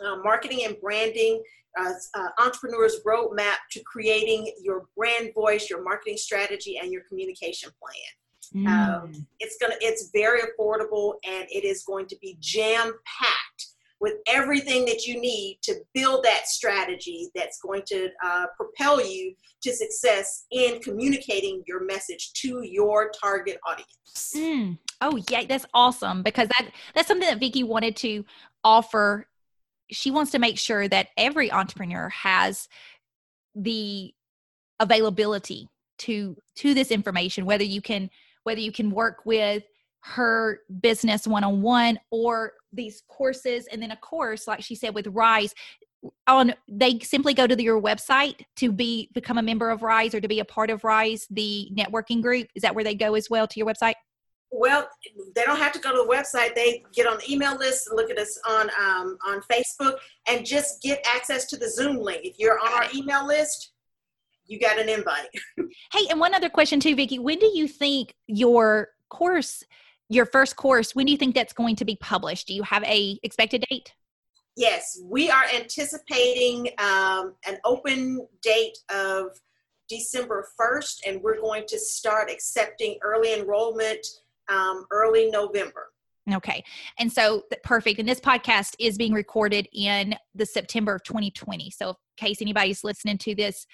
uh, 0.04 0.18
marketing 0.24 0.62
and 0.66 0.76
branding, 0.82 1.42
uh, 1.80 1.92
uh, 2.14 2.30
entrepreneurs 2.40 3.02
roadmap 3.06 3.58
to 3.72 3.82
creating 3.84 4.52
your 4.62 4.86
brand 4.96 5.34
voice, 5.34 5.70
your 5.70 5.84
marketing 5.84 6.18
strategy, 6.18 6.80
and 6.82 6.92
your 6.92 7.02
communication 7.10 7.70
plan. 7.82 8.64
Mm. 8.64 8.68
Um, 8.68 9.28
it's 9.40 9.58
gonna, 9.60 9.76
it's 9.82 10.10
very 10.14 10.42
affordable, 10.42 11.16
and 11.28 11.46
it 11.50 11.66
is 11.66 11.84
going 11.84 12.06
to 12.08 12.18
be 12.22 12.38
jam 12.40 12.94
packed 13.06 13.75
with 14.02 14.16
everything 14.28 14.86
that 14.86 15.06
you 15.06 15.20
need 15.20 15.60
to 15.64 15.76
build 15.94 16.24
that 16.24 16.48
strategy 16.48 17.30
that's 17.36 17.60
going 17.60 17.82
to 17.88 18.10
uh, 18.24 18.46
propel 18.58 19.06
you 19.06 19.34
to 19.64 19.74
success 19.74 20.46
in 20.52 20.80
communicating 20.82 21.64
your 21.66 21.86
message 21.86 22.34
to 22.34 22.62
your 22.64 23.12
target 23.12 23.58
audience. 23.68 24.34
Mm. 24.36 24.78
Oh 25.02 25.20
yeah, 25.30 25.44
that's 25.48 25.66
awesome 25.74 26.24
because 26.24 26.48
that 26.50 26.70
that's 26.94 27.08
something 27.08 27.28
that 27.28 27.40
Vicki 27.40 27.64
wanted 27.64 27.96
to 27.98 28.26
offer. 28.64 29.28
She 29.92 30.12
wants 30.12 30.32
to 30.32 30.40
make 30.40 30.58
sure 30.58 30.88
that 30.88 31.10
every 31.18 31.52
entrepreneur 31.52 32.10
has 32.10 32.68
the 33.56 34.14
availability 34.80 35.70
to 35.98 36.36
to 36.56 36.74
this 36.74 36.92
information 36.92 37.46
whether 37.46 37.64
you 37.64 37.82
can 37.82 38.10
whether 38.44 38.60
you 38.60 38.72
can 38.72 38.92
work 38.92 39.26
with 39.26 39.64
her 40.06 40.60
business 40.82 41.26
one 41.26 41.44
on 41.44 41.64
one 41.64 42.00
or 42.12 42.54
these 42.72 43.02
courses. 43.08 43.68
And 43.72 43.82
then 43.82 43.92
a 43.92 43.98
course 43.98 44.48
like 44.48 44.62
she 44.62 44.76
said 44.76 44.94
with 44.94 45.08
rise 45.08 45.54
on 46.28 46.54
they 46.68 47.00
simply 47.00 47.34
go 47.34 47.48
to 47.48 47.56
the, 47.56 47.64
your 47.64 47.82
website 47.82 48.42
to 48.58 48.72
be 48.72 49.10
become 49.14 49.40
a 49.40 49.42
member 49.42 49.72
of 49.72 49.82
rise 49.82 50.14
or 50.14 50.22
to 50.22 50.28
be 50.28 50.40
a 50.40 50.46
part 50.46 50.70
of 50.70 50.84
rise 50.84 51.26
the 51.32 51.70
networking 51.76 52.22
group. 52.22 52.48
Is 52.54 52.62
that 52.62 52.76
where 52.76 52.84
they 52.84 52.94
go 52.94 53.16
as 53.16 53.32
well 53.32 53.48
to 53.48 53.60
your 53.60 53.66
website? 53.66 53.96
Well 54.52 54.88
they 55.36 55.44
don't 55.44 55.58
have 55.58 55.72
to 55.74 55.80
go 55.80 55.90
to 55.90 56.08
the 56.08 56.16
website. 56.16 56.54
They 56.54 56.84
get 56.94 57.08
on 57.08 57.18
the 57.18 57.34
email 57.34 57.58
list 57.58 57.90
look 57.92 58.12
at 58.12 58.20
us 58.20 58.40
on 58.48 58.70
um, 58.80 59.18
on 59.26 59.42
facebook 59.52 59.96
and 60.28 60.46
just 60.46 60.84
get 60.84 61.04
access 61.12 61.46
to 61.48 61.58
the 61.58 61.68
zoom 61.68 61.98
link. 61.98 62.22
If 62.24 62.38
you're 62.38 62.60
on 62.60 62.72
our 62.74 62.86
email 62.94 63.26
list 63.26 63.72
you 64.48 64.60
got 64.60 64.78
an 64.78 64.88
invite. 64.88 65.30
hey, 65.92 66.06
and 66.12 66.20
one 66.20 66.36
other 66.36 66.50
question 66.50 66.80
too, 66.80 66.96
Vicki. 66.96 67.18
When 67.18 67.40
do 67.40 67.50
you 67.52 67.68
think 67.68 68.14
your 68.28 68.90
course, 69.10 69.64
your 70.10 70.26
first 70.26 70.56
course, 70.56 70.96
when 70.96 71.06
do 71.06 71.12
you 71.12 71.18
think 71.18 71.36
that's 71.36 71.54
going 71.54 71.76
to 71.78 71.86
be 71.86 71.98
published? 71.98 72.48
Do 72.48 72.54
you 72.54 72.64
have 72.64 72.84
a 72.84 73.20
expected 73.24 73.66
date? 73.70 73.94
Yes, 74.56 75.00
we 75.04 75.30
are 75.30 75.44
anticipating 75.54 76.70
um, 76.78 77.34
an 77.46 77.58
open 77.66 78.26
date 78.42 78.78
of 78.90 79.32
December 79.90 80.48
1st, 80.60 81.00
and 81.08 81.22
we're 81.22 81.42
going 81.42 81.66
to 81.68 81.78
start 81.78 82.32
accepting 82.32 82.98
early 83.04 83.34
enrollment 83.34 84.06
um, 84.48 84.86
early 84.92 85.30
November. 85.30 85.88
Okay. 86.34 86.64
And 86.98 87.12
so 87.12 87.44
perfect. 87.64 88.00
And 88.00 88.10
this 88.10 88.20
podcast 88.20 88.76
is 88.80 88.98
being 88.98 89.14
recorded 89.14 89.68
in 89.74 90.16
the 90.34 90.46
September 90.46 90.96
of 90.96 91.04
2020. 91.04 91.70
So 91.70 91.90
in 91.90 91.96
case 92.18 92.42
anybody's 92.42 92.84
listening 92.84 93.20
to 93.20 93.36
this 93.36 93.68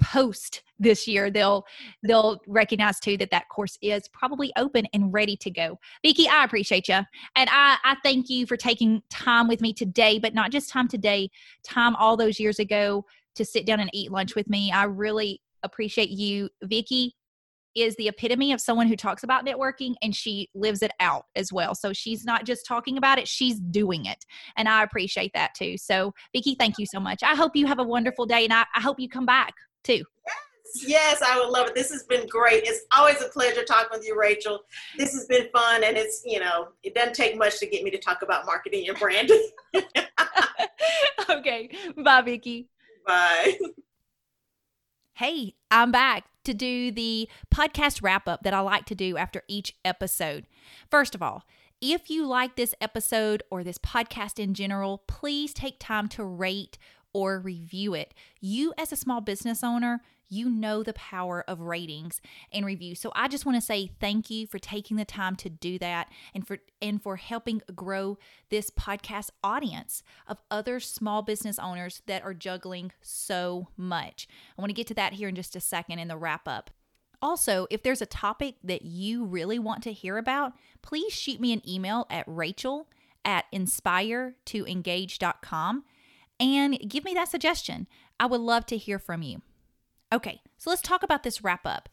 post 0.00 0.62
this 0.78 1.06
year 1.08 1.30
they'll 1.30 1.64
they'll 2.04 2.40
recognize 2.46 3.00
too 3.00 3.16
that 3.16 3.30
that 3.30 3.48
course 3.48 3.76
is 3.82 4.08
probably 4.08 4.52
open 4.56 4.86
and 4.92 5.12
ready 5.12 5.36
to 5.36 5.50
go 5.50 5.78
vicki 6.04 6.28
i 6.28 6.44
appreciate 6.44 6.88
you 6.88 7.00
and 7.36 7.50
i 7.50 7.76
i 7.84 7.96
thank 8.02 8.28
you 8.28 8.46
for 8.46 8.56
taking 8.56 9.02
time 9.10 9.48
with 9.48 9.60
me 9.60 9.72
today 9.72 10.18
but 10.18 10.34
not 10.34 10.50
just 10.50 10.70
time 10.70 10.88
today 10.88 11.28
time 11.64 11.96
all 11.96 12.16
those 12.16 12.38
years 12.38 12.58
ago 12.58 13.04
to 13.34 13.44
sit 13.44 13.66
down 13.66 13.80
and 13.80 13.90
eat 13.92 14.12
lunch 14.12 14.34
with 14.34 14.48
me 14.48 14.70
i 14.70 14.84
really 14.84 15.40
appreciate 15.62 16.10
you 16.10 16.48
vicki 16.62 17.14
is 17.74 17.94
the 17.96 18.08
epitome 18.08 18.52
of 18.52 18.60
someone 18.60 18.88
who 18.88 18.96
talks 18.96 19.22
about 19.22 19.46
networking 19.46 19.94
and 20.02 20.14
she 20.14 20.48
lives 20.54 20.82
it 20.82 20.90
out 21.00 21.26
as 21.36 21.52
well. 21.52 21.74
So 21.74 21.92
she's 21.92 22.24
not 22.24 22.44
just 22.44 22.66
talking 22.66 22.96
about 22.98 23.18
it, 23.18 23.28
she's 23.28 23.60
doing 23.60 24.06
it. 24.06 24.24
And 24.56 24.68
I 24.68 24.82
appreciate 24.82 25.32
that 25.34 25.54
too. 25.54 25.76
So, 25.76 26.12
Vicki, 26.34 26.56
thank 26.58 26.78
you 26.78 26.86
so 26.86 26.98
much. 26.98 27.22
I 27.22 27.34
hope 27.36 27.54
you 27.54 27.66
have 27.66 27.78
a 27.78 27.84
wonderful 27.84 28.26
day 28.26 28.44
and 28.44 28.52
I, 28.52 28.64
I 28.74 28.80
hope 28.80 28.98
you 28.98 29.08
come 29.08 29.26
back 29.26 29.54
too. 29.88 30.04
Yes, 30.26 30.84
yes, 30.86 31.22
I 31.22 31.38
would 31.38 31.50
love 31.50 31.68
it. 31.68 31.74
This 31.74 31.90
has 31.90 32.04
been 32.04 32.26
great. 32.28 32.64
It's 32.64 32.84
always 32.96 33.20
a 33.22 33.28
pleasure 33.28 33.64
talking 33.64 33.88
with 33.92 34.06
you, 34.06 34.18
Rachel. 34.18 34.60
This 34.98 35.12
has 35.14 35.26
been 35.26 35.48
fun 35.52 35.82
and 35.82 35.96
it's, 35.96 36.22
you 36.24 36.40
know, 36.40 36.68
it 36.82 36.94
doesn't 36.94 37.14
take 37.14 37.36
much 37.36 37.58
to 37.60 37.66
get 37.66 37.82
me 37.82 37.90
to 37.90 37.98
talk 37.98 38.22
about 38.22 38.44
marketing 38.44 38.88
and 38.88 38.98
branding. 38.98 39.50
okay. 41.30 41.70
Bye, 41.96 42.22
Vicki. 42.22 42.68
Bye. 43.06 43.58
Hey, 45.14 45.54
I'm 45.70 45.90
back 45.90 46.24
to 46.44 46.54
do 46.54 46.92
the 46.92 47.28
podcast 47.52 48.02
wrap 48.02 48.28
up 48.28 48.42
that 48.42 48.54
I 48.54 48.60
like 48.60 48.84
to 48.86 48.94
do 48.94 49.16
after 49.16 49.42
each 49.48 49.74
episode. 49.84 50.46
First 50.90 51.14
of 51.14 51.22
all, 51.22 51.44
if 51.80 52.10
you 52.10 52.26
like 52.26 52.56
this 52.56 52.74
episode 52.80 53.42
or 53.50 53.62
this 53.62 53.78
podcast 53.78 54.38
in 54.38 54.54
general, 54.54 55.02
please 55.06 55.52
take 55.52 55.78
time 55.78 56.08
to 56.08 56.24
rate 56.24 56.76
or 57.12 57.38
review 57.38 57.94
it. 57.94 58.14
You, 58.40 58.72
as 58.78 58.92
a 58.92 58.96
small 58.96 59.20
business 59.20 59.64
owner, 59.64 60.00
you 60.28 60.50
know 60.50 60.82
the 60.82 60.92
power 60.92 61.44
of 61.48 61.60
ratings 61.60 62.20
and 62.52 62.66
reviews. 62.66 63.00
So 63.00 63.10
I 63.14 63.28
just 63.28 63.46
want 63.46 63.56
to 63.56 63.64
say 63.64 63.92
thank 63.98 64.28
you 64.30 64.46
for 64.46 64.58
taking 64.58 64.96
the 64.96 65.04
time 65.04 65.36
to 65.36 65.48
do 65.48 65.78
that 65.78 66.08
and 66.34 66.44
for 66.46 66.58
and 66.82 67.02
for 67.02 67.16
helping 67.16 67.62
grow 67.74 68.18
this 68.50 68.70
podcast 68.70 69.30
audience 69.42 70.02
of 70.26 70.42
other 70.50 70.80
small 70.80 71.22
business 71.22 71.58
owners 71.58 72.02
that 72.06 72.22
are 72.22 72.34
juggling 72.34 72.92
so 73.00 73.68
much. 73.76 74.28
I 74.56 74.60
want 74.60 74.70
to 74.70 74.74
get 74.74 74.86
to 74.88 74.94
that 74.94 75.14
here 75.14 75.28
in 75.28 75.34
just 75.34 75.56
a 75.56 75.60
second 75.60 75.98
in 75.98 76.08
the 76.08 76.18
wrap 76.18 76.46
up. 76.46 76.70
Also, 77.20 77.66
if 77.68 77.82
there's 77.82 78.02
a 78.02 78.06
topic 78.06 78.54
that 78.62 78.82
you 78.82 79.24
really 79.24 79.58
want 79.58 79.82
to 79.82 79.92
hear 79.92 80.18
about, 80.18 80.52
please 80.82 81.12
shoot 81.12 81.40
me 81.40 81.52
an 81.52 81.68
email 81.68 82.06
at 82.10 82.24
rachel 82.28 82.86
at 83.24 83.46
inspire2engage.com 83.52 85.82
and 86.40 86.78
give 86.88 87.04
me 87.04 87.14
that 87.14 87.28
suggestion. 87.28 87.86
I 88.20 88.26
would 88.26 88.40
love 88.40 88.66
to 88.66 88.76
hear 88.76 88.98
from 88.98 89.22
you. 89.22 89.42
Okay, 90.12 90.40
so 90.56 90.70
let's 90.70 90.82
talk 90.82 91.02
about 91.02 91.22
this 91.22 91.42
wrap 91.42 91.66
up. 91.66 91.88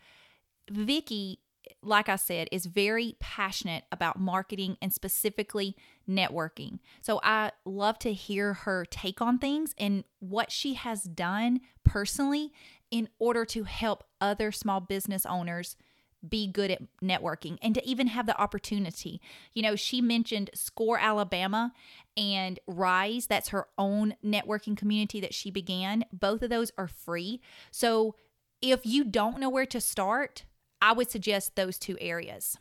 Vicki, 0.69 1.39
like 1.81 2.09
I 2.09 2.15
said, 2.15 2.47
is 2.51 2.65
very 2.65 3.15
passionate 3.19 3.83
about 3.91 4.19
marketing 4.19 4.77
and 4.81 4.93
specifically 4.93 5.75
networking. 6.09 6.79
So 7.01 7.19
I 7.23 7.51
love 7.65 7.99
to 7.99 8.13
hear 8.13 8.53
her 8.53 8.85
take 8.85 9.21
on 9.21 9.37
things 9.37 9.73
and 9.77 10.03
what 10.19 10.51
she 10.51 10.75
has 10.75 11.03
done 11.03 11.61
personally 11.83 12.51
in 12.89 13.09
order 13.19 13.45
to 13.45 13.63
help 13.63 14.03
other 14.21 14.51
small 14.51 14.79
business 14.79 15.25
owners 15.25 15.75
be 16.29 16.47
good 16.47 16.71
at 16.71 16.81
networking 17.01 17.57
and 17.61 17.75
to 17.75 17.87
even 17.87 18.07
have 18.07 18.25
the 18.25 18.39
opportunity. 18.39 19.21
You 19.53 19.61
know, 19.61 19.75
she 19.75 20.01
mentioned 20.01 20.49
Score 20.53 20.97
Alabama 20.99 21.73
and 22.17 22.59
Rise, 22.67 23.27
that's 23.27 23.49
her 23.49 23.67
own 23.77 24.15
networking 24.23 24.77
community 24.77 25.19
that 25.21 25.33
she 25.33 25.51
began. 25.51 26.05
Both 26.13 26.41
of 26.41 26.49
those 26.49 26.71
are 26.77 26.87
free. 26.87 27.41
So 27.71 28.15
if 28.61 28.85
you 28.85 29.03
don't 29.03 29.39
know 29.39 29.49
where 29.49 29.65
to 29.67 29.81
start, 29.81 30.43
I 30.81 30.93
would 30.93 31.09
suggest 31.09 31.55
those 31.55 31.77
two 31.77 31.97
areas. 31.99 32.57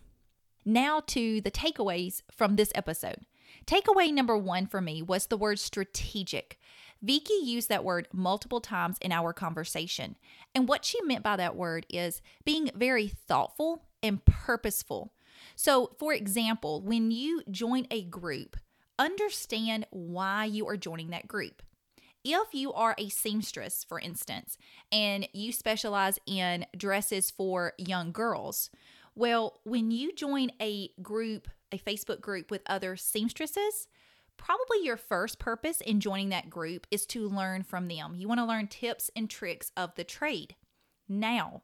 Now 0.65 1.01
to 1.09 1.41
the 1.41 1.51
takeaways 1.51 2.23
from 2.31 2.57
this 2.57 2.73
episode. 2.75 3.27
Takeaway 3.67 4.13
number 4.13 4.37
one 4.37 4.67
for 4.67 4.81
me 4.81 5.03
was 5.03 5.27
the 5.27 5.37
word 5.37 5.59
strategic. 5.59 6.59
Vicki 7.03 7.35
used 7.43 7.69
that 7.69 7.85
word 7.85 8.09
multiple 8.13 8.61
times 8.61 8.97
in 9.01 9.13
our 9.13 9.33
conversation. 9.33 10.17
And 10.55 10.69
what 10.69 10.85
she 10.85 11.01
meant 11.03 11.23
by 11.23 11.37
that 11.37 11.57
word 11.57 11.87
is 11.89 12.23
being 12.45 12.71
very 12.75 13.09
thoughtful 13.09 13.83
and 14.03 14.25
purposeful. 14.25 15.13
So, 15.57 15.95
for 15.99 16.13
example, 16.13 16.81
when 16.81 17.11
you 17.11 17.43
join 17.51 17.87
a 17.91 18.03
group, 18.03 18.57
understand 18.99 19.87
why 19.91 20.45
you 20.45 20.67
are 20.69 20.77
joining 20.77 21.11
that 21.11 21.29
group. 21.29 21.63
If 22.25 22.55
you 22.55 22.73
are 22.73 22.95
a 22.97 23.11
seamstress, 23.11 23.85
for 23.85 24.01
instance, 24.01 24.57
and 24.91 25.29
you 25.35 25.53
specialize 25.53 26.19
in 26.27 26.65
dresses 26.75 27.31
for 27.31 27.75
young 27.77 28.13
girls, 28.13 28.71
well, 29.15 29.61
when 29.65 29.91
you 29.91 30.13
join 30.15 30.51
a 30.61 30.89
group, 31.03 31.49
a 31.71 31.79
Facebook 31.79 32.21
group 32.21 32.51
with 32.51 32.63
other 32.67 32.97
seamstresses, 32.97 33.89
probably 34.37 34.83
your 34.83 34.97
first 34.97 35.39
purpose 35.39 35.81
in 35.81 36.01
joining 36.01 36.29
that 36.31 36.51
group 36.51 36.87
is 36.91 37.07
to 37.07 37.29
learn 37.29 37.63
from 37.63 37.89
them. 37.89 38.15
You 38.17 38.29
want 38.29 38.41
to 38.41 38.47
learn 38.47 38.69
tips 38.69 39.11
and 39.17 39.29
tricks 39.29 39.73
of 39.77 39.95
the 39.95 40.05
trade. 40.05 40.57
Now, 41.09 41.63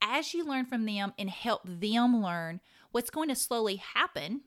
as 0.00 0.34
you 0.34 0.44
learn 0.44 0.66
from 0.66 0.84
them 0.84 1.12
and 1.18 1.30
help 1.30 1.62
them 1.64 2.22
learn, 2.22 2.60
what's 2.90 3.10
going 3.10 3.28
to 3.28 3.34
slowly 3.34 3.76
happen 3.76 4.42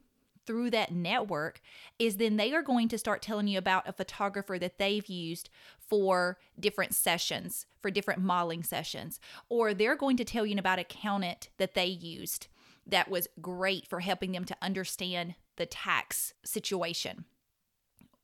through 0.46 0.70
that 0.72 0.92
network 0.92 1.62
is 1.98 2.18
then 2.18 2.38
they 2.38 2.54
are 2.54 2.62
going 2.62 2.88
to 2.90 2.98
start 2.98 3.22
telling 3.22 3.48
you 3.48 3.58
about 3.58 3.88
a 3.88 3.94
photographer 3.94 4.60
that 4.60 4.78
they've 4.78 5.08
used 5.08 5.50
for 5.80 6.38
different 6.60 6.94
sessions, 6.94 7.66
for 7.82 7.90
different 7.90 8.22
modeling 8.22 8.64
sessions, 8.64 9.20
or 9.50 9.74
they're 9.74 9.96
going 9.96 10.18
to 10.18 10.26
tell 10.26 10.46
you 10.46 10.58
about 10.58 10.80
accountant 10.80 11.50
that 11.58 11.74
they 11.74 11.86
used 11.86 12.48
that 12.86 13.10
was 13.10 13.28
great 13.42 13.88
for 13.88 14.02
helping 14.02 14.32
them 14.32 14.46
to 14.46 14.56
understand 14.62 15.36
the 15.56 15.66
tax 15.66 16.34
situation 16.44 17.26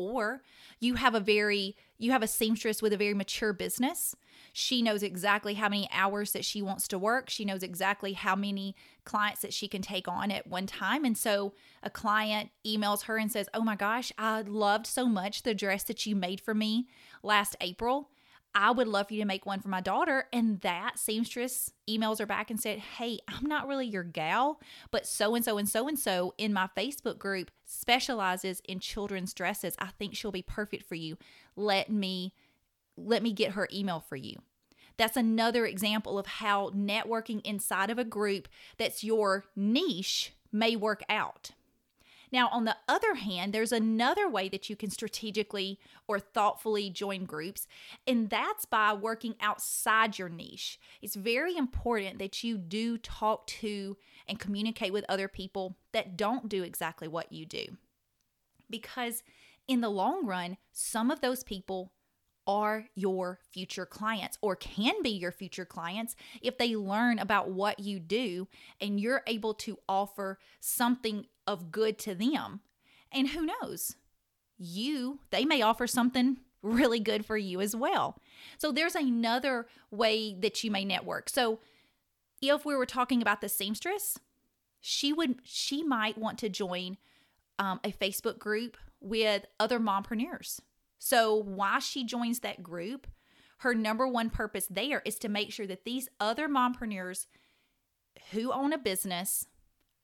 or 0.09 0.41
you 0.79 0.95
have 0.95 1.15
a 1.15 1.19
very 1.19 1.75
you 1.97 2.11
have 2.11 2.23
a 2.23 2.27
seamstress 2.27 2.81
with 2.81 2.93
a 2.93 2.97
very 2.97 3.13
mature 3.13 3.53
business. 3.53 4.15
She 4.53 4.81
knows 4.81 5.03
exactly 5.03 5.53
how 5.53 5.69
many 5.69 5.87
hours 5.91 6.31
that 6.31 6.43
she 6.43 6.61
wants 6.61 6.87
to 6.87 6.97
work. 6.97 7.29
She 7.29 7.45
knows 7.45 7.61
exactly 7.61 8.13
how 8.13 8.35
many 8.35 8.75
clients 9.05 9.41
that 9.41 9.53
she 9.53 9.67
can 9.67 9.83
take 9.83 10.07
on 10.07 10.31
at 10.31 10.47
one 10.47 10.65
time. 10.65 11.05
And 11.05 11.15
so 11.15 11.53
a 11.83 11.89
client 11.89 12.49
emails 12.65 13.03
her 13.03 13.17
and 13.17 13.31
says 13.31 13.49
oh 13.53 13.61
my 13.61 13.75
gosh 13.75 14.11
i 14.17 14.41
loved 14.41 14.85
so 14.85 15.05
much 15.05 15.43
the 15.43 15.53
dress 15.53 15.83
that 15.83 16.05
you 16.05 16.15
made 16.15 16.39
for 16.39 16.53
me 16.53 16.87
last 17.23 17.55
april 17.61 18.09
I 18.53 18.71
would 18.71 18.87
love 18.87 19.07
for 19.07 19.13
you 19.13 19.21
to 19.21 19.27
make 19.27 19.45
one 19.45 19.61
for 19.61 19.69
my 19.69 19.81
daughter. 19.81 20.25
And 20.33 20.59
that 20.61 20.99
seamstress 20.99 21.71
emails 21.89 22.19
her 22.19 22.25
back 22.25 22.49
and 22.49 22.59
said, 22.59 22.79
Hey, 22.79 23.19
I'm 23.27 23.45
not 23.45 23.67
really 23.67 23.87
your 23.87 24.03
gal, 24.03 24.59
but 24.91 25.07
so 25.07 25.35
and 25.35 25.43
so 25.43 25.57
and 25.57 25.69
so 25.69 25.87
and 25.87 25.97
so 25.97 26.33
in 26.37 26.53
my 26.53 26.67
Facebook 26.75 27.17
group 27.17 27.51
specializes 27.65 28.61
in 28.67 28.79
children's 28.79 29.33
dresses. 29.33 29.75
I 29.79 29.87
think 29.97 30.15
she'll 30.15 30.31
be 30.31 30.41
perfect 30.41 30.87
for 30.87 30.95
you. 30.95 31.17
Let 31.55 31.89
me 31.89 32.33
let 32.97 33.23
me 33.23 33.31
get 33.31 33.53
her 33.53 33.67
email 33.73 33.99
for 33.99 34.15
you. 34.15 34.35
That's 34.97 35.17
another 35.17 35.65
example 35.65 36.19
of 36.19 36.27
how 36.27 36.69
networking 36.71 37.41
inside 37.45 37.89
of 37.89 37.97
a 37.97 38.03
group 38.03 38.47
that's 38.77 39.03
your 39.03 39.45
niche 39.55 40.33
may 40.51 40.75
work 40.75 41.01
out. 41.09 41.51
Now, 42.31 42.47
on 42.49 42.63
the 42.63 42.77
other 42.87 43.15
hand, 43.15 43.51
there's 43.51 43.73
another 43.73 44.29
way 44.29 44.47
that 44.49 44.69
you 44.69 44.75
can 44.75 44.89
strategically 44.89 45.79
or 46.07 46.19
thoughtfully 46.19 46.89
join 46.89 47.25
groups, 47.25 47.67
and 48.07 48.29
that's 48.29 48.65
by 48.65 48.93
working 48.93 49.35
outside 49.41 50.17
your 50.17 50.29
niche. 50.29 50.79
It's 51.01 51.15
very 51.15 51.57
important 51.57 52.19
that 52.19 52.43
you 52.43 52.57
do 52.57 52.97
talk 52.97 53.47
to 53.47 53.97
and 54.27 54.39
communicate 54.39 54.93
with 54.93 55.05
other 55.09 55.27
people 55.27 55.77
that 55.91 56.15
don't 56.15 56.47
do 56.47 56.63
exactly 56.63 57.07
what 57.07 57.33
you 57.33 57.45
do. 57.45 57.65
Because 58.69 59.23
in 59.67 59.81
the 59.81 59.89
long 59.89 60.25
run, 60.25 60.57
some 60.71 61.11
of 61.11 61.19
those 61.19 61.43
people 61.43 61.91
are 62.47 62.85
your 62.95 63.39
future 63.51 63.85
clients 63.85 64.37
or 64.41 64.55
can 64.55 65.01
be 65.03 65.11
your 65.11 65.31
future 65.31 65.65
clients 65.65 66.15
if 66.41 66.57
they 66.57 66.75
learn 66.75 67.19
about 67.19 67.51
what 67.51 67.79
you 67.79 67.99
do 67.99 68.47
and 68.79 68.99
you're 68.99 69.21
able 69.27 69.53
to 69.53 69.77
offer 69.87 70.39
something 70.59 71.25
of 71.51 71.71
good 71.71 71.97
to 71.99 72.15
them. 72.15 72.61
And 73.11 73.29
who 73.29 73.45
knows? 73.45 73.95
You, 74.57 75.19
they 75.31 75.45
may 75.45 75.61
offer 75.61 75.87
something 75.87 76.37
really 76.61 76.99
good 76.99 77.25
for 77.25 77.37
you 77.37 77.61
as 77.61 77.75
well. 77.75 78.17
So 78.57 78.71
there's 78.71 78.95
another 78.95 79.67
way 79.89 80.35
that 80.35 80.63
you 80.63 80.71
may 80.71 80.85
network. 80.85 81.29
So 81.29 81.59
if 82.41 82.65
we 82.65 82.75
were 82.75 82.85
talking 82.85 83.21
about 83.21 83.41
the 83.41 83.49
seamstress, 83.49 84.19
she 84.79 85.13
would 85.13 85.39
she 85.43 85.83
might 85.83 86.17
want 86.17 86.39
to 86.39 86.49
join 86.49 86.97
um, 87.59 87.79
a 87.83 87.91
Facebook 87.91 88.39
group 88.39 88.77
with 88.99 89.45
other 89.59 89.79
mompreneurs. 89.79 90.59
So 90.97 91.35
why 91.35 91.79
she 91.79 92.03
joins 92.03 92.39
that 92.39 92.63
group, 92.63 93.07
her 93.59 93.73
number 93.75 94.07
one 94.07 94.29
purpose 94.29 94.67
there 94.69 95.01
is 95.05 95.17
to 95.19 95.29
make 95.29 95.51
sure 95.51 95.67
that 95.67 95.85
these 95.85 96.09
other 96.19 96.47
mompreneurs 96.47 97.27
who 98.31 98.51
own 98.51 98.73
a 98.73 98.77
business 98.77 99.45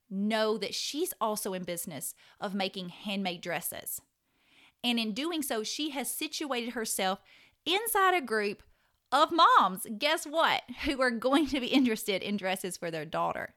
know 0.09 0.57
that 0.57 0.75
she's 0.75 1.13
also 1.19 1.53
in 1.53 1.63
business 1.63 2.13
of 2.39 2.55
making 2.55 2.89
handmade 2.89 3.41
dresses. 3.41 4.01
And 4.83 4.99
in 4.99 5.13
doing 5.13 5.41
so, 5.41 5.63
she 5.63 5.89
has 5.91 6.09
situated 6.09 6.73
herself 6.73 7.19
inside 7.65 8.15
a 8.15 8.21
group 8.21 8.63
of 9.11 9.31
moms, 9.31 9.87
guess 9.97 10.25
what, 10.25 10.63
who 10.85 11.01
are 11.01 11.11
going 11.11 11.47
to 11.47 11.59
be 11.59 11.67
interested 11.67 12.21
in 12.21 12.37
dresses 12.37 12.77
for 12.77 12.91
their 12.91 13.05
daughter. 13.05 13.53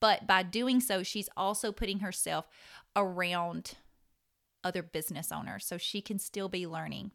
But 0.00 0.26
by 0.26 0.42
doing 0.42 0.80
so, 0.80 1.02
she's 1.02 1.28
also 1.36 1.72
putting 1.72 2.00
herself 2.00 2.46
around 2.94 3.74
other 4.62 4.82
business 4.82 5.32
owners 5.32 5.64
so 5.64 5.78
she 5.78 6.00
can 6.00 6.18
still 6.18 6.48
be 6.48 6.66
learning. 6.66 7.10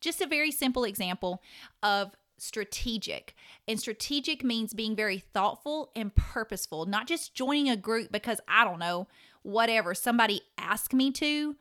Just 0.00 0.20
a 0.20 0.26
very 0.26 0.50
simple 0.50 0.84
example 0.84 1.42
of 1.82 2.14
strategic. 2.40 3.34
And 3.68 3.78
strategic 3.78 4.42
means 4.42 4.74
being 4.74 4.96
very 4.96 5.18
thoughtful 5.18 5.90
and 5.94 6.14
purposeful, 6.14 6.86
not 6.86 7.06
just 7.06 7.34
joining 7.34 7.68
a 7.68 7.76
group 7.76 8.10
because 8.10 8.40
I 8.48 8.64
don't 8.64 8.78
know, 8.78 9.08
whatever, 9.42 9.94
somebody 9.94 10.42
asked 10.58 10.94
me 10.94 11.10
to. 11.12 11.56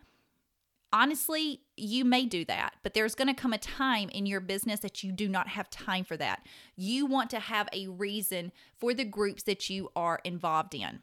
Honestly, 0.92 1.62
you 1.78 2.04
may 2.04 2.26
do 2.26 2.44
that, 2.46 2.74
but 2.82 2.96
there's 2.96 3.14
going 3.14 3.28
to 3.28 3.40
come 3.40 3.54
a 3.54 3.60
time 3.60 4.10
in 4.10 4.26
your 4.26 4.40
business 4.40 4.80
that 4.80 5.04
you 5.04 5.12
do 5.12 5.28
not 5.28 5.50
have 5.50 5.70
time 5.70 6.04
for 6.04 6.18
that. 6.18 6.44
You 6.76 7.06
want 7.06 7.30
to 7.30 7.40
have 7.40 7.70
a 7.72 7.88
reason 7.88 8.52
for 8.80 8.94
the 8.96 9.06
groups 9.06 9.44
that 9.44 9.70
you 9.70 9.92
are 9.96 10.20
involved 10.24 10.74
in. 10.74 11.02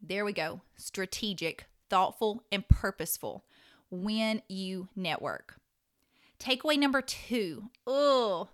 There 0.00 0.24
we 0.24 0.32
go. 0.32 0.60
Strategic, 0.76 1.66
thoughtful, 1.90 2.44
and 2.52 2.68
purposeful 2.68 3.44
when 3.90 4.42
you 4.48 4.88
network. 4.94 5.56
Takeaway 6.38 6.78
number 6.78 7.00
two. 7.00 7.70
Oh, 7.86 8.50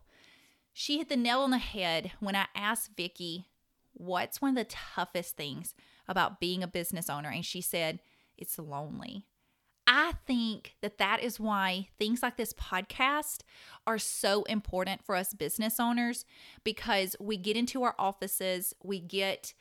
she 0.72 0.98
hit 0.98 1.08
the 1.08 1.16
nail 1.16 1.40
on 1.40 1.50
the 1.50 1.58
head 1.58 2.12
when 2.20 2.36
I 2.36 2.46
asked 2.54 2.90
Vicki 2.96 3.46
what's 3.92 4.40
one 4.40 4.50
of 4.50 4.56
the 4.56 4.64
toughest 4.64 5.36
things 5.36 5.74
about 6.08 6.40
being 6.40 6.62
a 6.62 6.68
business 6.68 7.10
owner. 7.10 7.28
And 7.28 7.44
she 7.44 7.60
said, 7.60 8.00
it's 8.36 8.58
lonely. 8.58 9.26
I 9.86 10.14
think 10.26 10.76
that 10.80 10.98
that 10.98 11.22
is 11.22 11.40
why 11.40 11.88
things 11.98 12.22
like 12.22 12.36
this 12.36 12.52
podcast 12.52 13.40
are 13.86 13.98
so 13.98 14.44
important 14.44 15.04
for 15.04 15.14
us 15.16 15.34
business 15.34 15.80
owners 15.80 16.24
because 16.64 17.16
we 17.20 17.36
get 17.36 17.56
into 17.56 17.82
our 17.82 17.94
offices, 17.98 18.74
we 18.82 19.00
get 19.00 19.54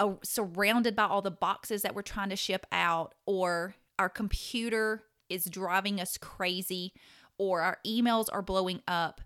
uh, 0.00 0.14
surrounded 0.24 0.96
by 0.96 1.04
all 1.04 1.22
the 1.22 1.30
boxes 1.30 1.82
that 1.82 1.94
we're 1.94 2.02
trying 2.02 2.30
to 2.30 2.36
ship 2.36 2.66
out, 2.72 3.14
or 3.24 3.76
our 3.98 4.08
computer 4.08 5.04
is 5.28 5.44
driving 5.44 6.00
us 6.00 6.18
crazy, 6.18 6.92
or 7.38 7.60
our 7.60 7.78
emails 7.86 8.26
are 8.32 8.42
blowing 8.42 8.82
up 8.88 9.20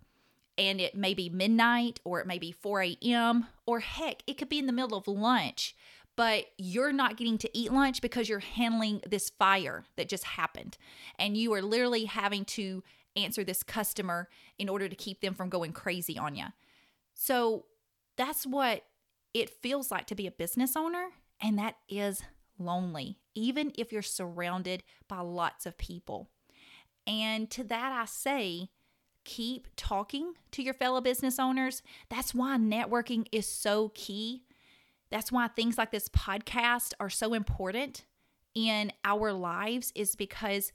and 0.59 0.81
it 0.81 0.95
may 0.95 1.15
be 1.15 1.29
midnight 1.29 2.01
or 2.05 2.21
it 2.21 2.27
may 2.27 2.39
be 2.39 2.53
4 2.53 2.83
a.m. 2.83 3.47
or 3.67 3.81
heck, 3.81 4.23
it 4.27 4.39
could 4.39 4.49
be 4.49 4.59
in 4.59 4.67
the 4.67 4.73
middle 4.73 4.97
of 4.97 5.07
lunch, 5.07 5.75
but 6.17 6.47
you're 6.57 6.93
not 6.93 7.17
getting 7.17 7.39
to 7.39 7.59
eat 7.59 7.73
lunch 7.73 8.01
because 8.01 8.29
you're 8.29 8.39
handling 8.41 9.03
this 9.07 9.31
fire 9.31 9.85
that 9.97 10.09
just 10.09 10.25
happened. 10.25 10.79
And 11.19 11.37
you 11.37 11.53
are 11.53 11.63
literally 11.63 12.07
having 12.07 12.45
to 12.47 12.83
answer 13.15 13.45
this 13.45 13.63
customer 13.63 14.29
in 14.59 14.69
order 14.69 14.89
to 14.89 14.97
keep 14.97 15.21
them 15.21 15.35
from 15.35 15.49
going 15.49 15.73
crazy 15.73 16.19
on 16.19 16.35
you. 16.35 16.47
So 17.15 17.67
that's 18.17 18.47
what 18.47 18.85
it 19.35 19.51
feels 19.51 19.91
like 19.91 20.07
to 20.07 20.15
be 20.15 20.27
a 20.27 20.31
business 20.31 20.77
owner. 20.77 21.09
And 21.41 21.59
that 21.59 21.77
is 21.89 22.23
lonely, 22.59 23.19
even 23.35 23.73
if 23.77 23.93
you're 23.93 24.03
surrounded 24.03 24.83
by 25.09 25.21
lots 25.21 25.67
of 25.67 25.77
people. 25.77 26.31
And 27.07 27.51
to 27.51 27.65
that, 27.65 27.93
I 27.93 28.07
say, 28.07 28.71
keep 29.27 29.69
talking 29.77 30.33
to 30.53 30.63
your 30.63 30.73
fellow 30.73 31.03
business 31.03 31.39
owners. 31.39 31.83
That's 32.09 32.35
why 32.35 32.57
networking 32.57 33.27
is 33.33 33.47
so 33.47 33.91
key. 33.95 34.45
That's 35.11 35.31
why 35.31 35.49
things 35.49 35.77
like 35.77 35.91
this 35.91 36.09
podcast 36.09 36.95
are 36.99 37.11
so 37.11 37.35
important 37.35 38.07
in 38.55 38.93
our 39.05 39.33
lives, 39.33 39.93
is 39.95 40.17
because 40.17 40.73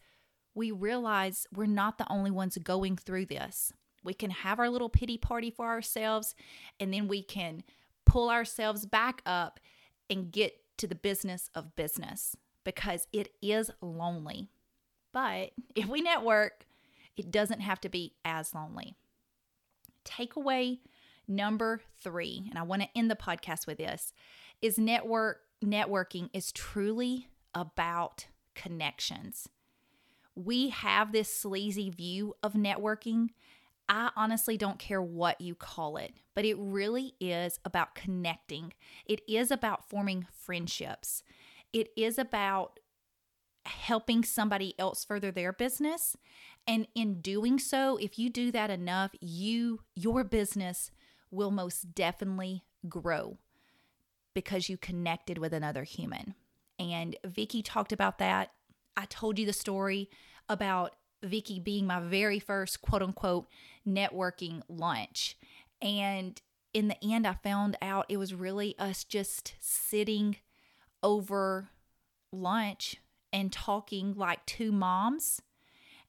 we 0.54 0.70
realize 0.70 1.48
we're 1.56 1.66
not 1.66 1.98
the 1.98 2.12
only 2.12 2.30
ones 2.30 2.58
going 2.62 2.98
through 2.98 3.26
this. 3.26 3.74
We 4.04 4.14
can 4.14 4.30
have 4.30 4.60
our 4.60 4.70
little 4.70 4.90
pity 4.90 5.18
party 5.18 5.50
for 5.50 5.68
ourselves, 5.68 6.36
and 6.80 6.94
then 6.94 7.08
we 7.08 7.24
can 7.24 7.64
pull 8.06 8.30
ourselves 8.30 8.86
back 8.86 9.22
up 9.26 9.60
and 10.10 10.32
get 10.32 10.54
to 10.78 10.88
the 10.88 10.96
business 10.96 11.50
of 11.56 11.76
business 11.76 12.36
because 12.64 13.08
it 13.14 13.30
is 13.42 13.72
lonely. 13.82 14.50
But 15.14 15.52
if 15.76 15.88
we 15.88 16.02
network, 16.02 16.66
it 17.22 17.30
doesn't 17.30 17.60
have 17.60 17.80
to 17.82 17.88
be 17.88 18.16
as 18.26 18.56
lonely. 18.56 18.96
Takeaway 20.04 20.80
number 21.28 21.82
three, 22.00 22.48
and 22.50 22.58
I 22.58 22.64
want 22.64 22.82
to 22.82 22.90
end 22.96 23.12
the 23.12 23.16
podcast 23.16 23.68
with 23.68 23.78
this, 23.78 24.12
is 24.60 24.80
network 24.80 25.42
networking 25.64 26.32
is 26.34 26.52
truly 26.52 27.28
about 27.54 28.26
connections. 28.56 29.48
We 30.34 30.70
have 30.70 31.12
this 31.12 31.32
sleazy 31.32 31.92
view 31.92 32.34
of 32.42 32.54
networking. 32.54 33.28
I 33.88 34.10
honestly 34.16 34.58
don't 34.58 34.80
care 34.80 35.02
what 35.02 35.40
you 35.40 35.54
call 35.54 35.98
it, 35.98 36.14
but 36.34 36.44
it 36.44 36.58
really 36.58 37.14
is 37.20 37.60
about 37.64 37.94
connecting. 37.94 38.74
It 39.06 39.22
is 39.30 39.52
about 39.52 39.88
forming 39.88 40.26
friendships. 40.32 41.22
It 41.72 41.90
is 41.96 42.18
about 42.18 42.80
helping 43.66 44.24
somebody 44.24 44.74
else 44.80 45.04
further 45.06 45.32
their 45.32 45.54
business. 45.54 46.16
And 46.68 46.88
in 46.96 47.22
doing 47.22 47.60
so 47.60 47.98
if 47.98 48.18
you 48.18 48.30
do 48.30 48.52
that 48.52 48.70
enough 48.70 49.12
you 49.20 49.82
your 49.96 50.24
business 50.24 50.92
will 51.30 51.52
most 51.52 51.94
definitely 51.96 52.64
grow 52.88 53.38
because 54.34 54.70
you 54.70 54.78
connected 54.78 55.38
with 55.38 55.54
another 55.54 55.84
human. 55.84 56.36
And 56.80 57.16
Vicki 57.26 57.62
talked 57.62 57.92
about 57.92 58.18
that. 58.20 58.52
I 58.98 59.06
told 59.06 59.38
you 59.40 59.46
the 59.46 59.54
story 59.54 60.10
about 60.50 60.96
Vicki 61.24 61.60
being 61.60 61.86
my 61.86 62.00
very 62.00 62.40
first 62.40 62.82
quote 62.82 63.02
unquote 63.02 63.48
networking 63.88 64.62
lunch. 64.68 65.38
And 65.82 66.42
in 66.74 66.88
the 66.88 66.98
end 67.04 67.28
I 67.28 67.34
found 67.34 67.78
out 67.82 68.06
it 68.10 68.18
was 68.18 68.34
really 68.34 68.76
us 68.80 69.04
just 69.04 69.56
sitting 69.60 70.38
over 71.04 71.70
lunch 72.32 72.98
and 73.34 73.52
talking 73.52 74.14
like 74.16 74.46
two 74.46 74.72
moms. 74.72 75.42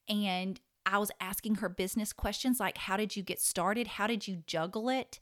And 0.08 0.60
I 0.84 0.98
was 0.98 1.10
asking 1.20 1.56
her 1.56 1.68
business 1.68 2.12
questions 2.12 2.58
like, 2.58 2.78
How 2.78 2.96
did 2.96 3.16
you 3.16 3.22
get 3.22 3.40
started? 3.40 3.86
How 3.86 4.06
did 4.06 4.26
you 4.26 4.42
juggle 4.46 4.88
it? 4.88 5.20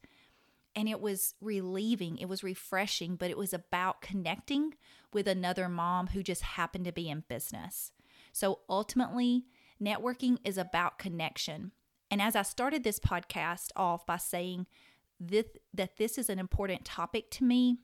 And 0.76 0.88
it 0.88 1.00
was 1.00 1.34
relieving, 1.40 2.18
it 2.18 2.28
was 2.28 2.44
refreshing, 2.44 3.16
but 3.16 3.30
it 3.30 3.36
was 3.36 3.52
about 3.52 4.00
connecting 4.00 4.74
with 5.12 5.26
another 5.26 5.68
mom 5.68 6.08
who 6.08 6.22
just 6.22 6.42
happened 6.42 6.84
to 6.84 6.92
be 6.92 7.08
in 7.10 7.24
business. 7.28 7.90
So 8.32 8.60
ultimately, 8.68 9.44
networking 9.82 10.38
is 10.44 10.56
about 10.56 10.98
connection. 10.98 11.72
And 12.10 12.22
as 12.22 12.36
I 12.36 12.42
started 12.42 12.84
this 12.84 13.00
podcast 13.00 13.70
off 13.76 14.06
by 14.06 14.16
saying 14.16 14.66
this, 15.18 15.46
that 15.74 15.96
this 15.96 16.18
is 16.18 16.30
an 16.30 16.38
important 16.38 16.84
topic 16.84 17.30
to 17.32 17.44
me 17.44 17.78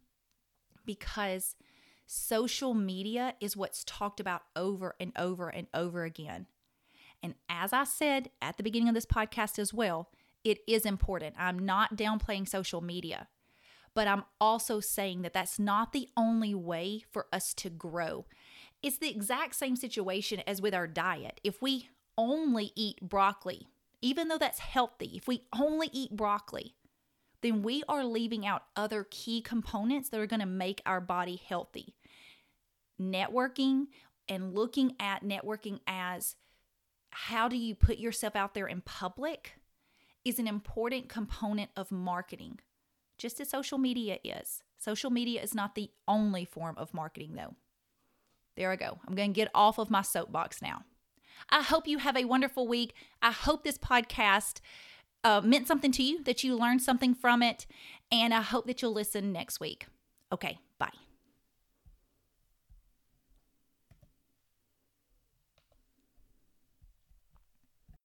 because 0.84 1.56
social 2.06 2.74
media 2.74 3.34
is 3.40 3.56
what's 3.56 3.84
talked 3.84 4.20
about 4.20 4.42
over 4.54 4.94
and 5.00 5.12
over 5.16 5.48
and 5.48 5.66
over 5.74 6.04
again. 6.04 6.46
And 7.22 7.34
as 7.48 7.72
I 7.72 7.84
said 7.84 8.30
at 8.40 8.56
the 8.56 8.62
beginning 8.62 8.88
of 8.88 8.94
this 8.94 9.06
podcast 9.06 9.58
as 9.58 9.74
well, 9.74 10.10
it 10.44 10.58
is 10.68 10.86
important. 10.86 11.34
I'm 11.38 11.58
not 11.58 11.96
downplaying 11.96 12.48
social 12.48 12.80
media, 12.80 13.28
but 13.94 14.06
I'm 14.06 14.24
also 14.40 14.78
saying 14.78 15.22
that 15.22 15.32
that's 15.32 15.58
not 15.58 15.92
the 15.92 16.08
only 16.16 16.54
way 16.54 17.02
for 17.10 17.26
us 17.32 17.52
to 17.54 17.70
grow. 17.70 18.26
It's 18.82 18.98
the 18.98 19.10
exact 19.10 19.56
same 19.56 19.74
situation 19.74 20.42
as 20.46 20.62
with 20.62 20.74
our 20.74 20.86
diet. 20.86 21.40
If 21.42 21.60
we 21.60 21.88
only 22.16 22.70
eat 22.76 23.00
broccoli, 23.00 23.66
even 24.00 24.28
though 24.28 24.38
that's 24.38 24.60
healthy, 24.60 25.12
if 25.16 25.26
we 25.26 25.42
only 25.58 25.90
eat 25.92 26.14
broccoli, 26.14 26.75
then 27.46 27.62
we 27.62 27.84
are 27.88 28.04
leaving 28.04 28.44
out 28.44 28.64
other 28.74 29.06
key 29.08 29.40
components 29.40 30.08
that 30.08 30.20
are 30.20 30.26
going 30.26 30.40
to 30.40 30.46
make 30.46 30.82
our 30.84 31.00
body 31.00 31.40
healthy. 31.48 31.94
Networking 33.00 33.86
and 34.28 34.52
looking 34.52 34.96
at 34.98 35.22
networking 35.22 35.78
as 35.86 36.34
how 37.10 37.48
do 37.48 37.56
you 37.56 37.74
put 37.74 37.98
yourself 37.98 38.34
out 38.34 38.54
there 38.54 38.66
in 38.66 38.80
public 38.80 39.54
is 40.24 40.40
an 40.40 40.48
important 40.48 41.08
component 41.08 41.70
of 41.76 41.92
marketing, 41.92 42.58
just 43.16 43.40
as 43.40 43.48
social 43.48 43.78
media 43.78 44.18
is. 44.24 44.62
Social 44.76 45.10
media 45.10 45.40
is 45.40 45.54
not 45.54 45.76
the 45.76 45.90
only 46.08 46.44
form 46.44 46.74
of 46.76 46.92
marketing, 46.92 47.34
though. 47.36 47.54
There 48.56 48.72
I 48.72 48.76
go. 48.76 48.98
I'm 49.06 49.14
going 49.14 49.32
to 49.32 49.40
get 49.40 49.50
off 49.54 49.78
of 49.78 49.88
my 49.88 50.02
soapbox 50.02 50.60
now. 50.60 50.82
I 51.48 51.62
hope 51.62 51.86
you 51.86 51.98
have 51.98 52.16
a 52.16 52.24
wonderful 52.24 52.66
week. 52.66 52.94
I 53.22 53.30
hope 53.30 53.62
this 53.62 53.78
podcast 53.78 54.60
uh, 55.26 55.40
meant 55.42 55.66
something 55.66 55.90
to 55.90 56.04
you, 56.04 56.22
that 56.22 56.44
you 56.44 56.54
learned 56.54 56.80
something 56.80 57.12
from 57.12 57.42
it, 57.42 57.66
and 58.12 58.32
I 58.32 58.42
hope 58.42 58.66
that 58.66 58.80
you'll 58.80 58.92
listen 58.92 59.32
next 59.32 59.58
week. 59.58 59.88
Okay, 60.30 60.58